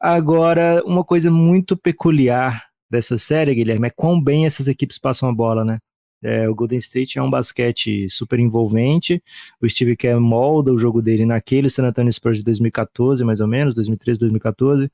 Agora, 0.00 0.82
uma 0.84 1.04
coisa 1.04 1.30
muito 1.30 1.76
peculiar 1.76 2.64
dessa 2.90 3.18
série, 3.18 3.54
Guilherme, 3.54 3.88
é 3.88 3.90
quão 3.90 4.20
bem 4.20 4.46
essas 4.46 4.66
equipes 4.68 4.98
passam 4.98 5.28
a 5.28 5.34
bola, 5.34 5.64
né? 5.64 5.78
É, 6.24 6.48
o 6.48 6.54
Golden 6.54 6.78
State 6.78 7.18
é 7.18 7.22
um 7.22 7.28
basquete 7.28 8.08
super 8.08 8.38
envolvente. 8.38 9.20
O 9.60 9.68
Steve 9.68 9.96
Kerr 9.96 10.20
molda 10.20 10.72
o 10.72 10.78
jogo 10.78 11.02
dele 11.02 11.26
naquele 11.26 11.68
San 11.68 11.84
Antonio 11.84 12.12
Spurs 12.12 12.38
de 12.38 12.44
2014, 12.44 13.24
mais 13.24 13.40
ou 13.40 13.48
menos, 13.48 13.74
2013, 13.74 14.20
2014 14.20 14.90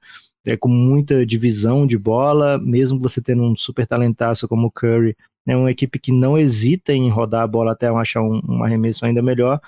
é, 0.49 0.57
com 0.57 0.69
muita 0.69 1.27
divisão 1.27 1.87
de 1.87 1.99
bola, 1.99 2.59
mesmo 2.59 2.99
você 2.99 3.21
tendo 3.21 3.43
um 3.43 3.55
super 3.55 3.87
talentaço 3.87 4.49
como 4.49 4.69
o 4.69 4.71
Curry, 4.71 5.15
é 5.47 5.55
uma 5.55 5.71
equipe 5.71 5.99
que 5.99 6.11
não 6.11 6.39
hesita 6.39 6.93
em 6.95 7.11
rodar 7.11 7.43
a 7.43 7.47
bola 7.47 7.73
até 7.73 7.89
achar 7.89 8.23
um, 8.23 8.41
um 8.49 8.65
arremesso 8.65 9.05
ainda 9.05 9.23
melhor. 9.23 9.61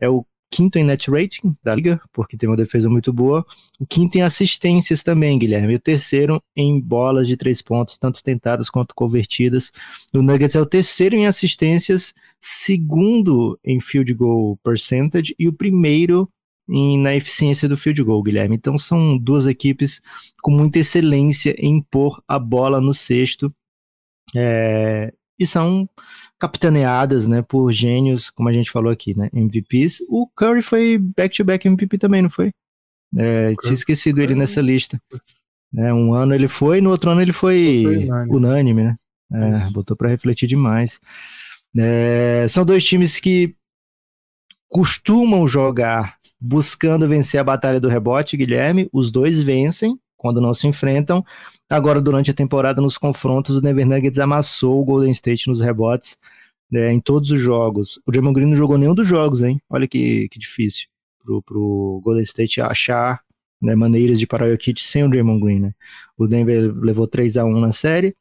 É 0.00 0.08
o 0.08 0.24
quinto 0.50 0.78
em 0.78 0.84
net 0.84 1.10
rating 1.10 1.56
da 1.62 1.74
liga, 1.74 2.00
porque 2.12 2.36
tem 2.36 2.48
uma 2.48 2.56
defesa 2.56 2.88
muito 2.88 3.12
boa. 3.12 3.44
O 3.78 3.86
quinto 3.86 4.18
em 4.18 4.22
assistências 4.22 5.02
também, 5.02 5.38
Guilherme. 5.38 5.74
E 5.74 5.76
o 5.76 5.80
terceiro 5.80 6.42
em 6.56 6.80
bolas 6.80 7.28
de 7.28 7.36
três 7.36 7.62
pontos, 7.62 7.96
tanto 7.96 8.22
tentadas 8.22 8.68
quanto 8.68 8.94
convertidas. 8.94 9.70
O 10.14 10.22
Nuggets 10.22 10.56
é 10.56 10.60
o 10.60 10.66
terceiro 10.66 11.14
em 11.14 11.26
assistências, 11.26 12.12
segundo 12.40 13.58
em 13.64 13.80
field 13.80 14.12
goal 14.14 14.58
percentage 14.62 15.34
e 15.38 15.46
o 15.46 15.52
primeiro 15.52 16.28
em, 16.68 16.98
na 16.98 17.14
eficiência 17.14 17.68
do 17.68 17.76
field 17.76 18.02
goal, 18.02 18.22
Guilherme. 18.22 18.56
Então 18.56 18.78
são 18.78 19.16
duas 19.16 19.46
equipes 19.46 20.00
com 20.42 20.50
muita 20.50 20.78
excelência 20.78 21.54
em 21.58 21.80
pôr 21.80 22.22
a 22.26 22.38
bola 22.38 22.80
no 22.80 22.92
cesto 22.92 23.54
é, 24.34 25.12
e 25.38 25.46
são 25.46 25.88
capitaneadas 26.38 27.26
né, 27.26 27.42
por 27.42 27.70
gênios, 27.72 28.30
como 28.30 28.48
a 28.48 28.52
gente 28.52 28.70
falou 28.70 28.90
aqui, 28.90 29.16
né, 29.16 29.30
MVPs. 29.32 30.02
O 30.08 30.28
Curry 30.34 30.62
foi 30.62 30.98
back-to-back 30.98 31.66
-back 31.66 31.72
MVP 31.72 31.98
também, 31.98 32.22
não 32.22 32.30
foi? 32.30 32.52
É, 33.16 33.54
tinha 33.62 33.74
esquecido 33.74 34.20
ele 34.20 34.34
nessa 34.34 34.60
lista. 34.60 35.00
É, 35.76 35.92
um 35.92 36.14
ano 36.14 36.34
ele 36.34 36.48
foi, 36.48 36.80
no 36.80 36.90
outro 36.90 37.10
ano 37.10 37.22
ele 37.22 37.32
foi, 37.32 37.82
foi 37.82 37.96
unânime. 38.04 38.36
unânime, 38.36 38.84
né? 38.84 38.96
É, 39.32 39.70
botou 39.70 39.96
para 39.96 40.08
refletir 40.08 40.46
demais. 40.46 41.00
É, 41.76 42.46
são 42.48 42.64
dois 42.64 42.84
times 42.84 43.18
que 43.18 43.54
costumam 44.68 45.46
jogar 45.46 46.16
buscando 46.46 47.08
vencer 47.08 47.40
a 47.40 47.44
batalha 47.44 47.80
do 47.80 47.88
rebote, 47.88 48.36
Guilherme. 48.36 48.88
Os 48.92 49.10
dois 49.10 49.42
vencem 49.42 49.98
quando 50.16 50.40
não 50.40 50.54
se 50.54 50.66
enfrentam. 50.66 51.24
Agora, 51.68 52.00
durante 52.00 52.30
a 52.30 52.34
temporada, 52.34 52.80
nos 52.80 52.96
confrontos, 52.96 53.56
o 53.56 53.60
Denver 53.60 53.86
Nuggets 53.86 54.18
amassou 54.18 54.80
o 54.80 54.84
Golden 54.84 55.10
State 55.10 55.48
nos 55.48 55.60
rebotes 55.60 56.16
né, 56.70 56.92
em 56.92 57.00
todos 57.00 57.30
os 57.30 57.40
jogos. 57.40 58.00
O 58.06 58.10
Draymond 58.10 58.34
Green 58.34 58.48
não 58.48 58.56
jogou 58.56 58.78
nenhum 58.78 58.94
dos 58.94 59.06
jogos, 59.06 59.42
hein? 59.42 59.60
Olha 59.68 59.86
que, 59.86 60.28
que 60.28 60.38
difícil 60.38 60.86
pro, 61.24 61.42
pro 61.42 62.00
Golden 62.04 62.22
State 62.22 62.60
achar 62.60 63.20
né, 63.60 63.74
maneiras 63.74 64.18
de 64.20 64.26
parar 64.26 64.46
o 64.46 64.50
Jokic 64.50 64.80
sem 64.80 65.04
o 65.04 65.10
Draymond 65.10 65.40
Green, 65.40 65.60
né? 65.60 65.72
O 66.16 66.26
Denver 66.26 66.72
levou 66.76 67.06
3 67.06 67.36
a 67.36 67.44
1 67.44 67.60
na 67.60 67.72
série. 67.72 68.14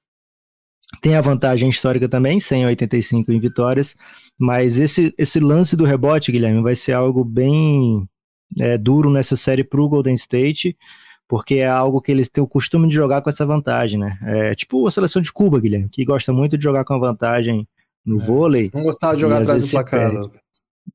Tem 1.02 1.16
a 1.16 1.22
vantagem 1.22 1.70
histórica 1.70 2.08
também, 2.08 2.40
185 2.40 3.32
em 3.32 3.40
vitórias, 3.40 3.96
mas 4.38 4.80
esse, 4.80 5.14
esse 5.18 5.40
lance 5.40 5.76
do 5.76 5.84
rebote, 5.84 6.32
Guilherme, 6.32 6.62
vai 6.62 6.76
ser 6.76 6.94
algo 6.94 7.24
bem 7.24 8.08
é, 8.60 8.78
duro 8.78 9.10
nessa 9.10 9.36
série 9.36 9.64
para 9.64 9.82
o 9.82 9.90
Golden 9.90 10.16
State, 10.16 10.78
porque 11.28 11.56
é 11.56 11.68
algo 11.68 12.02
que 12.02 12.12
eles 12.12 12.30
têm 12.30 12.44
o 12.44 12.48
costume 12.48 12.88
de 12.88 12.94
jogar 12.94 13.22
com 13.22 13.30
essa 13.30 13.46
vantagem, 13.46 14.00
né? 14.00 14.18
É 14.24 14.56
tipo 14.56 14.86
a 14.88 14.92
seleção 14.92 15.22
de 15.22 15.32
Cuba, 15.32 15.60
Guilherme, 15.60 15.90
que 15.90 16.06
gosta 16.06 16.32
muito 16.32 16.58
de 16.58 16.64
jogar 16.64 16.86
com 16.86 16.94
a 16.94 17.00
vantagem 17.00 17.68
no 18.06 18.22
é. 18.22 18.24
vôlei. 18.24 18.72
Não 18.74 18.84
gostava 18.84 19.16
de 19.16 19.22
jogar 19.22 19.42
atrás 19.42 19.64
do 19.64 19.72
placar. 19.72 20.12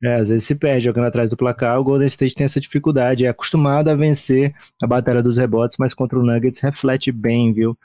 É, 0.02 0.14
às 0.14 0.28
vezes 0.28 0.44
se 0.44 0.54
perde 0.54 0.84
jogando 0.84 1.06
atrás 1.06 1.28
do 1.28 1.36
placar. 1.36 1.78
O 1.80 1.84
Golden 1.84 2.06
State 2.06 2.34
tem 2.34 2.44
essa 2.44 2.60
dificuldade. 2.60 3.24
É 3.24 3.28
acostumado 3.28 3.88
a 3.88 3.94
vencer 3.94 4.54
a 4.80 4.86
batalha 4.86 5.22
dos 5.22 5.36
rebotes, 5.36 5.76
mas 5.78 5.92
contra 5.92 6.18
o 6.18 6.24
Nuggets 6.24 6.60
reflete 6.60 7.10
bem, 7.10 7.52
viu? 7.52 7.76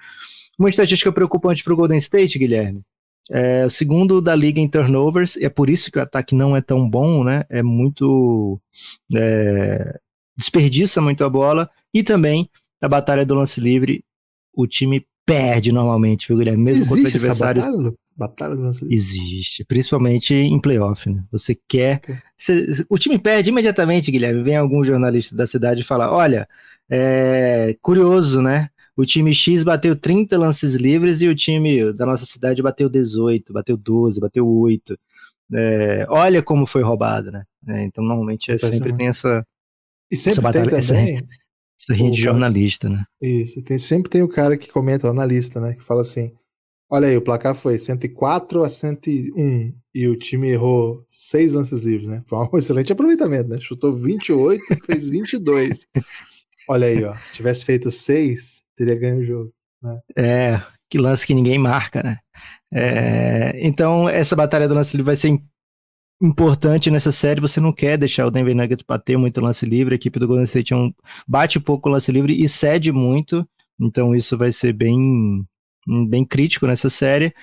Uma 0.57 0.69
estatística 0.69 1.11
preocupante 1.11 1.63
para 1.63 1.73
o 1.73 1.75
Golden 1.75 1.97
State, 1.97 2.37
Guilherme. 2.37 2.81
É, 3.31 3.67
segundo 3.67 4.21
da 4.21 4.35
liga 4.35 4.59
em 4.59 4.69
turnovers, 4.69 5.35
é 5.37 5.49
por 5.49 5.69
isso 5.69 5.91
que 5.91 5.97
o 5.97 6.01
ataque 6.01 6.35
não 6.35 6.55
é 6.55 6.61
tão 6.61 6.87
bom, 6.87 7.23
né? 7.23 7.43
É 7.49 7.63
muito. 7.63 8.59
É, 9.13 9.99
desperdiça 10.37 11.01
muito 11.01 11.23
a 11.23 11.29
bola. 11.29 11.69
E 11.93 12.03
também 12.03 12.49
a 12.81 12.87
batalha 12.87 13.25
do 13.25 13.35
lance 13.35 13.59
livre, 13.59 14.03
o 14.53 14.67
time 14.67 15.05
perde 15.25 15.71
normalmente, 15.71 16.27
viu, 16.27 16.37
Guilherme? 16.37 16.63
Mesmo 16.63 16.81
Existe 16.81 16.95
contra 16.95 17.17
adversários. 17.17 17.65
Batalha, 17.65 17.93
batalha 18.15 18.55
do 18.55 18.61
lance 18.61 18.81
livre? 18.83 18.95
Existe, 18.95 19.65
principalmente 19.65 20.35
em 20.35 20.59
playoff, 20.59 21.09
né? 21.09 21.23
Você 21.31 21.57
quer. 21.67 22.01
Você, 22.37 22.85
o 22.89 22.97
time 22.97 23.17
perde 23.17 23.49
imediatamente, 23.49 24.11
Guilherme. 24.11 24.43
Vem 24.43 24.55
algum 24.55 24.83
jornalista 24.83 25.35
da 25.35 25.47
cidade 25.47 25.81
e 25.81 25.85
fala: 25.85 26.11
olha, 26.11 26.47
é 26.89 27.75
curioso, 27.81 28.41
né? 28.41 28.69
O 28.97 29.05
time 29.05 29.33
X 29.33 29.63
bateu 29.63 29.95
30 29.95 30.37
lances 30.37 30.75
livres 30.75 31.21
e 31.21 31.27
o 31.27 31.35
time 31.35 31.91
da 31.93 32.05
nossa 32.05 32.25
cidade 32.25 32.61
bateu 32.61 32.89
18, 32.89 33.51
bateu 33.51 33.75
12, 33.75 34.19
bateu 34.19 34.47
8. 34.47 34.97
É, 35.53 36.05
olha 36.09 36.41
como 36.41 36.65
foi 36.65 36.81
roubado, 36.81 37.31
né? 37.31 37.43
É, 37.67 37.83
então, 37.83 38.03
normalmente, 38.03 38.51
é, 38.51 38.57
sempre 38.57 38.93
tem 38.93 39.07
essa. 39.07 39.45
E 40.09 40.15
sempre 40.15 40.31
essa 40.31 40.41
batalha, 40.41 40.69
tem 40.69 40.79
também. 40.81 41.17
Essa, 41.17 41.27
essa 41.79 41.93
rede 41.93 42.15
de 42.15 42.21
jornalista, 42.21 42.89
né? 42.89 43.03
Isso, 43.21 43.61
tem, 43.63 43.77
sempre 43.77 44.09
tem 44.09 44.23
o 44.23 44.29
cara 44.29 44.57
que 44.57 44.71
comenta, 44.71 45.07
o 45.07 45.09
analista, 45.09 45.59
né? 45.59 45.73
Que 45.73 45.83
fala 45.83 46.01
assim: 46.01 46.31
olha 46.89 47.07
aí, 47.07 47.17
o 47.17 47.21
placar 47.21 47.53
foi 47.53 47.77
104 47.77 48.63
a 48.63 48.69
101 48.69 49.73
e 49.93 50.07
o 50.07 50.17
time 50.17 50.49
errou 50.49 51.03
seis 51.07 51.53
lances 51.53 51.81
livres, 51.81 52.07
né? 52.07 52.21
Foi 52.25 52.39
um 52.39 52.49
excelente 52.57 52.91
aproveitamento, 52.91 53.49
né? 53.49 53.59
Chutou 53.59 53.93
28 53.93 54.63
fez 54.85 55.09
22. 55.09 55.85
Olha 56.67 56.87
aí, 56.87 57.03
ó. 57.03 57.15
Se 57.17 57.31
tivesse 57.31 57.63
feito 57.63 57.91
seis, 57.91 58.64
teria 58.75 58.99
ganho 58.99 59.19
o 59.19 59.25
jogo. 59.25 59.53
Né? 59.81 59.99
É, 60.17 60.61
que 60.89 60.97
lance 60.97 61.25
que 61.25 61.33
ninguém 61.33 61.57
marca, 61.57 62.01
né? 62.03 62.17
É, 62.73 63.65
então, 63.65 64.09
essa 64.09 64.35
batalha 64.35 64.67
do 64.67 64.73
lance 64.73 64.95
livre 64.95 65.07
vai 65.07 65.15
ser 65.15 65.39
importante 66.21 66.91
nessa 66.91 67.11
série. 67.11 67.41
Você 67.41 67.59
não 67.59 67.71
quer 67.71 67.97
deixar 67.97 68.25
o 68.25 68.31
Denver 68.31 68.55
Nuggets 68.55 68.85
bater 68.87 69.17
muito 69.17 69.41
lance 69.41 69.65
livre. 69.65 69.93
A 69.93 69.97
equipe 69.97 70.19
do 70.19 70.27
Golden 70.27 70.45
State 70.45 70.73
é 70.73 70.75
um, 70.75 70.93
bate 71.27 71.59
pouco 71.59 71.89
lance 71.89 72.11
livre 72.11 72.33
e 72.33 72.47
cede 72.49 72.91
muito. 72.91 73.47
Então, 73.79 74.15
isso 74.15 74.37
vai 74.37 74.51
ser 74.51 74.73
bem, 74.73 75.45
bem 76.07 76.25
crítico 76.25 76.67
nessa 76.67 76.89
série. 76.89 77.33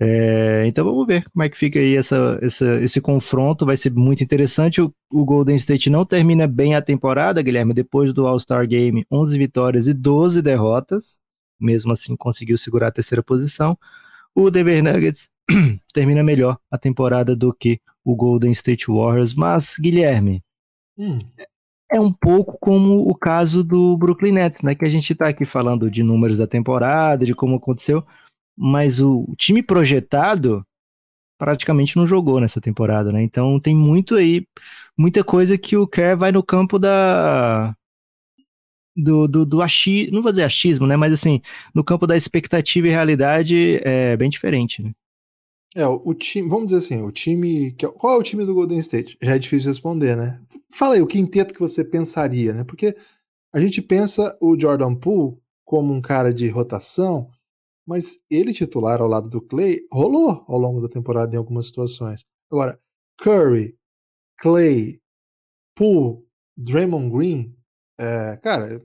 É, 0.00 0.64
então 0.64 0.84
vamos 0.84 1.04
ver 1.08 1.28
como 1.28 1.42
é 1.42 1.48
que 1.48 1.58
fica 1.58 1.80
aí 1.80 1.96
essa, 1.96 2.38
essa, 2.40 2.80
esse 2.80 3.00
confronto, 3.00 3.66
vai 3.66 3.76
ser 3.76 3.92
muito 3.92 4.22
interessante. 4.22 4.80
O, 4.80 4.94
o, 5.10 5.24
Golden 5.24 5.56
State 5.56 5.90
não 5.90 6.04
termina 6.04 6.46
bem 6.46 6.74
a 6.74 6.82
temporada, 6.82 7.42
Guilherme, 7.42 7.74
depois 7.74 8.12
do 8.12 8.26
All-Star 8.26 8.66
Game, 8.68 9.04
11 9.10 9.36
vitórias 9.36 9.88
e 9.88 9.94
12 9.94 10.40
derrotas, 10.40 11.18
mesmo 11.60 11.92
assim 11.92 12.14
conseguiu 12.16 12.56
segurar 12.56 12.88
a 12.88 12.92
terceira 12.92 13.22
posição. 13.24 13.76
O 14.32 14.50
Denver 14.50 14.82
Nuggets 14.84 15.30
termina 15.92 16.22
melhor 16.22 16.58
a 16.70 16.78
temporada 16.78 17.34
do 17.34 17.52
que 17.52 17.80
o 18.04 18.14
Golden 18.14 18.52
State 18.52 18.86
Warriors, 18.86 19.34
mas 19.34 19.76
Guilherme, 19.80 20.40
hum. 20.96 21.18
é 21.90 22.00
um 22.00 22.12
pouco 22.12 22.56
como 22.60 23.00
o 23.08 23.14
caso 23.16 23.64
do 23.64 23.98
Brooklyn 23.98 24.32
Nets, 24.32 24.62
né, 24.62 24.76
que 24.76 24.84
a 24.84 24.88
gente 24.88 25.12
está 25.12 25.28
aqui 25.28 25.44
falando 25.44 25.90
de 25.90 26.04
números 26.04 26.38
da 26.38 26.46
temporada, 26.46 27.26
de 27.26 27.34
como 27.34 27.56
aconteceu, 27.56 28.06
mas 28.58 29.00
o 29.00 29.34
time 29.36 29.62
projetado 29.62 30.64
praticamente 31.38 31.96
não 31.96 32.06
jogou 32.06 32.40
nessa 32.40 32.60
temporada, 32.60 33.12
né? 33.12 33.22
Então 33.22 33.60
tem 33.60 33.74
muito 33.74 34.16
aí, 34.16 34.44
muita 34.96 35.22
coisa 35.22 35.56
que 35.56 35.76
o 35.76 35.86
Kerr 35.86 36.18
vai 36.18 36.32
no 36.32 36.42
campo 36.42 36.78
da 36.78 37.74
do, 38.96 39.28
do, 39.28 39.46
do 39.46 39.62
achismo, 39.62 40.16
não 40.16 40.22
vou 40.22 40.32
dizer 40.32 40.42
achismo, 40.42 40.86
né? 40.86 40.96
Mas 40.96 41.12
assim, 41.12 41.40
no 41.72 41.84
campo 41.84 42.04
da 42.04 42.16
expectativa 42.16 42.88
e 42.88 42.90
realidade 42.90 43.80
é 43.84 44.16
bem 44.16 44.28
diferente, 44.28 44.82
né? 44.82 44.92
É, 45.76 45.86
o, 45.86 46.14
time, 46.14 46.48
vamos 46.48 46.66
dizer 46.66 46.78
assim, 46.78 47.02
o 47.02 47.12
time. 47.12 47.76
É 47.78 47.86
qual 47.86 48.14
é 48.14 48.18
o 48.18 48.22
time 48.22 48.44
do 48.44 48.54
Golden 48.54 48.78
State? 48.78 49.16
Já 49.22 49.36
é 49.36 49.38
difícil 49.38 49.68
responder, 49.68 50.16
né? 50.16 50.40
Fala 50.72 50.94
aí, 50.94 51.02
o 51.02 51.06
quinteto 51.06 51.54
que 51.54 51.60
você 51.60 51.84
pensaria, 51.84 52.52
né? 52.52 52.64
Porque 52.64 52.96
a 53.52 53.60
gente 53.60 53.80
pensa 53.80 54.36
o 54.40 54.58
Jordan 54.58 54.94
Poole 54.94 55.36
como 55.64 55.92
um 55.92 56.00
cara 56.00 56.32
de 56.32 56.48
rotação, 56.48 57.30
mas 57.88 58.22
ele 58.30 58.52
titular 58.52 59.00
ao 59.00 59.08
lado 59.08 59.30
do 59.30 59.40
Clay 59.40 59.80
rolou 59.90 60.44
ao 60.46 60.58
longo 60.58 60.78
da 60.78 60.90
temporada 60.90 61.34
em 61.34 61.38
algumas 61.38 61.68
situações. 61.68 62.26
Agora, 62.52 62.78
Curry, 63.18 63.74
Clay, 64.40 65.00
Poole, 65.74 66.22
Draymond 66.54 67.10
Green, 67.10 67.56
é, 67.98 68.36
cara, 68.42 68.84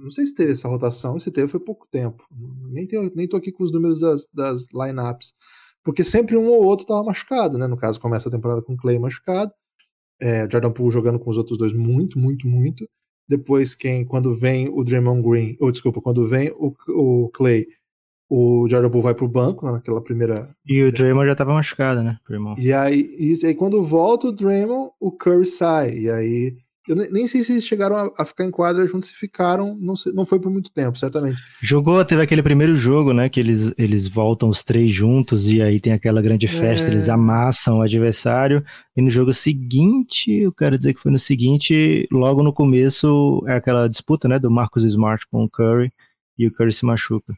não 0.00 0.10
sei 0.12 0.24
se 0.24 0.36
teve 0.36 0.52
essa 0.52 0.68
rotação, 0.68 1.18
se 1.18 1.32
teve 1.32 1.48
foi 1.48 1.58
pouco 1.58 1.84
tempo. 1.90 2.24
Nem, 2.70 2.86
tenho, 2.86 3.10
nem 3.12 3.26
tô 3.26 3.36
aqui 3.36 3.50
com 3.50 3.64
os 3.64 3.72
números 3.72 3.98
das, 3.98 4.28
das 4.32 4.66
lineups, 4.72 5.34
porque 5.82 6.04
sempre 6.04 6.36
um 6.36 6.46
ou 6.46 6.62
outro 6.62 6.86
tava 6.86 7.02
machucado, 7.02 7.58
né? 7.58 7.66
No 7.66 7.76
caso, 7.76 8.00
começa 8.00 8.28
a 8.28 8.32
temporada 8.32 8.62
com 8.62 8.76
Clay 8.76 9.00
machucado, 9.00 9.52
é, 10.20 10.48
Jordan 10.48 10.70
Poole 10.70 10.92
jogando 10.92 11.18
com 11.18 11.28
os 11.28 11.38
outros 11.38 11.58
dois 11.58 11.72
muito, 11.72 12.20
muito, 12.20 12.46
muito. 12.46 12.88
Depois, 13.28 13.74
quem, 13.74 14.04
quando 14.04 14.32
vem 14.32 14.68
o 14.68 14.84
Draymond 14.84 15.22
Green, 15.28 15.56
ou 15.60 15.72
desculpa, 15.72 16.00
quando 16.00 16.24
vem 16.24 16.52
o, 16.52 16.72
o 16.88 17.28
Clay 17.30 17.66
o 18.34 18.66
Jordan 18.66 18.88
Poole 18.88 19.04
vai 19.04 19.14
pro 19.14 19.28
banco 19.28 19.70
naquela 19.70 20.00
primeira. 20.00 20.48
E 20.66 20.82
o 20.82 20.90
Draymond 20.90 21.26
já 21.26 21.34
tava 21.34 21.52
machucado, 21.52 22.02
né? 22.02 22.16
E 22.56 22.72
aí, 22.72 23.14
isso, 23.18 23.44
aí 23.44 23.54
quando 23.54 23.84
volta 23.84 24.28
o 24.28 24.32
Draymond, 24.32 24.90
o 24.98 25.12
Curry 25.12 25.44
sai. 25.44 25.98
E 25.98 26.10
aí. 26.10 26.56
Eu 26.88 26.96
nem 26.96 27.28
sei 27.28 27.44
se 27.44 27.52
eles 27.52 27.64
chegaram 27.64 27.94
a, 27.94 28.10
a 28.18 28.24
ficar 28.24 28.44
em 28.44 28.50
quadra 28.50 28.84
juntos, 28.88 29.10
se 29.10 29.14
ficaram, 29.14 29.76
não, 29.78 29.94
sei, 29.94 30.12
não 30.14 30.26
foi 30.26 30.40
por 30.40 30.50
muito 30.50 30.72
tempo, 30.72 30.98
certamente. 30.98 31.40
Jogou, 31.62 32.04
teve 32.04 32.22
aquele 32.22 32.42
primeiro 32.42 32.74
jogo, 32.74 33.12
né? 33.12 33.28
Que 33.28 33.38
eles, 33.38 33.72
eles 33.78 34.08
voltam 34.08 34.48
os 34.48 34.64
três 34.64 34.90
juntos 34.90 35.46
e 35.46 35.60
aí 35.60 35.78
tem 35.78 35.92
aquela 35.92 36.20
grande 36.20 36.48
festa, 36.48 36.88
é... 36.88 36.90
eles 36.90 37.10
amassam 37.10 37.78
o 37.78 37.82
adversário. 37.82 38.64
E 38.96 39.02
no 39.02 39.10
jogo 39.10 39.32
seguinte, 39.34 40.32
eu 40.32 40.52
quero 40.52 40.78
dizer 40.78 40.94
que 40.94 41.00
foi 41.00 41.12
no 41.12 41.18
seguinte, 41.18 42.08
logo 42.10 42.42
no 42.42 42.52
começo, 42.52 43.44
é 43.46 43.54
aquela 43.56 43.88
disputa, 43.88 44.26
né? 44.26 44.38
Do 44.38 44.50
Marcus 44.50 44.84
Smart 44.84 45.24
com 45.30 45.44
o 45.44 45.50
Curry 45.50 45.92
e 46.38 46.46
o 46.46 46.52
Curry 46.52 46.72
se 46.72 46.86
machuca. 46.86 47.34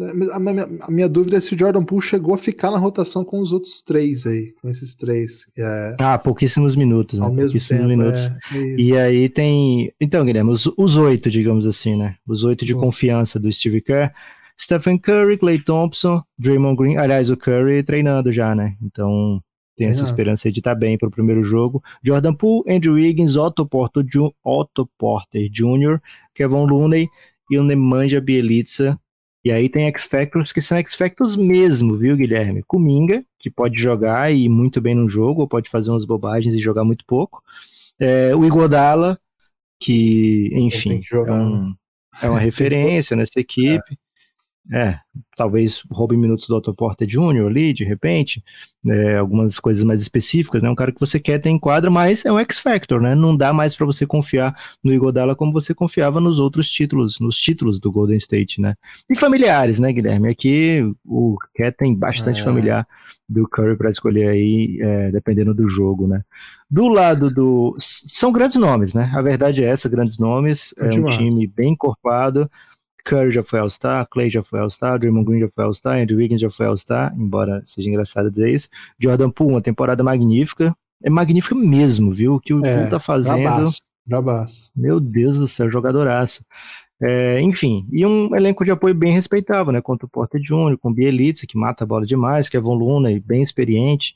A 0.00 0.38
minha, 0.38 0.68
a 0.82 0.90
minha, 0.90 1.08
dúvida 1.08 1.36
é 1.36 1.40
se 1.40 1.54
o 1.54 1.58
Jordan 1.58 1.84
Poole 1.84 2.02
chegou 2.02 2.34
a 2.34 2.38
ficar 2.38 2.70
na 2.70 2.78
rotação 2.78 3.24
com 3.24 3.40
os 3.40 3.52
outros 3.52 3.82
três 3.82 4.26
aí, 4.26 4.54
com 4.60 4.68
esses 4.68 4.94
três. 4.94 5.46
É... 5.56 5.96
Ah, 5.98 6.18
pouquíssimos 6.18 6.76
minutos, 6.76 7.18
né? 7.18 7.24
Ao 7.24 7.32
mesmo 7.32 7.58
tempo, 7.58 7.86
minutos. 7.86 8.30
É, 8.52 8.56
é 8.56 8.74
e 8.76 8.96
aí 8.96 9.28
tem. 9.28 9.92
Então, 10.00 10.24
Guilherme, 10.24 10.50
os, 10.50 10.70
os 10.76 10.96
oito, 10.96 11.30
digamos 11.30 11.66
assim, 11.66 11.96
né? 11.96 12.16
Os 12.26 12.44
oito 12.44 12.64
de 12.64 12.74
Bom. 12.74 12.80
confiança 12.80 13.38
do 13.38 13.50
Steve 13.50 13.80
Kerr. 13.80 14.12
Stephen 14.60 14.98
Curry, 14.98 15.38
Clay 15.38 15.60
Thompson, 15.60 16.22
Draymond 16.36 16.76
Green. 16.76 16.96
Aliás, 16.96 17.30
o 17.30 17.36
Curry 17.36 17.82
treinando 17.82 18.32
já, 18.32 18.54
né? 18.54 18.76
Então 18.82 19.40
tem 19.76 19.86
essa 19.86 20.02
esperança 20.02 20.50
de 20.50 20.58
estar 20.58 20.74
tá 20.74 20.78
bem 20.78 20.98
para 20.98 21.06
o 21.06 21.12
primeiro 21.12 21.44
jogo. 21.44 21.80
Jordan 22.02 22.34
Poole, 22.34 22.64
Andrew 22.68 22.94
Wiggins, 22.94 23.36
Otto 23.36 23.64
Porter, 23.64 24.04
Otto 24.42 24.90
Porter 24.98 25.48
Jr., 25.48 26.00
Kevin 26.34 26.66
Looney 26.66 27.08
e 27.48 27.56
o 27.56 27.62
Nemanja 27.62 28.20
Bielitsa 28.20 28.98
e 29.48 29.50
aí 29.50 29.66
tem 29.66 29.86
X-Factors 29.86 30.52
que 30.52 30.60
são 30.60 30.76
X-Factors 30.76 31.34
mesmo, 31.34 31.96
viu, 31.96 32.14
Guilherme? 32.14 32.62
Kuminga, 32.64 33.24
que 33.38 33.48
pode 33.48 33.80
jogar 33.80 34.30
e 34.30 34.44
ir 34.44 34.48
muito 34.50 34.78
bem 34.78 34.94
no 34.94 35.08
jogo, 35.08 35.40
ou 35.40 35.48
pode 35.48 35.70
fazer 35.70 35.88
umas 35.88 36.04
bobagens 36.04 36.54
e 36.54 36.60
jogar 36.60 36.84
muito 36.84 37.02
pouco. 37.06 37.42
É, 37.98 38.36
o 38.36 38.44
Igodala, 38.44 39.18
que, 39.80 40.50
enfim, 40.52 41.00
que 41.00 41.16
é, 41.16 41.18
um, 41.18 41.68
né? 41.68 41.74
é, 42.20 42.28
uma 42.28 42.38
referência 42.38 43.16
nessa 43.16 43.40
equipe. 43.40 43.98
É. 44.72 44.98
Talvez 45.36 45.82
roube 45.90 46.16
minutos 46.16 46.46
do 46.46 46.56
Otto 46.56 46.74
Porter 46.74 47.06
Jr. 47.06 47.46
ali, 47.46 47.72
de 47.72 47.84
repente, 47.84 48.42
é, 48.86 49.16
algumas 49.16 49.58
coisas 49.58 49.82
mais 49.82 50.00
específicas, 50.00 50.62
né? 50.62 50.68
Um 50.68 50.74
cara 50.74 50.92
que 50.92 51.00
você 51.00 51.18
quer 51.18 51.38
ter 51.38 51.48
em 51.48 51.58
quadra, 51.58 51.90
mas 51.90 52.24
é 52.26 52.32
um 52.32 52.38
X-Factor, 52.38 53.00
né? 53.00 53.14
Não 53.14 53.34
dá 53.34 53.52
mais 53.52 53.74
para 53.74 53.86
você 53.86 54.06
confiar 54.06 54.54
no 54.84 54.92
Igodala 54.92 55.34
como 55.34 55.52
você 55.52 55.74
confiava 55.74 56.20
nos 56.20 56.38
outros 56.38 56.70
títulos, 56.70 57.18
nos 57.18 57.38
títulos 57.38 57.80
do 57.80 57.90
Golden 57.90 58.18
State, 58.18 58.60
né? 58.60 58.74
E 59.08 59.16
familiares, 59.16 59.80
né, 59.80 59.92
Guilherme? 59.92 60.28
Aqui 60.28 60.82
o 61.04 61.36
Cat 61.56 61.76
tem 61.76 61.94
bastante 61.94 62.40
é. 62.40 62.44
familiar 62.44 62.86
do 63.28 63.48
Curry 63.48 63.76
para 63.76 63.90
escolher 63.90 64.28
aí, 64.28 64.78
é, 64.80 65.10
dependendo 65.10 65.54
do 65.54 65.68
jogo, 65.68 66.06
né? 66.06 66.20
Do 66.70 66.88
lado 66.88 67.30
do. 67.30 67.76
São 67.80 68.30
grandes 68.30 68.58
nomes, 68.58 68.92
né? 68.92 69.10
A 69.14 69.22
verdade 69.22 69.64
é 69.64 69.68
essa, 69.68 69.88
grandes 69.88 70.18
nomes. 70.18 70.74
É 70.78 70.88
um 70.98 71.08
time 71.08 71.46
bem 71.46 71.72
encorpado. 71.72 72.50
Curry 73.04 73.30
já 73.30 73.42
foi 73.42 73.58
All-Star, 73.58 74.06
Clay 74.08 74.30
já 74.30 74.42
foi 74.42 74.60
All-Star, 74.60 74.98
Draymond 74.98 75.24
Green 75.24 75.40
já 75.40 75.48
foi 75.48 75.64
All-Star, 75.64 75.98
Andrew 75.98 76.18
Wiggins 76.18 76.40
já 76.40 76.50
foi 76.50 76.66
All-Star, 76.66 77.14
embora 77.16 77.62
seja 77.64 77.88
engraçado 77.88 78.30
dizer 78.30 78.52
isso. 78.52 78.68
Jordan 78.98 79.30
Poole, 79.30 79.54
uma 79.54 79.62
temporada 79.62 80.02
magnífica. 80.02 80.76
É 81.02 81.08
magnífica 81.08 81.54
mesmo, 81.54 82.12
viu? 82.12 82.34
O 82.34 82.40
que 82.40 82.52
o 82.52 82.64
é, 82.64 82.74
Poole 82.74 82.90
tá 82.90 83.00
fazendo. 83.00 83.42
Bravaço, 83.42 83.80
Brabaço. 84.06 84.70
Meu 84.74 84.98
Deus 84.98 85.38
do 85.38 85.46
céu, 85.46 85.70
jogadoraço. 85.70 86.44
É, 87.00 87.40
enfim, 87.40 87.86
e 87.92 88.04
um 88.04 88.34
elenco 88.34 88.64
de 88.64 88.72
apoio 88.72 88.94
bem 88.94 89.12
respeitável, 89.12 89.72
né? 89.72 89.80
Contra 89.80 90.06
o 90.06 90.10
Porta 90.10 90.38
Júnior, 90.42 90.76
com 90.78 90.90
o 90.90 90.94
Bielitsa, 90.94 91.46
que 91.46 91.56
mata 91.56 91.84
a 91.84 91.86
bola 91.86 92.04
demais, 92.04 92.48
que 92.48 92.56
é 92.56 92.60
Luna 92.60 93.12
e 93.12 93.20
bem 93.20 93.42
experiente 93.42 94.14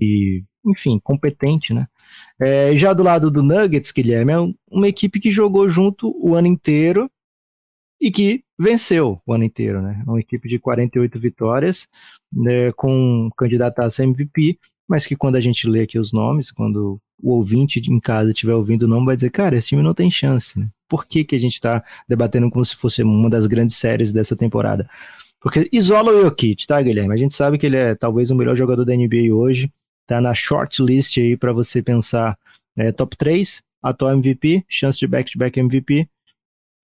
e, 0.00 0.42
enfim, 0.66 0.98
competente, 0.98 1.72
né? 1.72 1.86
É, 2.40 2.76
já 2.76 2.92
do 2.92 3.02
lado 3.02 3.30
do 3.30 3.42
Nuggets, 3.42 3.92
Guilherme, 3.92 4.32
é 4.32 4.38
uma 4.70 4.88
equipe 4.88 5.20
que 5.20 5.30
jogou 5.30 5.68
junto 5.68 6.12
o 6.20 6.34
ano 6.34 6.48
inteiro 6.48 7.10
e 8.00 8.10
que 8.10 8.42
venceu 8.58 9.20
o 9.26 9.32
ano 9.32 9.44
inteiro, 9.44 9.82
né? 9.82 10.02
Uma 10.06 10.20
equipe 10.20 10.48
de 10.48 10.58
48 10.58 11.18
vitórias, 11.18 11.88
né, 12.32 12.72
com 12.72 13.30
candidato 13.36 13.80
a 13.80 13.88
MVP, 14.02 14.58
mas 14.88 15.06
que 15.06 15.16
quando 15.16 15.36
a 15.36 15.40
gente 15.40 15.68
lê 15.68 15.82
aqui 15.82 15.98
os 15.98 16.12
nomes, 16.12 16.50
quando 16.50 17.00
o 17.22 17.32
ouvinte 17.32 17.80
em 17.90 18.00
casa 18.00 18.30
estiver 18.30 18.54
ouvindo 18.54 18.82
o 18.82 18.88
nome, 18.88 19.06
vai 19.06 19.16
dizer, 19.16 19.30
cara, 19.30 19.56
esse 19.56 19.68
time 19.68 19.82
não 19.82 19.94
tem 19.94 20.10
chance, 20.10 20.58
né? 20.58 20.68
Por 20.88 21.06
que, 21.06 21.24
que 21.24 21.34
a 21.34 21.40
gente 21.40 21.54
está 21.54 21.82
debatendo 22.08 22.50
como 22.50 22.64
se 22.64 22.76
fosse 22.76 23.02
uma 23.02 23.28
das 23.28 23.46
grandes 23.46 23.76
séries 23.76 24.12
dessa 24.12 24.36
temporada? 24.36 24.88
Porque 25.40 25.68
isola 25.72 26.12
o 26.12 26.22
Jokic, 26.22 26.66
tá, 26.66 26.80
Guilherme? 26.80 27.14
A 27.14 27.16
gente 27.16 27.34
sabe 27.34 27.58
que 27.58 27.66
ele 27.66 27.76
é 27.76 27.94
talvez 27.94 28.30
o 28.30 28.34
melhor 28.34 28.54
jogador 28.54 28.84
da 28.84 28.94
NBA 28.94 29.32
hoje, 29.34 29.72
tá 30.06 30.20
na 30.20 30.34
short 30.34 30.82
list 30.82 31.18
aí 31.18 31.36
para 31.36 31.52
você 31.52 31.82
pensar 31.82 32.38
é, 32.76 32.92
top 32.92 33.16
3, 33.16 33.62
atual 33.82 34.12
MVP, 34.12 34.64
chance 34.68 34.98
de 34.98 35.06
back-to-back 35.06 35.58
-back 35.58 35.64
MVP, 35.64 36.08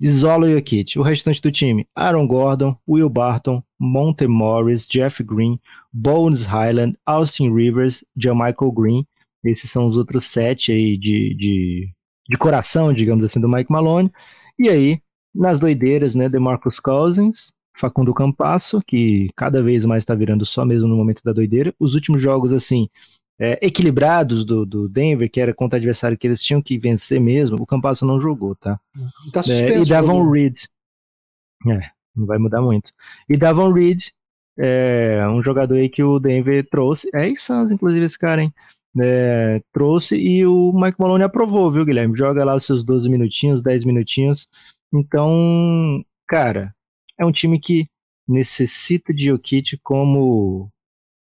isola 0.03 0.47
o 0.47 0.51
Jokic. 0.51 0.99
O 0.99 1.03
restante 1.03 1.41
do 1.41 1.51
time, 1.51 1.87
Aaron 1.95 2.27
Gordon, 2.27 2.77
Will 2.89 3.09
Barton, 3.09 3.63
Monte 3.79 4.27
Morris, 4.27 4.87
Jeff 4.87 5.23
Green, 5.23 5.59
Bones 5.93 6.47
Highland, 6.47 6.99
Austin 7.07 7.55
Rivers, 7.55 8.05
Michael 8.17 8.73
Green, 8.73 9.07
esses 9.45 9.71
são 9.71 9.87
os 9.87 9.97
outros 9.97 10.27
sete 10.27 10.73
aí 10.73 10.97
de, 10.97 11.35
de, 11.35 11.91
de 12.29 12.39
coração, 12.39 12.93
digamos 12.93 13.27
assim, 13.27 13.41
do 13.41 13.49
Mike 13.49 13.73
Malone. 13.73 14.11
E 14.59 14.69
aí, 14.69 15.01
nas 15.35 15.59
doideiras, 15.59 16.15
né, 16.15 16.29
DeMarcus 16.29 16.79
Cousins, 16.79 17.53
Facundo 17.77 18.15
Campasso, 18.15 18.81
que 18.87 19.31
cada 19.37 19.63
vez 19.63 19.85
mais 19.85 20.03
está 20.03 20.15
virando 20.15 20.45
só 20.45 20.65
mesmo 20.65 20.89
no 20.89 20.97
momento 20.97 21.23
da 21.25 21.33
doideira. 21.33 21.75
Os 21.81 21.95
últimos 21.95 22.21
jogos, 22.21 22.53
assim, 22.53 22.89
é, 23.43 23.59
equilibrados 23.67 24.45
do, 24.45 24.65
do 24.65 24.89
Denver, 24.89 25.31
que 25.31 25.41
era 25.41 25.55
contra 25.55 25.79
adversário 25.79 26.17
que 26.17 26.27
eles 26.27 26.43
tinham 26.43 26.63
que 26.63 26.79
vencer 26.79 27.21
mesmo, 27.21 27.57
o 27.61 27.67
Campasso 27.67 28.07
não 28.07 28.21
jogou, 28.21 28.55
tá? 28.55 28.79
tá 29.33 29.41
é, 29.49 29.81
e 29.81 29.85
Davon 29.85 30.31
Reed. 30.31 30.57
É, 31.69 31.91
não 32.15 32.27
vai 32.27 32.39
mudar 32.39 32.63
muito. 32.63 32.93
E 33.29 33.37
Davon 33.37 33.73
Reed, 33.73 34.09
é, 34.59 35.27
um 35.29 35.43
jogador 35.43 35.75
aí 35.75 35.89
que 35.89 36.03
o 36.03 36.19
Denver 36.19 36.67
trouxe. 36.71 37.09
É 37.15 37.29
Suns, 37.37 37.71
inclusive, 37.71 38.05
esse 38.05 38.19
cara, 38.19 38.43
hein? 38.43 38.53
é, 39.01 39.63
trouxe 39.73 40.17
e 40.17 40.45
o 40.47 40.73
Mike 40.73 41.01
Malone 41.01 41.25
aprovou, 41.25 41.71
viu, 41.71 41.85
Guilherme? 41.85 42.17
Joga 42.17 42.45
lá 42.45 42.55
os 42.55 42.65
seus 42.65 42.85
12 42.85 43.09
minutinhos, 43.09 43.63
10 43.63 43.85
minutinhos. 43.85 44.49
Então, 44.93 46.05
cara, 46.27 46.75
é 47.19 47.25
um 47.25 47.33
time 47.33 47.59
que 47.59 47.89
necessita 48.29 49.13
de 49.13 49.27
Jokic 49.27 49.79
como 49.83 50.71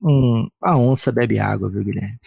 um, 0.06 0.48
a 0.62 0.78
onça 0.78 1.12
bebe 1.12 1.40
água, 1.40 1.70
viu, 1.70 1.84
Guilherme? 1.84 2.20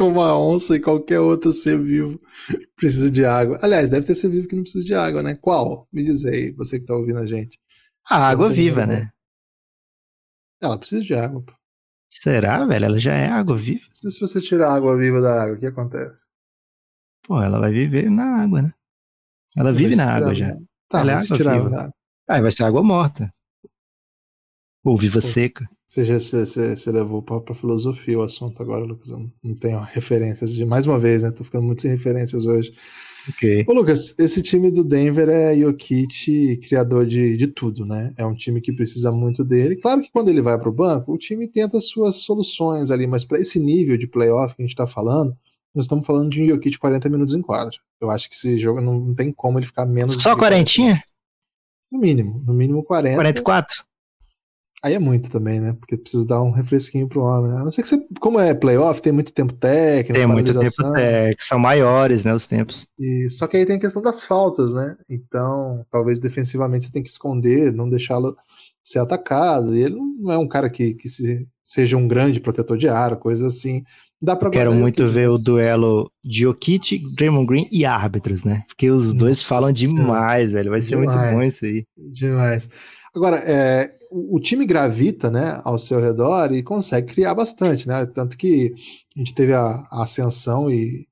como 0.00 0.22
a 0.22 0.38
onça 0.38 0.76
e 0.76 0.80
qualquer 0.80 1.20
outro 1.20 1.52
ser 1.52 1.78
vivo 1.78 2.18
precisa 2.74 3.10
de 3.10 3.24
água. 3.24 3.58
Aliás, 3.60 3.90
deve 3.90 4.06
ter 4.06 4.14
ser 4.14 4.30
vivo 4.30 4.48
que 4.48 4.56
não 4.56 4.62
precisa 4.62 4.82
de 4.82 4.94
água, 4.94 5.22
né? 5.22 5.36
Qual? 5.36 5.86
Me 5.92 6.02
diz 6.02 6.24
aí, 6.24 6.52
você 6.52 6.80
que 6.80 6.86
tá 6.86 6.94
ouvindo 6.94 7.18
a 7.18 7.26
gente. 7.26 7.58
A 8.08 8.28
água 8.28 8.48
viva, 8.48 8.86
né? 8.86 9.10
Ela 10.60 10.78
precisa 10.78 11.02
de 11.02 11.14
água, 11.14 11.42
pô. 11.42 11.52
Será, 12.08 12.64
velho? 12.66 12.86
Ela 12.86 12.98
já 12.98 13.12
é 13.12 13.28
água 13.28 13.56
viva? 13.56 13.84
Se 13.92 14.20
você 14.20 14.40
tirar 14.40 14.70
a 14.70 14.74
água 14.74 14.96
viva 14.96 15.20
da 15.20 15.42
água, 15.42 15.56
o 15.56 15.60
que 15.60 15.66
acontece? 15.66 16.26
Pô, 17.22 17.40
ela 17.40 17.60
vai 17.60 17.70
viver 17.70 18.10
na 18.10 18.42
água, 18.42 18.62
né? 18.62 18.72
Ela 19.56 19.72
vive 19.72 19.94
na 19.94 20.12
água 20.12 20.34
já. 20.34 20.50
Tá, 20.88 21.00
ela 21.00 21.12
é 21.12 21.14
água 21.14 21.36
tirar 21.36 21.58
viva. 21.58 21.76
água. 21.76 21.94
Ah, 22.26 22.40
vai 22.40 22.50
ser 22.50 22.64
água 22.64 22.82
morta. 22.82 23.32
Ou 24.84 24.96
viva 24.96 25.20
seca. 25.20 25.68
Você, 25.86 26.04
já, 26.04 26.20
você, 26.20 26.76
você, 26.76 26.92
levou 26.92 27.20
pra, 27.20 27.40
pra 27.40 27.54
filosofia 27.54 28.18
o 28.18 28.22
assunto 28.22 28.62
agora, 28.62 28.84
Lucas. 28.84 29.10
Eu 29.10 29.28
não 29.42 29.56
tenho 29.56 29.78
referências 29.80 30.52
de 30.52 30.64
mais 30.64 30.86
uma 30.86 30.98
vez, 30.98 31.22
né? 31.22 31.30
Tô 31.30 31.42
ficando 31.42 31.64
muito 31.64 31.82
sem 31.82 31.90
referências 31.90 32.46
hoje. 32.46 32.72
Ok. 33.28 33.64
Ô, 33.68 33.72
Lucas, 33.72 34.16
esse 34.18 34.42
time 34.42 34.70
do 34.70 34.84
Denver 34.84 35.28
é 35.28 35.56
Jokic, 35.56 36.58
criador 36.58 37.04
de, 37.06 37.36
de 37.36 37.46
tudo, 37.48 37.84
né? 37.84 38.14
É 38.16 38.24
um 38.24 38.34
time 38.34 38.60
que 38.60 38.72
precisa 38.72 39.12
muito 39.12 39.44
dele. 39.44 39.76
Claro 39.76 40.00
que 40.00 40.10
quando 40.10 40.28
ele 40.28 40.40
vai 40.40 40.58
para 40.58 40.68
o 40.68 40.72
banco, 40.72 41.12
o 41.12 41.18
time 41.18 41.46
tenta 41.46 41.80
suas 41.80 42.16
soluções 42.22 42.90
ali, 42.90 43.06
mas 43.06 43.24
para 43.24 43.40
esse 43.40 43.58
nível 43.58 43.98
de 43.98 44.06
playoff 44.06 44.54
que 44.54 44.62
a 44.62 44.64
gente 44.64 44.72
está 44.72 44.86
falando, 44.86 45.36
nós 45.74 45.84
estamos 45.84 46.06
falando 46.06 46.30
de 46.30 46.42
um 46.42 46.48
Jokic 46.48 46.78
40 46.78 47.08
minutos 47.08 47.34
em 47.34 47.42
quadra. 47.42 47.76
Eu 48.00 48.10
acho 48.10 48.28
que 48.28 48.34
esse 48.34 48.56
jogo 48.58 48.80
não, 48.80 48.98
não 48.98 49.14
tem 49.14 49.32
como 49.32 49.58
ele 49.58 49.66
ficar 49.66 49.86
menos. 49.86 50.14
Só 50.14 50.36
quarentinha? 50.36 51.02
No 51.90 51.98
mínimo, 51.98 52.42
no 52.46 52.54
mínimo 52.54 52.82
40. 52.84 53.16
44? 53.16 53.89
Aí 54.82 54.94
é 54.94 54.98
muito 54.98 55.30
também, 55.30 55.60
né? 55.60 55.74
Porque 55.78 55.96
precisa 55.96 56.26
dar 56.26 56.42
um 56.42 56.50
refresquinho 56.50 57.06
pro 57.06 57.22
homem. 57.22 57.50
Né? 57.50 57.60
A 57.60 57.64
não 57.64 57.70
ser 57.70 57.82
que 57.82 57.88
você, 57.88 58.02
como 58.18 58.40
é 58.40 58.54
playoff, 58.54 59.02
tem 59.02 59.12
muito 59.12 59.32
tempo 59.32 59.52
técnico. 59.52 60.14
Tem 60.14 60.26
muito 60.26 60.58
tempo 60.58 60.92
técnico, 60.94 61.44
são 61.44 61.58
maiores, 61.58 62.24
né? 62.24 62.32
Os 62.32 62.46
tempos. 62.46 62.86
E, 62.98 63.28
só 63.28 63.46
que 63.46 63.58
aí 63.58 63.66
tem 63.66 63.76
a 63.76 63.80
questão 63.80 64.00
das 64.00 64.24
faltas, 64.24 64.72
né? 64.72 64.96
Então, 65.08 65.84
talvez 65.90 66.18
defensivamente 66.18 66.86
você 66.86 66.92
tem 66.92 67.02
que 67.02 67.10
esconder, 67.10 67.72
não 67.72 67.90
deixá-lo 67.90 68.34
ser 68.82 69.00
atacado. 69.00 69.76
E 69.76 69.82
ele 69.82 69.96
não 70.18 70.32
é 70.32 70.38
um 70.38 70.48
cara 70.48 70.70
que, 70.70 70.94
que 70.94 71.08
se, 71.08 71.46
seja 71.62 71.98
um 71.98 72.08
grande 72.08 72.40
protetor 72.40 72.78
de 72.78 72.88
aro, 72.88 73.18
coisa 73.18 73.48
assim. 73.48 73.82
Dá 74.22 74.34
pra 74.34 74.50
Quero 74.50 74.74
muito 74.74 75.08
ver 75.08 75.28
o 75.28 75.38
duelo 75.38 76.10
de 76.22 76.40
Jokic, 76.40 77.02
Draymond 77.14 77.46
Green 77.46 77.68
e 77.70 77.84
árbitros, 77.86 78.44
né? 78.44 78.64
Porque 78.66 78.90
os 78.90 79.08
Nossa 79.08 79.18
dois 79.18 79.42
falam 79.42 79.72
demais, 79.72 80.50
velho. 80.50 80.70
Vai 80.70 80.80
ser 80.80 80.98
demais. 80.98 81.18
muito 81.18 81.34
bom 81.34 81.42
isso 81.42 81.64
aí. 81.64 81.84
Demais. 82.12 82.70
Agora, 83.14 83.36
é, 83.38 83.90
o, 84.10 84.36
o, 84.36 84.40
time 84.40 84.66
gravita 84.66 85.30
né, 85.30 85.60
ao 85.64 85.78
seu 85.78 86.00
redor 86.00 86.52
e 86.52 86.62
consegue 86.62 87.12
criar 87.12 87.34
bastante, 87.34 87.86
né? 87.86 88.04
Tanto 88.06 88.36
que 88.36 88.74
a 89.14 89.18
gente 89.18 89.34
teve 89.34 89.52
a, 89.52 89.86
a 89.90 90.02
ascensão 90.02 90.70
e 90.70 91.06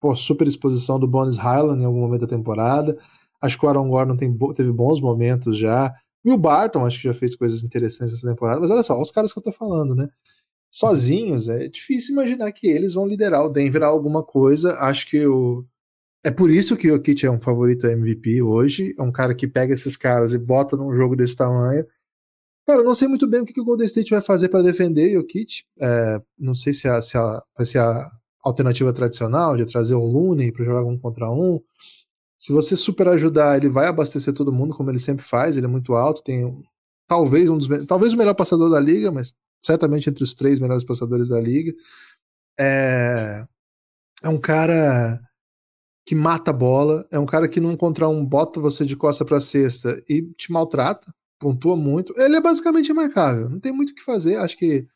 pô, 0.00 0.14
super 0.14 0.46
exposição 0.46 1.00
do 1.00 1.08
Bones 1.08 1.38
Highland 1.38 1.82
em 1.82 1.86
algum 1.86 2.00
momento 2.00 2.22
da 2.22 2.36
temporada. 2.36 2.98
Acho 3.40 3.58
que 3.58 3.66
o 3.66 3.68
Aaron 3.68 3.88
Gordon 3.88 4.16
tem, 4.16 4.36
teve 4.54 4.72
bons 4.72 5.00
momentos 5.00 5.58
já. 5.58 5.94
E 6.24 6.30
o 6.30 6.38
Barton 6.38 6.84
acho 6.84 6.98
que 7.00 7.08
já 7.08 7.14
fez 7.14 7.34
coisas 7.36 7.62
interessantes 7.62 8.14
essa 8.14 8.28
temporada. 8.28 8.60
Mas 8.60 8.70
olha 8.70 8.82
só, 8.82 9.00
os 9.00 9.10
caras 9.10 9.32
que 9.32 9.38
eu 9.38 9.42
tô 9.42 9.52
falando, 9.52 9.94
né? 9.94 10.08
Sozinhos, 10.70 11.48
é 11.48 11.68
difícil 11.68 12.12
imaginar 12.14 12.52
que 12.52 12.66
eles 12.66 12.94
vão 12.94 13.06
liderar 13.06 13.44
o 13.44 13.48
Denver 13.48 13.82
a 13.82 13.86
alguma 13.86 14.22
coisa. 14.22 14.74
Acho 14.78 15.08
que 15.08 15.24
o, 15.26 15.64
é 16.24 16.30
por 16.30 16.50
isso 16.50 16.76
que 16.76 16.90
o 16.90 16.96
Jokic 16.96 17.24
é 17.24 17.30
um 17.30 17.40
favorito 17.40 17.86
MVP 17.86 18.42
hoje. 18.42 18.94
É 18.98 19.02
um 19.02 19.12
cara 19.12 19.34
que 19.34 19.46
pega 19.46 19.72
esses 19.72 19.96
caras 19.96 20.32
e 20.32 20.38
bota 20.38 20.76
num 20.76 20.94
jogo 20.94 21.14
desse 21.14 21.36
tamanho. 21.36 21.86
Cara, 22.66 22.80
eu 22.80 22.84
não 22.84 22.94
sei 22.96 23.06
muito 23.06 23.28
bem 23.28 23.42
o 23.42 23.46
que 23.46 23.60
o 23.60 23.64
Golden 23.64 23.86
State 23.86 24.10
vai 24.10 24.20
fazer 24.20 24.48
para 24.48 24.62
defender 24.62 25.16
o 25.16 25.20
Jokic. 25.20 25.62
É, 25.80 26.20
não 26.36 26.52
sei 26.54 26.72
se, 26.72 26.88
a, 26.88 27.00
se 27.00 27.16
a, 27.16 27.40
vai 27.56 27.64
ser 27.64 27.78
a 27.78 28.10
alternativa 28.42 28.92
tradicional 28.92 29.56
de 29.56 29.64
trazer 29.64 29.94
o 29.94 30.04
Looney 30.04 30.50
para 30.50 30.64
jogar 30.64 30.84
um 30.84 30.98
contra 30.98 31.30
um. 31.30 31.60
Se 32.36 32.52
você 32.52 32.76
super 32.76 33.08
ajudar, 33.08 33.56
ele 33.56 33.68
vai 33.68 33.86
abastecer 33.86 34.34
todo 34.34 34.52
mundo, 34.52 34.74
como 34.74 34.90
ele 34.90 34.98
sempre 34.98 35.24
faz. 35.24 35.56
Ele 35.56 35.66
é 35.66 35.68
muito 35.68 35.94
alto, 35.94 36.24
tem 36.24 36.60
talvez 37.06 37.48
um 37.48 37.56
dos 37.56 37.68
talvez 37.86 38.12
o 38.12 38.16
melhor 38.16 38.34
passador 38.34 38.68
da 38.68 38.80
liga, 38.80 39.12
mas 39.12 39.32
certamente 39.62 40.10
entre 40.10 40.24
os 40.24 40.34
três 40.34 40.58
melhores 40.58 40.84
passadores 40.84 41.28
da 41.28 41.40
liga. 41.40 41.72
É, 42.58 43.46
é 44.24 44.28
um 44.28 44.38
cara 44.38 45.20
que 46.04 46.14
mata 46.14 46.50
a 46.50 46.54
bola, 46.54 47.06
é 47.12 47.18
um 47.18 47.26
cara 47.26 47.48
que 47.48 47.60
não 47.60 47.72
encontrar 47.72 48.08
um 48.08 48.24
bota 48.24 48.60
você 48.60 48.84
de 48.84 48.96
costa 48.96 49.24
para 49.24 49.40
cesta 49.40 50.02
e 50.08 50.22
te 50.36 50.52
maltrata, 50.52 51.12
pontua 51.38 51.76
muito. 51.76 52.14
Ele 52.16 52.36
é 52.36 52.40
basicamente 52.40 52.88
imarcável, 52.88 53.48
não 53.48 53.60
tem 53.60 53.72
muito 53.72 53.90
o 53.90 53.94
que 53.94 54.02
fazer. 54.02 54.36
Acho 54.36 54.56
que 54.56 54.86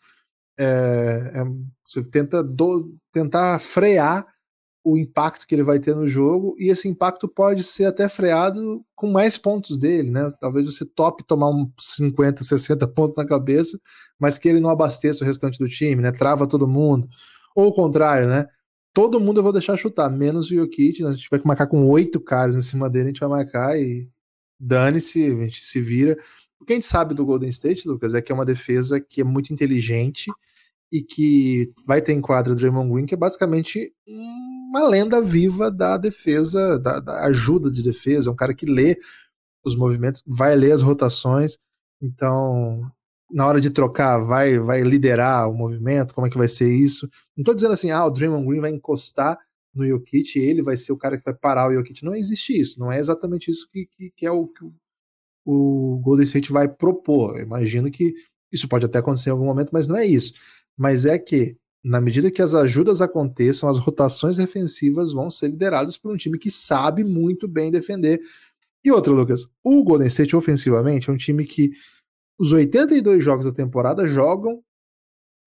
é, 0.59 1.32
é, 1.34 1.45
você 1.84 2.03
tenta 2.05 2.43
do, 2.43 2.95
tentar 3.12 3.59
frear 3.61 4.26
o 4.82 4.97
impacto 4.97 5.47
que 5.47 5.55
ele 5.55 5.62
vai 5.62 5.78
ter 5.78 5.95
no 5.95 6.09
jogo 6.09 6.57
e 6.59 6.70
esse 6.70 6.88
impacto 6.88 7.28
pode 7.28 7.62
ser 7.62 7.84
até 7.84 8.09
freado 8.09 8.82
com 8.97 9.11
mais 9.11 9.36
pontos 9.36 9.76
dele, 9.78 10.11
né? 10.11 10.30
Talvez 10.41 10.64
você 10.64 10.86
tope 10.86 11.24
tomar 11.24 11.51
uns 11.51 11.70
50, 11.78 12.43
60 12.45 12.88
pontos 12.88 13.16
na 13.16 13.26
cabeça, 13.26 13.78
mas 14.18 14.38
que 14.38 14.49
ele 14.49 14.61
não 14.61 14.70
abasteça 14.70 15.22
o 15.22 15.26
restante 15.26 15.59
do 15.59 15.68
time, 15.68 16.03
né? 16.03 16.12
Trava 16.12 16.47
todo 16.47 16.66
mundo. 16.66 17.09
Ou 17.55 17.68
o 17.68 17.74
contrário, 17.74 18.28
né? 18.28 18.47
todo 18.93 19.20
mundo 19.20 19.38
eu 19.41 19.45
vou 19.45 19.53
deixar 19.53 19.76
chutar, 19.76 20.11
menos 20.11 20.51
o 20.51 20.55
Jokic. 20.55 21.05
A 21.05 21.12
gente 21.12 21.28
vai 21.30 21.41
marcar 21.45 21.66
com 21.66 21.86
oito 21.88 22.20
caras 22.20 22.57
em 22.57 22.62
cima 22.62 22.88
dele, 22.88 23.07
a 23.07 23.09
gente 23.09 23.20
vai 23.20 23.28
marcar 23.28 23.78
e 23.78 24.09
dane-se, 24.61 25.24
a 25.24 25.30
gente 25.30 25.64
se 25.64 25.80
vira. 25.80 26.16
O 26.61 26.64
que 26.64 26.74
a 26.74 26.76
gente 26.76 26.86
sabe 26.86 27.14
do 27.14 27.24
Golden 27.24 27.48
State, 27.48 27.88
Lucas, 27.88 28.14
é 28.14 28.20
que 28.20 28.30
é 28.30 28.34
uma 28.34 28.44
defesa 28.44 29.00
que 29.00 29.22
é 29.22 29.24
muito 29.24 29.52
inteligente 29.52 30.30
e 30.92 31.02
que 31.02 31.72
vai 31.86 32.02
ter 32.02 32.12
em 32.12 32.20
quadra 32.20 32.54
Draymond 32.54 32.92
Green, 32.92 33.06
que 33.06 33.14
é 33.14 33.18
basicamente 33.18 33.92
uma 34.06 34.86
lenda 34.86 35.20
viva 35.20 35.70
da 35.70 35.96
defesa, 35.96 36.78
da, 36.78 37.00
da 37.00 37.24
ajuda 37.26 37.70
de 37.70 37.82
defesa, 37.82 38.28
é 38.28 38.32
um 38.32 38.36
cara 38.36 38.54
que 38.54 38.66
lê 38.66 38.98
os 39.64 39.74
movimentos, 39.74 40.22
vai 40.26 40.54
ler 40.54 40.72
as 40.72 40.82
rotações. 40.82 41.58
Então, 42.02 42.90
na 43.30 43.46
hora 43.46 43.61
de 43.61 43.70
trocar, 43.70 44.18
vai, 44.18 44.58
vai 44.58 44.82
liderar 44.82 45.48
o 45.48 45.54
movimento? 45.54 46.14
Como 46.14 46.26
é 46.26 46.30
que 46.30 46.38
vai 46.38 46.48
ser 46.48 46.70
isso? 46.72 47.08
Não 47.36 47.42
estou 47.42 47.54
dizendo 47.54 47.72
assim, 47.72 47.90
ah, 47.90 48.04
o 48.04 48.11
Draymond 48.11 48.46
Green 48.46 48.61
vai 48.61 48.70
encostar 48.70 49.38
no 49.74 49.86
Jokic 49.86 50.38
e 50.38 50.42
ele 50.42 50.62
vai 50.62 50.76
ser 50.76 50.92
o 50.92 50.96
cara 50.96 51.16
que 51.16 51.24
vai 51.24 51.34
parar 51.34 51.68
o 51.68 51.74
Jokic. 51.74 52.04
Não 52.04 52.14
existe 52.14 52.58
isso, 52.58 52.78
não 52.78 52.90
é 52.90 52.98
exatamente 52.98 53.50
isso 53.50 53.68
que, 53.70 53.86
que, 53.86 54.10
que 54.16 54.26
é 54.26 54.30
o 54.30 54.46
que 54.46 54.64
o 55.44 56.00
Golden 56.02 56.24
State 56.24 56.52
vai 56.52 56.68
propor. 56.68 57.36
Eu 57.36 57.42
imagino 57.42 57.90
que 57.90 58.14
isso 58.52 58.68
pode 58.68 58.86
até 58.86 58.98
acontecer 58.98 59.30
em 59.30 59.32
algum 59.32 59.44
momento, 59.44 59.70
mas 59.72 59.86
não 59.86 59.96
é 59.96 60.06
isso. 60.06 60.34
Mas 60.76 61.04
é 61.04 61.18
que, 61.18 61.56
na 61.84 62.00
medida 62.00 62.30
que 62.30 62.42
as 62.42 62.54
ajudas 62.54 63.00
aconteçam, 63.00 63.68
as 63.68 63.78
rotações 63.78 64.36
defensivas 64.36 65.12
vão 65.12 65.30
ser 65.30 65.48
lideradas 65.48 65.96
por 65.96 66.12
um 66.12 66.16
time 66.16 66.38
que 66.38 66.50
sabe 66.50 67.04
muito 67.04 67.48
bem 67.48 67.70
defender. 67.70 68.20
E 68.84 68.90
outra, 68.90 69.12
Lucas, 69.12 69.50
o 69.62 69.84
Golden 69.84 70.08
State 70.08 70.34
ofensivamente 70.34 71.10
é 71.10 71.12
um 71.12 71.16
time 71.16 71.44
que 71.44 71.70
os 72.38 72.52
82 72.52 73.22
jogos 73.22 73.44
da 73.44 73.52
temporada 73.52 74.08
jogam. 74.08 74.62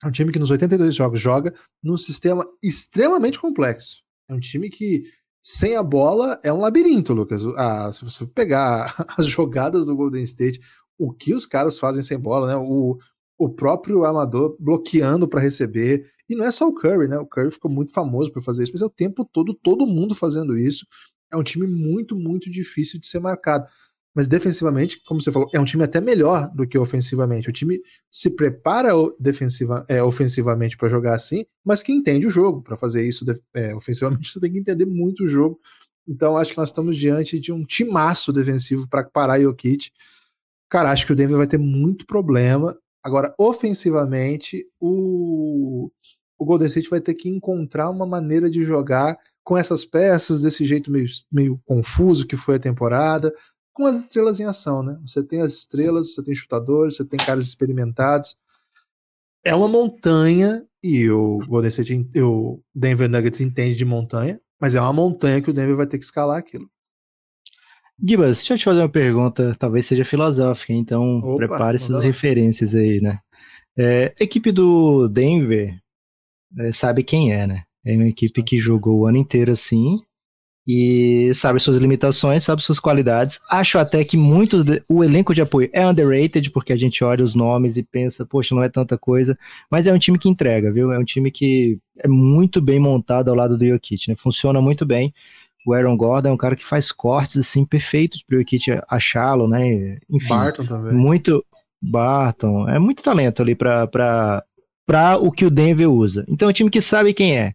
É 0.03 0.07
um 0.07 0.11
time 0.11 0.31
que 0.31 0.39
nos 0.39 0.51
82 0.51 0.93
jogos 0.93 1.19
joga 1.19 1.53
num 1.81 1.97
sistema 1.97 2.45
extremamente 2.61 3.39
complexo. 3.39 4.02
É 4.29 4.33
um 4.33 4.39
time 4.39 4.69
que, 4.69 5.03
sem 5.41 5.75
a 5.75 5.83
bola, 5.83 6.39
é 6.43 6.51
um 6.51 6.59
labirinto, 6.59 7.13
Lucas. 7.13 7.43
Ah, 7.57 7.91
se 7.93 8.03
você 8.03 8.25
pegar 8.25 8.95
as 9.17 9.27
jogadas 9.27 9.85
do 9.85 9.95
Golden 9.95 10.23
State, 10.23 10.59
o 10.97 11.13
que 11.13 11.33
os 11.33 11.45
caras 11.45 11.79
fazem 11.79 12.01
sem 12.01 12.17
bola, 12.17 12.47
né? 12.47 12.55
O, 12.55 12.97
o 13.37 13.49
próprio 13.49 14.05
amador 14.05 14.55
bloqueando 14.59 15.27
para 15.27 15.41
receber. 15.41 16.09
E 16.29 16.35
não 16.35 16.45
é 16.45 16.51
só 16.51 16.67
o 16.67 16.73
Curry, 16.73 17.07
né? 17.07 17.17
O 17.17 17.27
Curry 17.27 17.51
ficou 17.51 17.69
muito 17.69 17.91
famoso 17.91 18.31
por 18.31 18.43
fazer 18.43 18.63
isso, 18.63 18.71
mas 18.73 18.81
é 18.81 18.85
o 18.85 18.89
tempo 18.89 19.27
todo 19.31 19.53
todo 19.53 19.85
mundo 19.85 20.15
fazendo 20.15 20.57
isso. 20.57 20.85
É 21.31 21.37
um 21.37 21.43
time 21.43 21.67
muito, 21.67 22.15
muito 22.15 22.49
difícil 22.49 22.99
de 22.99 23.07
ser 23.07 23.19
marcado. 23.19 23.65
Mas 24.15 24.27
defensivamente, 24.27 25.01
como 25.05 25.21
você 25.21 25.31
falou, 25.31 25.49
é 25.53 25.59
um 25.59 25.65
time 25.65 25.83
até 25.83 25.99
melhor 25.99 26.51
do 26.53 26.67
que 26.67 26.77
ofensivamente. 26.77 27.49
O 27.49 27.53
time 27.53 27.81
se 28.11 28.29
prepara 28.29 28.91
defensiva, 29.19 29.83
é, 29.89 30.03
ofensivamente 30.03 30.77
para 30.77 30.87
jogar 30.87 31.15
assim, 31.15 31.45
mas 31.65 31.81
que 31.81 31.91
entende 31.91 32.27
o 32.27 32.29
jogo. 32.29 32.61
Para 32.61 32.77
fazer 32.77 33.07
isso 33.07 33.25
é, 33.55 33.73
ofensivamente, 33.73 34.29
você 34.31 34.39
tem 34.39 34.51
que 34.51 34.59
entender 34.59 34.85
muito 34.85 35.23
o 35.23 35.27
jogo. 35.27 35.59
Então, 36.07 36.37
acho 36.37 36.51
que 36.51 36.57
nós 36.57 36.69
estamos 36.69 36.97
diante 36.97 37.39
de 37.39 37.51
um 37.51 37.65
timaço 37.65 38.31
defensivo 38.31 38.87
para 38.87 39.03
parar 39.03 39.39
Jokic. 39.39 39.89
Cara, 40.69 40.91
acho 40.91 41.05
que 41.05 41.13
o 41.13 41.15
Denver 41.15 41.37
vai 41.37 41.47
ter 41.47 41.57
muito 41.57 42.05
problema. 42.05 42.77
Agora, 43.03 43.33
ofensivamente, 43.37 44.65
o, 44.79 45.89
o 46.37 46.45
Golden 46.45 46.67
State 46.67 46.89
vai 46.89 47.01
ter 47.01 47.15
que 47.15 47.29
encontrar 47.29 47.89
uma 47.89 48.05
maneira 48.05 48.49
de 48.49 48.63
jogar 48.63 49.17
com 49.43 49.57
essas 49.57 49.83
peças, 49.83 50.41
desse 50.41 50.65
jeito 50.65 50.89
meio, 50.89 51.07
meio 51.31 51.59
confuso 51.65 52.25
que 52.25 52.37
foi 52.37 52.55
a 52.55 52.59
temporada, 52.59 53.33
com 53.73 53.85
as 53.85 53.99
estrelas 53.99 54.39
em 54.39 54.45
ação, 54.45 54.83
né? 54.83 54.99
Você 55.05 55.23
tem 55.23 55.41
as 55.41 55.53
estrelas, 55.53 56.13
você 56.13 56.23
tem 56.23 56.35
chutadores, 56.35 56.95
você 56.95 57.05
tem 57.05 57.19
caras 57.19 57.47
experimentados. 57.47 58.35
É 59.43 59.53
uma 59.53 59.67
montanha, 59.67 60.65
e 60.81 61.09
o 61.09 61.39
Golden 61.47 61.69
State, 61.69 62.09
o 62.17 62.61
Denver 62.73 63.09
Nuggets 63.09 63.41
entende 63.41 63.75
de 63.75 63.83
montanha, 63.83 64.39
mas 64.61 64.75
é 64.75 64.81
uma 64.81 64.93
montanha 64.93 65.41
que 65.41 65.49
o 65.49 65.53
Denver 65.53 65.75
vai 65.75 65.87
ter 65.87 65.97
que 65.97 66.05
escalar 66.05 66.37
aquilo. 66.37 66.69
Gibas, 68.05 68.37
deixa 68.37 68.53
eu 68.53 68.57
te 68.57 68.65
fazer 68.65 68.79
uma 68.79 68.89
pergunta, 68.89 69.55
talvez 69.57 69.85
seja 69.85 70.05
filosófica, 70.05 70.73
então 70.73 71.19
Opa, 71.19 71.37
prepare 71.37 71.79
suas 71.79 72.03
referências 72.03 72.75
aí, 72.75 73.01
né? 73.01 73.19
É, 73.77 74.13
a 74.19 74.23
equipe 74.23 74.51
do 74.51 75.07
Denver 75.07 75.77
é, 76.59 76.71
sabe 76.71 77.03
quem 77.03 77.33
é, 77.33 77.47
né? 77.47 77.63
É 77.85 77.95
uma 77.95 78.07
equipe 78.07 78.43
que 78.43 78.57
jogou 78.57 78.99
o 78.99 79.07
ano 79.07 79.17
inteiro 79.17 79.51
assim 79.51 79.99
e 80.65 81.31
sabe 81.33 81.59
suas 81.59 81.77
limitações, 81.77 82.43
sabe 82.43 82.61
suas 82.61 82.79
qualidades. 82.79 83.39
Acho 83.49 83.77
até 83.77 84.03
que 84.03 84.15
muitos 84.15 84.63
de, 84.63 84.81
o 84.87 85.03
elenco 85.03 85.33
de 85.33 85.41
apoio 85.41 85.69
é 85.73 85.85
underrated 85.85 86.49
porque 86.51 86.71
a 86.71 86.77
gente 86.77 87.03
olha 87.03 87.23
os 87.23 87.35
nomes 87.35 87.75
e 87.75 87.83
pensa, 87.83 88.25
poxa, 88.25 88.55
não 88.55 88.63
é 88.63 88.69
tanta 88.69 88.97
coisa, 88.97 89.37
mas 89.69 89.87
é 89.87 89.93
um 89.93 89.99
time 89.99 90.17
que 90.17 90.29
entrega, 90.29 90.71
viu? 90.71 90.91
É 90.91 90.97
um 90.97 91.03
time 91.03 91.29
que 91.29 91.77
é 91.99 92.07
muito 92.07 92.61
bem 92.61 92.79
montado 92.79 93.29
ao 93.29 93.35
lado 93.35 93.57
do 93.57 93.67
Jokic, 93.67 94.09
né? 94.09 94.15
Funciona 94.17 94.61
muito 94.61 94.85
bem. 94.85 95.13
O 95.65 95.73
Aaron 95.73 95.95
Gordon 95.97 96.29
é 96.29 96.31
um 96.31 96.37
cara 96.37 96.55
que 96.55 96.65
faz 96.65 96.91
cortes 96.91 97.37
assim 97.37 97.65
perfeitos 97.65 98.23
para 98.23 98.37
o 98.37 98.39
Jokic 98.39 98.79
achá-lo, 98.87 99.47
né? 99.47 99.97
Enfim, 100.09 100.29
Barton 100.29 100.65
também. 100.65 100.93
Muito 100.93 101.43
Barton, 101.81 102.69
é 102.69 102.79
muito 102.79 103.03
talento 103.03 103.41
ali 103.41 103.53
para 103.53 104.43
para 104.85 105.17
o 105.17 105.31
que 105.31 105.45
o 105.45 105.49
Denver 105.49 105.89
usa. 105.89 106.25
Então 106.27 106.47
é 106.47 106.51
um 106.51 106.53
time 106.53 106.69
que 106.69 106.81
sabe 106.81 107.13
quem 107.13 107.37
é. 107.37 107.53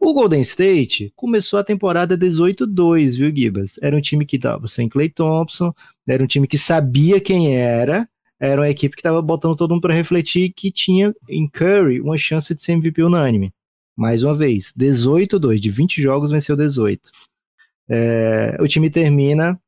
O 0.00 0.14
Golden 0.14 0.40
State 0.42 1.12
começou 1.16 1.58
a 1.58 1.64
temporada 1.64 2.16
18-2, 2.16 3.16
viu, 3.16 3.34
Gibas? 3.34 3.78
Era 3.82 3.96
um 3.96 4.00
time 4.00 4.24
que 4.24 4.36
estava 4.36 4.68
sem 4.68 4.88
Clay 4.88 5.08
Thompson, 5.08 5.72
era 6.06 6.22
um 6.22 6.26
time 6.26 6.46
que 6.46 6.56
sabia 6.56 7.20
quem 7.20 7.56
era, 7.56 8.08
era 8.38 8.60
uma 8.60 8.70
equipe 8.70 8.94
que 8.94 9.00
estava 9.00 9.20
botando 9.20 9.56
todo 9.56 9.70
mundo 9.70 9.82
para 9.82 9.94
refletir 9.94 10.52
que 10.54 10.70
tinha 10.70 11.12
em 11.28 11.48
Curry 11.48 12.00
uma 12.00 12.16
chance 12.16 12.54
de 12.54 12.62
ser 12.62 12.72
MVP 12.72 13.02
unânime. 13.02 13.52
Mais 13.96 14.22
uma 14.22 14.34
vez, 14.34 14.72
18-2, 14.78 15.58
de 15.58 15.70
20 15.70 16.00
jogos 16.00 16.30
venceu 16.30 16.56
18. 16.56 17.10
É, 17.88 18.56
o 18.60 18.68
time 18.68 18.88
termina 18.88 19.60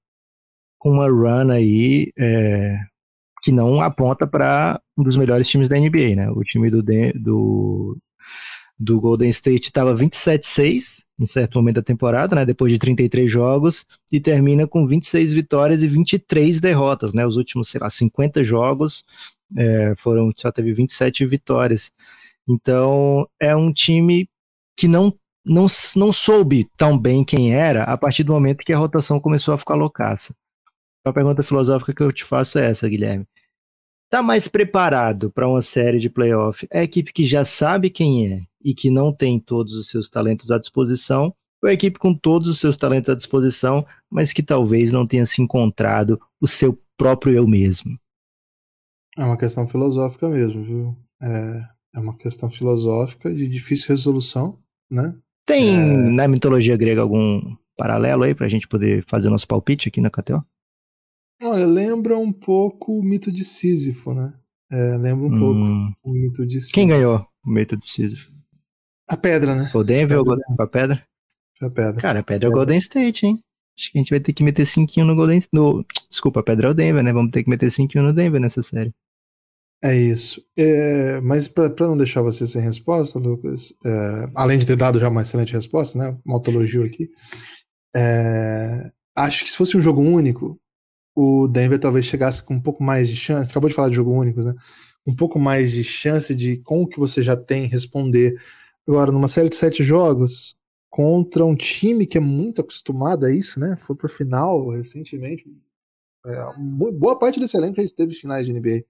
com 0.79 0.91
uma 0.91 1.09
run 1.09 1.51
aí 1.51 2.13
é, 2.17 2.79
que 3.43 3.51
não 3.51 3.81
aponta 3.81 4.27
para 4.27 4.81
um 4.97 5.03
dos 5.03 5.17
melhores 5.17 5.49
times 5.49 5.69
da 5.69 5.77
NBA, 5.77 6.15
né? 6.15 6.31
O 6.31 6.43
time 6.45 6.71
do, 6.71 6.83
do, 7.15 7.99
do 8.81 8.99
Golden 8.99 9.29
State 9.29 9.69
estava 9.69 9.95
27-6 9.95 11.05
em 11.19 11.27
certo 11.27 11.59
momento 11.59 11.77
da 11.77 11.83
temporada, 11.83 12.35
né? 12.35 12.47
Depois 12.47 12.73
de 12.73 12.79
33 12.79 13.31
jogos, 13.31 13.85
e 14.11 14.19
termina 14.19 14.67
com 14.67 14.87
26 14.87 15.35
vitórias 15.35 15.83
e 15.83 15.87
23 15.87 16.59
derrotas, 16.59 17.13
né? 17.13 17.27
Os 17.27 17.37
últimos, 17.37 17.69
sei 17.69 17.79
lá, 17.79 17.91
50 17.91 18.43
jogos 18.43 19.05
é, 19.55 19.95
foram 19.99 20.33
só 20.35 20.51
teve 20.51 20.73
27 20.73 21.27
vitórias. 21.27 21.93
Então 22.49 23.29
é 23.39 23.55
um 23.55 23.71
time 23.71 24.27
que 24.75 24.89
não 24.89 25.15
não, 25.45 25.67
não 25.97 26.13
soube 26.13 26.69
tão 26.77 26.99
bem 26.99 27.25
quem 27.25 27.55
era 27.55 27.85
a 27.85 27.97
partir 27.97 28.25
do 28.25 28.33
momento 28.33 28.65
que 28.65 28.73
a 28.73 28.79
rotação 28.79 29.19
começou 29.19 29.55
a 29.55 29.59
ficar 29.59 29.75
loucaça. 29.75 30.35
A 31.05 31.13
pergunta 31.13 31.43
filosófica 31.43 31.95
que 31.95 32.03
eu 32.03 32.13
te 32.13 32.25
faço 32.25 32.59
é 32.59 32.71
essa, 32.71 32.89
Guilherme. 32.89 33.27
Tá 34.11 34.25
mais 34.25 34.49
preparado 34.49 35.31
para 35.31 35.49
uma 35.49 35.63
série 35.63 36.01
de 36.01 36.11
playoff? 36.11 36.67
É 36.73 36.81
a 36.81 36.83
equipe 36.83 37.13
que 37.13 37.25
já 37.25 37.45
sabe 37.45 37.89
quem 37.89 38.27
é 38.27 38.43
e 38.61 38.75
que 38.75 38.91
não 38.91 39.15
tem 39.15 39.39
todos 39.39 39.73
os 39.75 39.89
seus 39.89 40.11
talentos 40.11 40.51
à 40.51 40.59
disposição? 40.59 41.33
Ou 41.63 41.69
é 41.69 41.71
a 41.71 41.75
equipe 41.75 41.97
com 41.97 42.13
todos 42.13 42.49
os 42.49 42.59
seus 42.59 42.77
talentos 42.77 43.09
à 43.09 43.15
disposição, 43.15 43.87
mas 44.11 44.33
que 44.33 44.43
talvez 44.43 44.91
não 44.91 45.07
tenha 45.07 45.25
se 45.25 45.41
encontrado 45.41 46.21
o 46.41 46.49
seu 46.49 46.77
próprio 46.99 47.35
eu 47.35 47.47
mesmo? 47.47 47.97
É 49.17 49.23
uma 49.23 49.37
questão 49.37 49.65
filosófica 49.69 50.29
mesmo, 50.29 50.65
viu? 50.65 50.97
É, 51.23 51.63
é 51.95 52.01
uma 52.01 52.17
questão 52.17 52.51
filosófica 52.51 53.33
de 53.33 53.47
difícil 53.47 53.91
resolução, 53.91 54.59
né? 54.91 55.17
Tem 55.47 55.69
é... 55.69 55.85
na 56.11 56.27
mitologia 56.27 56.77
grega 56.77 57.01
algum 57.01 57.55
paralelo 57.77 58.25
aí 58.25 58.35
pra 58.35 58.49
gente 58.49 58.67
poder 58.67 59.05
fazer 59.07 59.31
nosso 59.31 59.47
palpite 59.47 59.89
aqui 59.89 60.01
na 60.01 60.11
KTO? 60.11 60.45
Olha, 61.43 61.67
lembra 61.67 62.19
um 62.19 62.33
pouco 62.33 62.99
o 62.99 63.03
mito 63.03 63.33
de 63.33 63.45
Sísifo, 63.45 64.13
né? 64.13 64.35
É, 64.71 64.97
lembra 64.97 65.27
um 65.27 65.35
hum. 65.35 65.39
pouco 65.39 66.11
o 66.11 66.13
mito 66.13 66.47
de 66.47 66.61
Sísifo. 66.61 66.75
Quem 66.75 66.89
ganhou 66.89 67.27
o 67.45 67.51
mito 67.51 67.77
de 67.77 67.87
Sísifo? 67.87 68.31
A 69.09 69.17
pedra, 69.17 69.55
né? 69.55 69.71
O 69.75 69.83
Denver 69.83 70.21
ou 70.21 70.27
a 70.59 70.67
pedra? 70.67 71.05
Foi 71.59 71.69
a 71.69 71.71
pedra. 71.71 72.01
Cara, 72.01 72.21
a 72.21 72.23
pedra 72.23 72.49
é 72.49 72.51
o 72.51 72.55
Golden 72.55 72.79
State, 72.79 73.27
hein? 73.27 73.43
Acho 73.77 73.91
que 73.91 73.99
a 73.99 74.01
gente 74.01 74.11
vai 74.11 74.21
ter 74.21 74.33
que 74.33 74.45
meter 74.45 74.67
5 74.67 75.05
no 75.05 75.17
Golden 75.17 75.39
State. 75.39 75.87
Desculpa, 76.09 76.41
a 76.41 76.43
pedra 76.43 76.69
é 76.69 76.71
o 76.71 76.75
Denver, 76.75 77.03
né? 77.03 77.13
Vamos 77.13 77.31
ter 77.31 77.43
que 77.43 77.51
meter 77.51 77.71
5 77.71 77.99
no 78.01 78.13
Denver 78.13 78.41
nessa 78.41 78.63
série. 78.63 78.93
É 79.83 79.97
isso. 79.97 80.45
É, 80.57 81.21
mas 81.23 81.49
para 81.49 81.73
não 81.81 81.97
deixar 81.97 82.21
você 82.21 82.47
sem 82.47 82.61
resposta, 82.61 83.19
Lucas, 83.19 83.75
é, 83.85 84.31
além 84.35 84.59
de 84.59 84.67
ter 84.67 84.77
dado 84.77 85.01
já 85.01 85.09
uma 85.09 85.23
excelente 85.23 85.55
resposta, 85.55 85.99
né? 85.99 86.19
Um 86.27 86.33
autoelogio 86.33 86.85
aqui. 86.85 87.09
É, 87.97 88.91
acho 89.17 89.45
que 89.45 89.51
se 89.51 89.57
fosse 89.57 89.77
um 89.77 89.83
jogo 89.83 90.03
único, 90.03 90.61
o 91.15 91.49
Denver 91.49 91.79
talvez 91.79 92.05
chegasse 92.05 92.43
com 92.45 92.55
um 92.55 92.61
pouco 92.61 92.83
mais 92.83 93.09
de 93.09 93.17
chance. 93.17 93.49
Acabou 93.51 93.69
de 93.69 93.77
falar 93.77 93.89
de 93.89 93.97
jogo 93.97 94.13
único, 94.13 94.41
né? 94.43 94.55
Um 95.07 95.15
pouco 95.15 95.39
mais 95.39 95.73
de 95.73 95.83
chance 95.83 96.35
de, 96.35 96.59
com 96.59 96.83
o 96.83 96.87
que 96.87 96.99
você 96.99 97.23
já 97.23 97.37
tem, 97.37 97.67
responder. 97.67 98.35
Agora, 98.87 99.13
numa 99.13 99.29
série 99.29 99.49
de 99.49 99.57
sete 99.57 99.83
jogos, 99.83 100.57
contra 100.91 101.45
um 101.45 101.55
time 101.55 102.07
que 102.07 102.19
é 102.19 102.21
muito 102.21 102.61
acostumado 102.61 103.25
a 103.25 103.33
isso, 103.33 103.61
né? 103.61 103.77
Foi 103.81 103.97
pro 103.97 104.09
final 104.09 104.69
recentemente. 104.71 105.47
É, 106.27 106.53
boa 106.93 107.19
parte 107.19 107.41
desse 107.41 107.57
elenco 107.57 107.77
já 107.77 107.83
esteve 107.83 108.13
finais 108.15 108.47
de 108.47 108.53
NBA. 108.53 108.85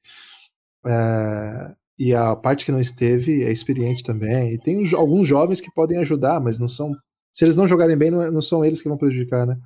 É, 0.87 1.75
e 1.99 2.15
a 2.15 2.35
parte 2.35 2.65
que 2.65 2.73
não 2.73 2.81
esteve 2.81 3.45
é 3.45 3.53
experiente 3.53 4.03
também. 4.03 4.55
E 4.55 4.59
tem 4.59 4.83
alguns 4.95 5.29
jovens 5.29 5.61
que 5.61 5.71
podem 5.71 5.99
ajudar, 5.99 6.41
mas 6.41 6.59
não 6.59 6.69
são. 6.69 6.93
Se 7.33 7.45
eles 7.45 7.55
não 7.55 7.69
jogarem 7.69 7.97
bem, 7.97 8.11
não, 8.11 8.23
é, 8.23 8.31
não 8.31 8.43
são 8.43 8.65
eles 8.65 8.81
que 8.81 8.89
vão 8.89 8.97
prejudicar, 8.97 9.47
né? 9.47 9.57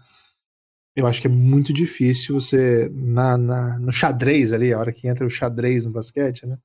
Eu 0.97 1.07
acho 1.07 1.21
que 1.21 1.27
é 1.27 1.31
muito 1.31 1.73
difícil 1.73 2.41
você, 2.41 2.89
na, 2.93 3.37
na, 3.37 3.79
no 3.81 3.93
xadrez 3.93 4.53
ali, 4.53 4.73
a 4.73 4.79
hora 4.79 4.93
que 4.93 5.09
entra 5.09 5.27
o 5.27 5.31
xadrez 5.31 5.85
no 5.85 5.91
basquete, 5.91 6.47
né? 6.47 6.57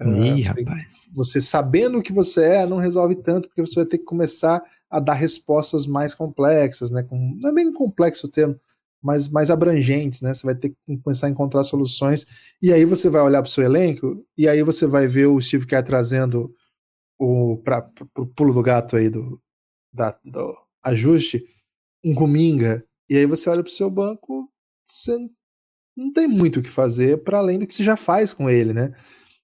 Ih, 0.00 0.42
você, 0.42 0.42
rapaz. 0.42 1.08
Você 1.14 1.40
sabendo 1.40 1.98
o 1.98 2.02
que 2.02 2.12
você 2.12 2.44
é, 2.44 2.66
não 2.66 2.76
resolve 2.76 3.16
tanto, 3.16 3.48
porque 3.48 3.62
você 3.62 3.76
vai 3.76 3.86
ter 3.86 3.98
que 3.98 4.04
começar 4.04 4.62
a 4.90 5.00
dar 5.00 5.14
respostas 5.14 5.86
mais 5.86 6.14
complexas, 6.14 6.90
né? 6.90 7.02
Com, 7.02 7.34
não 7.40 7.50
é 7.50 7.52
bem 7.54 7.72
complexo 7.72 8.26
o 8.26 8.30
termo, 8.30 8.60
mais, 9.02 9.28
mais 9.28 9.50
abrangentes, 9.50 10.20
né? 10.20 10.34
Você 10.34 10.44
vai 10.44 10.54
ter 10.54 10.70
que 10.70 10.98
começar 10.98 11.28
a 11.28 11.30
encontrar 11.30 11.62
soluções. 11.62 12.26
E 12.60 12.72
aí 12.72 12.84
você 12.84 13.08
vai 13.08 13.22
olhar 13.22 13.40
para 13.40 13.48
o 13.48 13.52
seu 13.52 13.64
elenco, 13.64 14.22
e 14.36 14.46
aí 14.46 14.62
você 14.62 14.86
vai 14.86 15.06
ver 15.06 15.26
o 15.26 15.40
Steve 15.40 15.66
Kerr 15.66 15.82
trazendo 15.82 16.54
o 17.18 17.56
para 17.64 17.88
o 18.18 18.26
pulo 18.26 18.52
do 18.52 18.62
gato 18.62 18.96
aí 18.96 19.08
do, 19.08 19.40
da, 19.90 20.18
do 20.22 20.54
ajuste, 20.82 21.42
um 22.04 22.14
Kuminga, 22.14 22.84
e 23.08 23.16
aí 23.16 23.26
você 23.26 23.48
olha 23.50 23.62
pro 23.62 23.72
seu 23.72 23.90
banco, 23.90 24.50
você 24.84 25.16
não 25.96 26.12
tem 26.12 26.28
muito 26.28 26.60
o 26.60 26.62
que 26.62 26.70
fazer 26.70 27.22
para 27.24 27.38
além 27.38 27.58
do 27.58 27.66
que 27.66 27.74
você 27.74 27.82
já 27.82 27.96
faz 27.96 28.32
com 28.32 28.50
ele, 28.50 28.72
né? 28.72 28.92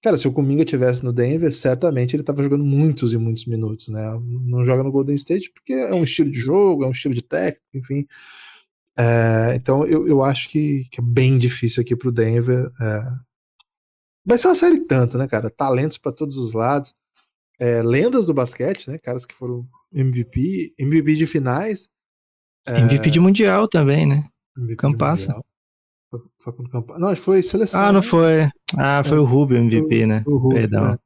Cara, 0.03 0.17
se 0.17 0.27
o 0.27 0.33
Kuminga 0.33 0.65
tivesse 0.65 1.01
no 1.01 1.13
Denver, 1.13 1.51
certamente 1.53 2.13
ele 2.13 2.23
tava 2.23 2.43
jogando 2.43 2.63
muitos 2.65 3.13
e 3.13 3.17
muitos 3.17 3.45
minutos, 3.45 3.87
né? 3.87 4.03
Não 4.21 4.61
joga 4.63 4.83
no 4.83 4.91
Golden 4.91 5.15
State 5.15 5.49
porque 5.53 5.71
é 5.71 5.93
um 5.93 6.03
estilo 6.03 6.29
de 6.29 6.39
jogo, 6.39 6.83
é 6.83 6.87
um 6.87 6.91
estilo 6.91 7.13
de 7.13 7.21
técnico, 7.21 7.65
enfim. 7.73 8.05
É, 8.99 9.55
então 9.55 9.85
eu, 9.85 10.07
eu 10.07 10.21
acho 10.21 10.49
que, 10.49 10.85
que, 10.91 10.99
é 10.99 11.03
bem 11.03 11.37
difícil 11.39 11.81
aqui 11.81 11.95
pro 11.95 12.11
Denver. 12.11 12.69
É. 12.81 13.01
Vai 14.25 14.37
ser 14.37 14.47
uma 14.49 14.55
série 14.55 14.81
tanto, 14.81 15.17
né, 15.17 15.27
cara? 15.27 15.49
Talentos 15.49 15.97
para 15.97 16.11
todos 16.11 16.37
os 16.37 16.53
lados. 16.53 16.93
É, 17.59 17.81
lendas 17.81 18.25
do 18.25 18.33
basquete, 18.33 18.89
né? 18.89 18.97
Caras 18.97 19.25
que 19.25 19.33
foram 19.33 19.65
MVP, 19.93 20.73
MVP 20.77 21.15
de 21.15 21.25
finais. 21.25 21.89
É, 22.67 22.79
MVP 22.79 23.09
de 23.09 23.19
Mundial 23.19 23.67
também, 23.67 24.05
né? 24.05 24.25
MVP 24.57 24.77
Campassa. 24.77 25.33
Foi, 26.09 26.19
foi 26.39 26.99
Não, 26.99 27.15
foi 27.15 27.41
seleção. 27.41 27.81
Ah, 27.81 27.91
não 27.91 28.01
né? 28.01 28.05
foi. 28.05 28.49
Ah, 28.77 29.03
foi 29.03 29.17
o 29.17 29.23
Rubio 29.23 29.57
MVP, 29.57 30.03
o, 30.03 30.07
né? 30.07 30.23
O 30.25 30.37
Rubio, 30.37 30.57
Perdão. 30.57 30.91
Né? 30.91 30.97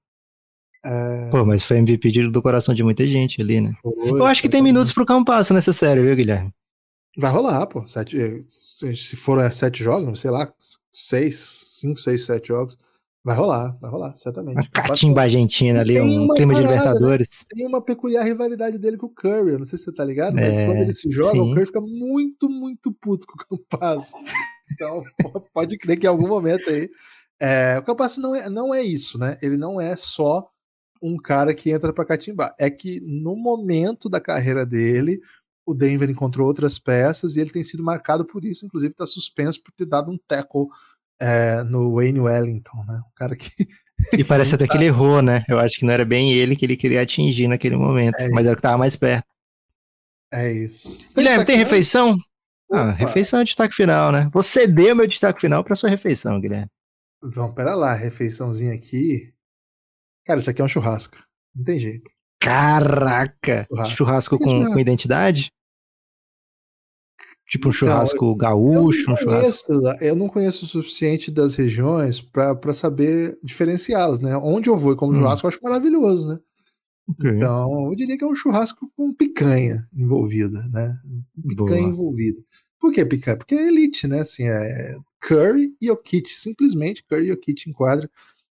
É... 0.85 1.29
Pô, 1.29 1.45
mas 1.45 1.63
foi 1.63 1.77
MVP 1.77 2.11
de, 2.11 2.29
do 2.29 2.41
coração 2.41 2.73
de 2.73 2.83
muita 2.83 3.05
gente 3.07 3.41
ali, 3.41 3.61
né? 3.61 3.73
Foi, 3.81 4.09
Eu 4.09 4.25
acho 4.25 4.41
que 4.41 4.49
tem 4.49 4.61
minutos 4.61 4.91
pro 4.91 5.05
Campasso 5.05 5.53
nessa 5.53 5.73
série, 5.73 6.01
viu, 6.01 6.15
Guilherme? 6.15 6.51
Vai 7.17 7.31
rolar, 7.31 7.65
pô. 7.65 7.85
Sete, 7.85 8.45
se 8.47 9.15
foram 9.15 9.51
sete 9.51 9.83
jogos, 9.83 10.19
sei 10.19 10.29
lá, 10.29 10.51
seis, 10.91 11.37
cinco, 11.79 11.99
seis, 11.99 12.25
sete 12.25 12.49
jogos. 12.49 12.77
Vai 13.27 13.35
rolar, 13.35 13.77
vai 13.81 13.91
rolar, 13.91 14.15
certamente. 14.15 14.55
Uma 14.55 14.69
catimba 14.69 15.23
argentina 15.23 15.81
ali, 15.81 15.99
um 15.99 16.29
clima 16.29 16.53
de 16.53 16.61
né? 16.61 16.67
Libertadores. 16.69 17.27
Né? 17.27 17.57
Tem 17.57 17.67
uma 17.67 17.81
peculiar 17.81 18.23
rivalidade 18.23 18.77
dele 18.77 18.95
com 18.95 19.07
o 19.07 19.13
Curry, 19.13 19.51
eu 19.51 19.57
não 19.59 19.65
sei 19.65 19.77
se 19.77 19.83
você 19.83 19.91
tá 19.91 20.05
ligado, 20.05 20.35
mas 20.35 20.57
é, 20.57 20.65
quando 20.65 20.77
ele 20.77 20.93
se 20.93 21.11
joga, 21.11 21.31
sim. 21.31 21.41
o 21.41 21.53
Curry 21.53 21.65
fica 21.65 21.81
muito, 21.81 22.49
muito 22.49 22.89
puto 22.89 23.27
com 23.27 23.33
o 23.33 23.57
Campasso. 23.57 24.13
Então, 24.71 25.03
pode 25.53 25.77
crer 25.77 25.99
que 25.99 26.05
em 26.05 26.09
algum 26.09 26.25
momento 26.25 26.69
aí. 26.69 26.89
É, 27.37 27.77
o 27.77 27.83
Campasso 27.83 28.21
não 28.21 28.33
é, 28.33 28.49
não 28.49 28.73
é 28.73 28.81
isso, 28.81 29.19
né? 29.19 29.37
Ele 29.41 29.57
não 29.57 29.81
é 29.81 29.97
só 29.97 30.49
um 31.03 31.17
cara 31.17 31.53
que 31.53 31.69
entra 31.69 31.91
para 31.91 32.05
catimbar. 32.05 32.55
É 32.57 32.69
que 32.69 33.01
no 33.01 33.35
momento 33.35 34.07
da 34.07 34.21
carreira 34.21 34.65
dele, 34.65 35.19
o 35.65 35.73
Denver 35.73 36.09
encontrou 36.09 36.47
outras 36.47 36.79
peças 36.79 37.35
e 37.35 37.41
ele 37.41 37.49
tem 37.49 37.61
sido 37.61 37.83
marcado 37.83 38.25
por 38.25 38.45
isso, 38.45 38.65
inclusive 38.65 38.93
está 38.93 39.05
suspenso 39.05 39.61
por 39.61 39.73
ter 39.73 39.85
dado 39.85 40.09
um 40.13 40.17
tackle 40.17 40.67
é, 41.19 41.63
no 41.63 41.95
Wayne 41.95 42.19
Wellington, 42.19 42.83
né? 42.85 43.01
O 43.09 43.13
cara 43.15 43.35
que. 43.35 43.51
E 44.13 44.23
parece 44.25 44.55
até 44.55 44.67
que 44.67 44.77
ele 44.77 44.85
errou, 44.85 45.21
né? 45.21 45.43
Eu 45.47 45.59
acho 45.59 45.79
que 45.79 45.85
não 45.85 45.93
era 45.93 46.05
bem 46.05 46.31
ele 46.33 46.55
que 46.55 46.65
ele 46.65 46.77
queria 46.77 47.01
atingir 47.01 47.47
naquele 47.47 47.75
momento, 47.75 48.19
é 48.19 48.29
mas 48.29 48.45
era 48.45 48.53
o 48.53 48.55
que 48.55 48.59
estava 48.59 48.77
mais 48.77 48.95
perto. 48.95 49.25
É 50.31 50.51
isso. 50.51 50.99
Guilherme, 51.15 51.45
tem 51.45 51.57
refeição? 51.57 52.17
Ah, 52.71 52.91
refeição 52.91 53.39
é 53.39 53.45
destaque 53.45 53.73
final, 53.73 54.11
né? 54.11 54.29
Vou 54.33 54.43
ceder 54.43 54.93
meu 54.93 55.07
destaque 55.07 55.39
final 55.39 55.63
para 55.63 55.75
sua 55.75 55.89
refeição, 55.89 56.39
Guilherme. 56.39 56.69
Vamos, 57.23 57.55
pera 57.55 57.73
lá, 57.73 57.93
refeiçãozinha 57.93 58.73
aqui. 58.73 59.33
Cara, 60.25 60.39
isso 60.39 60.49
aqui 60.49 60.61
é 60.61 60.65
um 60.65 60.67
churrasco. 60.67 61.17
Não 61.55 61.63
tem 61.63 61.79
jeito. 61.79 62.11
Caraca! 62.39 63.65
Churrasco, 63.69 63.95
churrasco 63.95 64.37
com, 64.37 64.65
com 64.65 64.79
identidade? 64.79 65.51
Tipo 67.47 67.69
um 67.69 67.71
então, 67.71 67.87
churrasco 67.87 68.25
então, 68.25 68.35
gaúcho, 68.35 69.09
eu 69.09 69.13
um 69.13 69.17
churrasco. 69.17 69.71
Eu 70.01 70.15
não 70.15 70.27
conheço 70.27 70.65
o 70.65 70.67
suficiente 70.67 71.31
das 71.31 71.55
regiões 71.55 72.19
para 72.19 72.73
saber 72.73 73.39
diferenciá-las, 73.41 74.19
né? 74.19 74.35
Onde 74.37 74.69
eu 74.69 74.77
vou 74.77 74.91
e 74.91 74.95
como 74.97 75.13
hum. 75.13 75.15
churrasco 75.15 75.47
eu 75.47 75.49
acho 75.49 75.59
maravilhoso, 75.63 76.27
né? 76.27 76.39
Okay. 77.09 77.31
Então, 77.31 77.89
eu 77.89 77.95
diria 77.95 78.17
que 78.17 78.23
é 78.23 78.27
um 78.27 78.35
churrasco 78.35 78.91
com 78.97 79.13
picanha 79.13 79.87
envolvida, 79.95 80.67
né? 80.67 80.93
Picanha 81.47 81.83
Boa. 81.83 81.89
envolvida. 81.89 82.41
Por 82.77 82.91
que 82.91 83.05
picanha? 83.05 83.37
Porque 83.37 83.55
é 83.55 83.67
elite, 83.69 84.07
né? 84.07 84.19
Assim, 84.19 84.43
é 84.45 84.97
curry 85.21 85.73
e 85.79 85.89
okit, 85.89 86.29
simplesmente 86.29 87.05
curry 87.05 87.27
e 87.27 87.31
okit 87.31 87.69
enquadra. 87.69 88.09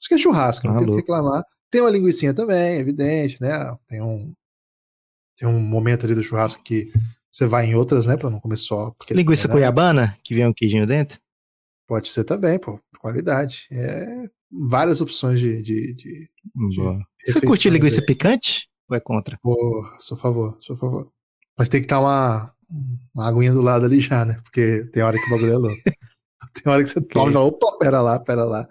Isso 0.01 0.09
que 0.09 0.15
é 0.15 0.19
churrasco, 0.19 0.67
não 0.67 0.77
ah, 0.77 0.79
tem 0.79 0.89
o 0.89 0.91
que 0.93 0.97
reclamar. 0.97 1.45
Tem 1.71 1.83
uma 1.83 1.91
linguiça 1.91 2.33
também, 2.33 2.79
evidente, 2.79 3.39
né? 3.39 3.77
Tem 3.87 4.01
um, 4.01 4.33
tem 5.37 5.47
um 5.47 5.61
momento 5.61 6.07
ali 6.07 6.15
do 6.15 6.23
churrasco 6.23 6.63
que 6.63 6.91
você 7.39 7.47
vai 7.47 7.67
em 7.67 7.75
outras, 7.77 8.05
né, 8.05 8.17
para 8.17 8.31
não 8.31 8.41
comer 8.41 8.57
só. 8.57 8.93
Linguiça 9.11 9.47
né, 9.47 9.55
cuiabana, 9.55 10.19
que 10.25 10.35
vem 10.35 10.47
um 10.47 10.53
queijinho 10.53 10.87
dentro? 10.87 11.21
Pode 11.87 12.09
ser 12.09 12.25
também, 12.25 12.59
pô, 12.59 12.81
qualidade. 13.01 13.67
É 13.71 14.29
várias 14.51 15.01
opções 15.01 15.39
de. 15.39 15.63
de, 15.63 15.95
de, 15.95 16.31
de 16.71 17.07
Você 17.27 17.41
curte 17.41 17.71
linguiça 17.71 18.01
aí. 18.01 18.07
picante? 18.07 18.69
Ou 18.91 18.97
é 18.97 19.01
contra? 19.01 19.39
Pô, 19.41 19.87
sou 19.99 20.17
a 20.17 20.21
favor, 20.21 20.59
sou 20.61 20.75
a 20.75 20.79
favor. 20.79 21.13
Mas 21.57 21.69
tem 21.69 21.81
que 21.81 21.85
estar 21.87 22.01
uma, 22.01 22.53
uma 23.15 23.29
aguinha 23.29 23.53
do 23.53 23.63
lado 23.63 23.85
ali 23.85 24.01
já, 24.01 24.25
né? 24.25 24.41
Porque 24.43 24.85
tem 24.93 25.03
hora 25.03 25.17
que 25.17 25.27
o 25.27 25.31
bagulho 25.31 25.53
é 25.53 25.57
louco. 25.57 25.83
tem 26.55 26.73
hora 26.73 26.83
que 26.83 26.89
você 26.89 27.01
toma 27.01 27.31
e 27.31 27.33
fala, 27.33 27.45
opa, 27.45 27.79
pera 27.79 28.01
lá, 28.01 28.19
pera 28.19 28.45
lá. 28.45 28.67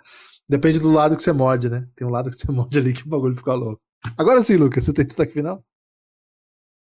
Depende 0.50 0.80
do 0.80 0.92
lado 0.92 1.16
que 1.16 1.22
você 1.22 1.32
morde, 1.32 1.70
né? 1.70 1.88
Tem 1.96 2.08
um 2.08 2.12
lado 2.12 2.30
que 2.30 2.38
você 2.38 2.52
morde 2.52 2.78
ali 2.78 2.94
que 2.94 3.06
o 3.06 3.10
bagulho 3.10 3.36
fica 3.36 3.54
louco. 3.54 3.82
Agora 4.18 4.42
sim, 4.44 4.56
Lucas, 4.56 4.86
você 4.86 4.94
tem 4.94 5.06
destaque 5.06 5.34
final? 5.34 5.64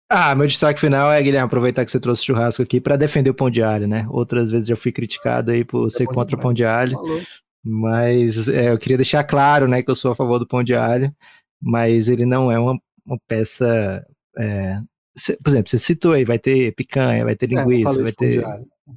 Ah, 0.10 0.36
meu 0.36 0.46
destaque 0.46 0.80
final 0.80 1.12
é, 1.12 1.22
Guilherme, 1.22 1.48
aproveitar 1.48 1.84
que 1.84 1.92
você 1.92 2.00
trouxe 2.00 2.24
churrasco 2.24 2.62
aqui 2.62 2.80
para 2.80 2.96
defender 2.96 3.32
o 3.32 3.34
pão 3.34 3.50
de 3.50 3.64
alho, 3.64 3.88
né? 3.88 4.06
Outras 4.10 4.52
vezes 4.52 4.68
já 4.68 4.76
fui 4.76 4.92
criticado 4.92 5.52
aí 5.52 5.64
por 5.66 5.88
é 5.88 5.90
ser 5.90 6.06
contra 6.06 6.36
o 6.36 6.40
pão 6.40 6.54
de 6.54 6.64
alho, 6.64 6.94
Falou. 6.94 7.22
mas 7.64 8.48
é, 8.48 8.72
eu 8.72 8.78
queria 8.78 8.98
deixar 8.98 9.24
claro, 9.24 9.68
né, 9.68 9.82
que 9.82 9.90
eu 9.90 9.96
sou 9.96 10.12
a 10.12 10.16
favor 10.16 10.38
do 10.38 10.48
pão 10.48 10.64
de 10.64 10.76
alho, 10.76 11.12
mas 11.62 12.08
ele 12.08 12.26
não 12.26 12.52
é 12.52 12.60
uma, 12.60 12.80
uma 13.06 13.18
peça. 13.28 14.06
É, 14.38 14.80
por 15.44 15.50
exemplo, 15.50 15.70
você 15.70 15.80
citou 15.80 16.14
aí, 16.14 16.24
vai 16.24 16.38
ter 16.38 16.74
picanha, 16.76 17.26
vai 17.26 17.36
ter 17.36 17.52
é, 17.52 17.56
linguiça, 17.56 18.04
vai 18.04 18.12
ter. 18.12 18.44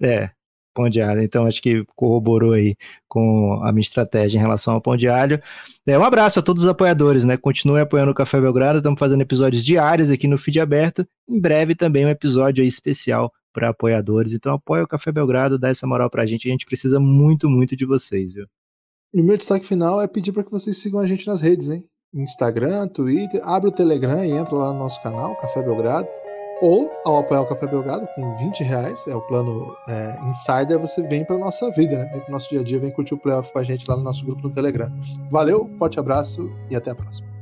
É, 0.03 0.31
pão 0.79 0.89
de 0.89 1.01
alho. 1.01 1.21
Então 1.21 1.45
acho 1.45 1.61
que 1.61 1.85
corroborou 1.97 2.53
aí 2.53 2.77
com 3.09 3.61
a 3.65 3.73
minha 3.73 3.81
estratégia 3.81 4.39
em 4.39 4.41
relação 4.41 4.75
ao 4.75 4.81
pão 4.81 4.97
de 4.97 5.09
alho. 5.09 5.43
É, 5.85 5.99
um 5.99 6.05
abraço 6.05 6.39
a 6.39 6.43
todos 6.43 6.63
os 6.63 6.69
apoiadores, 6.69 7.25
né? 7.25 7.37
Continue 7.37 7.81
apoiando 7.81 8.13
o 8.13 8.15
Café 8.15 8.41
Belgrado. 8.41 8.79
Estamos 8.79 8.99
fazendo 8.99 9.21
episódios 9.21 9.65
diários 9.65 10.09
aqui 10.09 10.29
no 10.29 10.39
feed 10.39 10.61
aberto. 10.61 11.05
Em 11.29 11.41
breve 11.41 11.75
também 11.75 12.07
um 12.07 12.09
episódio 12.09 12.65
especial 12.65 13.33
para 13.53 13.71
apoiadores. 13.71 14.33
Então 14.33 14.55
apoia 14.55 14.85
o 14.85 14.89
Café 14.89 15.11
Belgrado, 15.11 15.59
dá 15.59 15.69
essa 15.69 15.87
moral 15.87 16.09
pra 16.09 16.27
gente. 16.27 16.47
A 16.47 16.53
gente 16.53 16.65
precisa 16.65 17.01
muito, 17.01 17.51
muito 17.51 17.75
de 17.75 17.85
vocês, 17.85 18.33
viu? 18.33 18.47
E 19.13 19.21
meu 19.21 19.37
destaque 19.37 19.67
final 19.67 20.01
é 20.01 20.07
pedir 20.07 20.31
para 20.31 20.45
que 20.45 20.51
vocês 20.51 20.79
sigam 20.79 21.01
a 21.01 21.07
gente 21.07 21.27
nas 21.27 21.41
redes, 21.41 21.71
hein? 21.71 21.85
Instagram, 22.15 22.87
Twitter, 22.89 23.41
abre 23.43 23.69
o 23.69 23.73
Telegram 23.73 24.25
e 24.25 24.31
entra 24.31 24.55
lá 24.55 24.73
no 24.73 24.79
nosso 24.79 25.03
canal, 25.03 25.35
Café 25.37 25.63
Belgrado. 25.63 26.09
Ou, 26.61 26.91
ao 27.05 27.19
apoiar 27.19 27.43
o 27.43 27.47
Café 27.47 27.67
Belgrado, 27.67 28.07
com 28.17 28.35
20 28.37 28.65
reais, 28.65 29.07
é 29.07 29.15
o 29.15 29.21
plano 29.23 29.77
é, 29.89 30.19
Insider, 30.29 30.79
você 30.79 31.03
vem 31.03 31.25
para 31.25 31.39
nossa 31.39 31.71
vida, 31.71 31.99
né? 31.99 32.11
Vem 32.13 32.21
para 32.21 32.33
nosso 32.33 32.51
dia 32.51 32.61
a 32.61 32.65
dia, 32.65 32.81
vem 32.81 32.91
curtir 32.91 33.15
o 33.15 33.19
playoff 33.19 33.53
com 33.53 33.59
a 33.61 33.65
gente 33.65 33.89
lá 33.89 33.97
no 33.97 34.03
nosso 34.03 34.25
grupo 34.25 34.43
do 34.43 34.51
Telegram. 34.51 34.91
Valeu, 35.31 35.71
forte 35.79 36.01
abraço 36.01 36.51
e 36.69 36.75
até 36.75 36.91
a 36.91 36.95
próxima. 36.95 37.38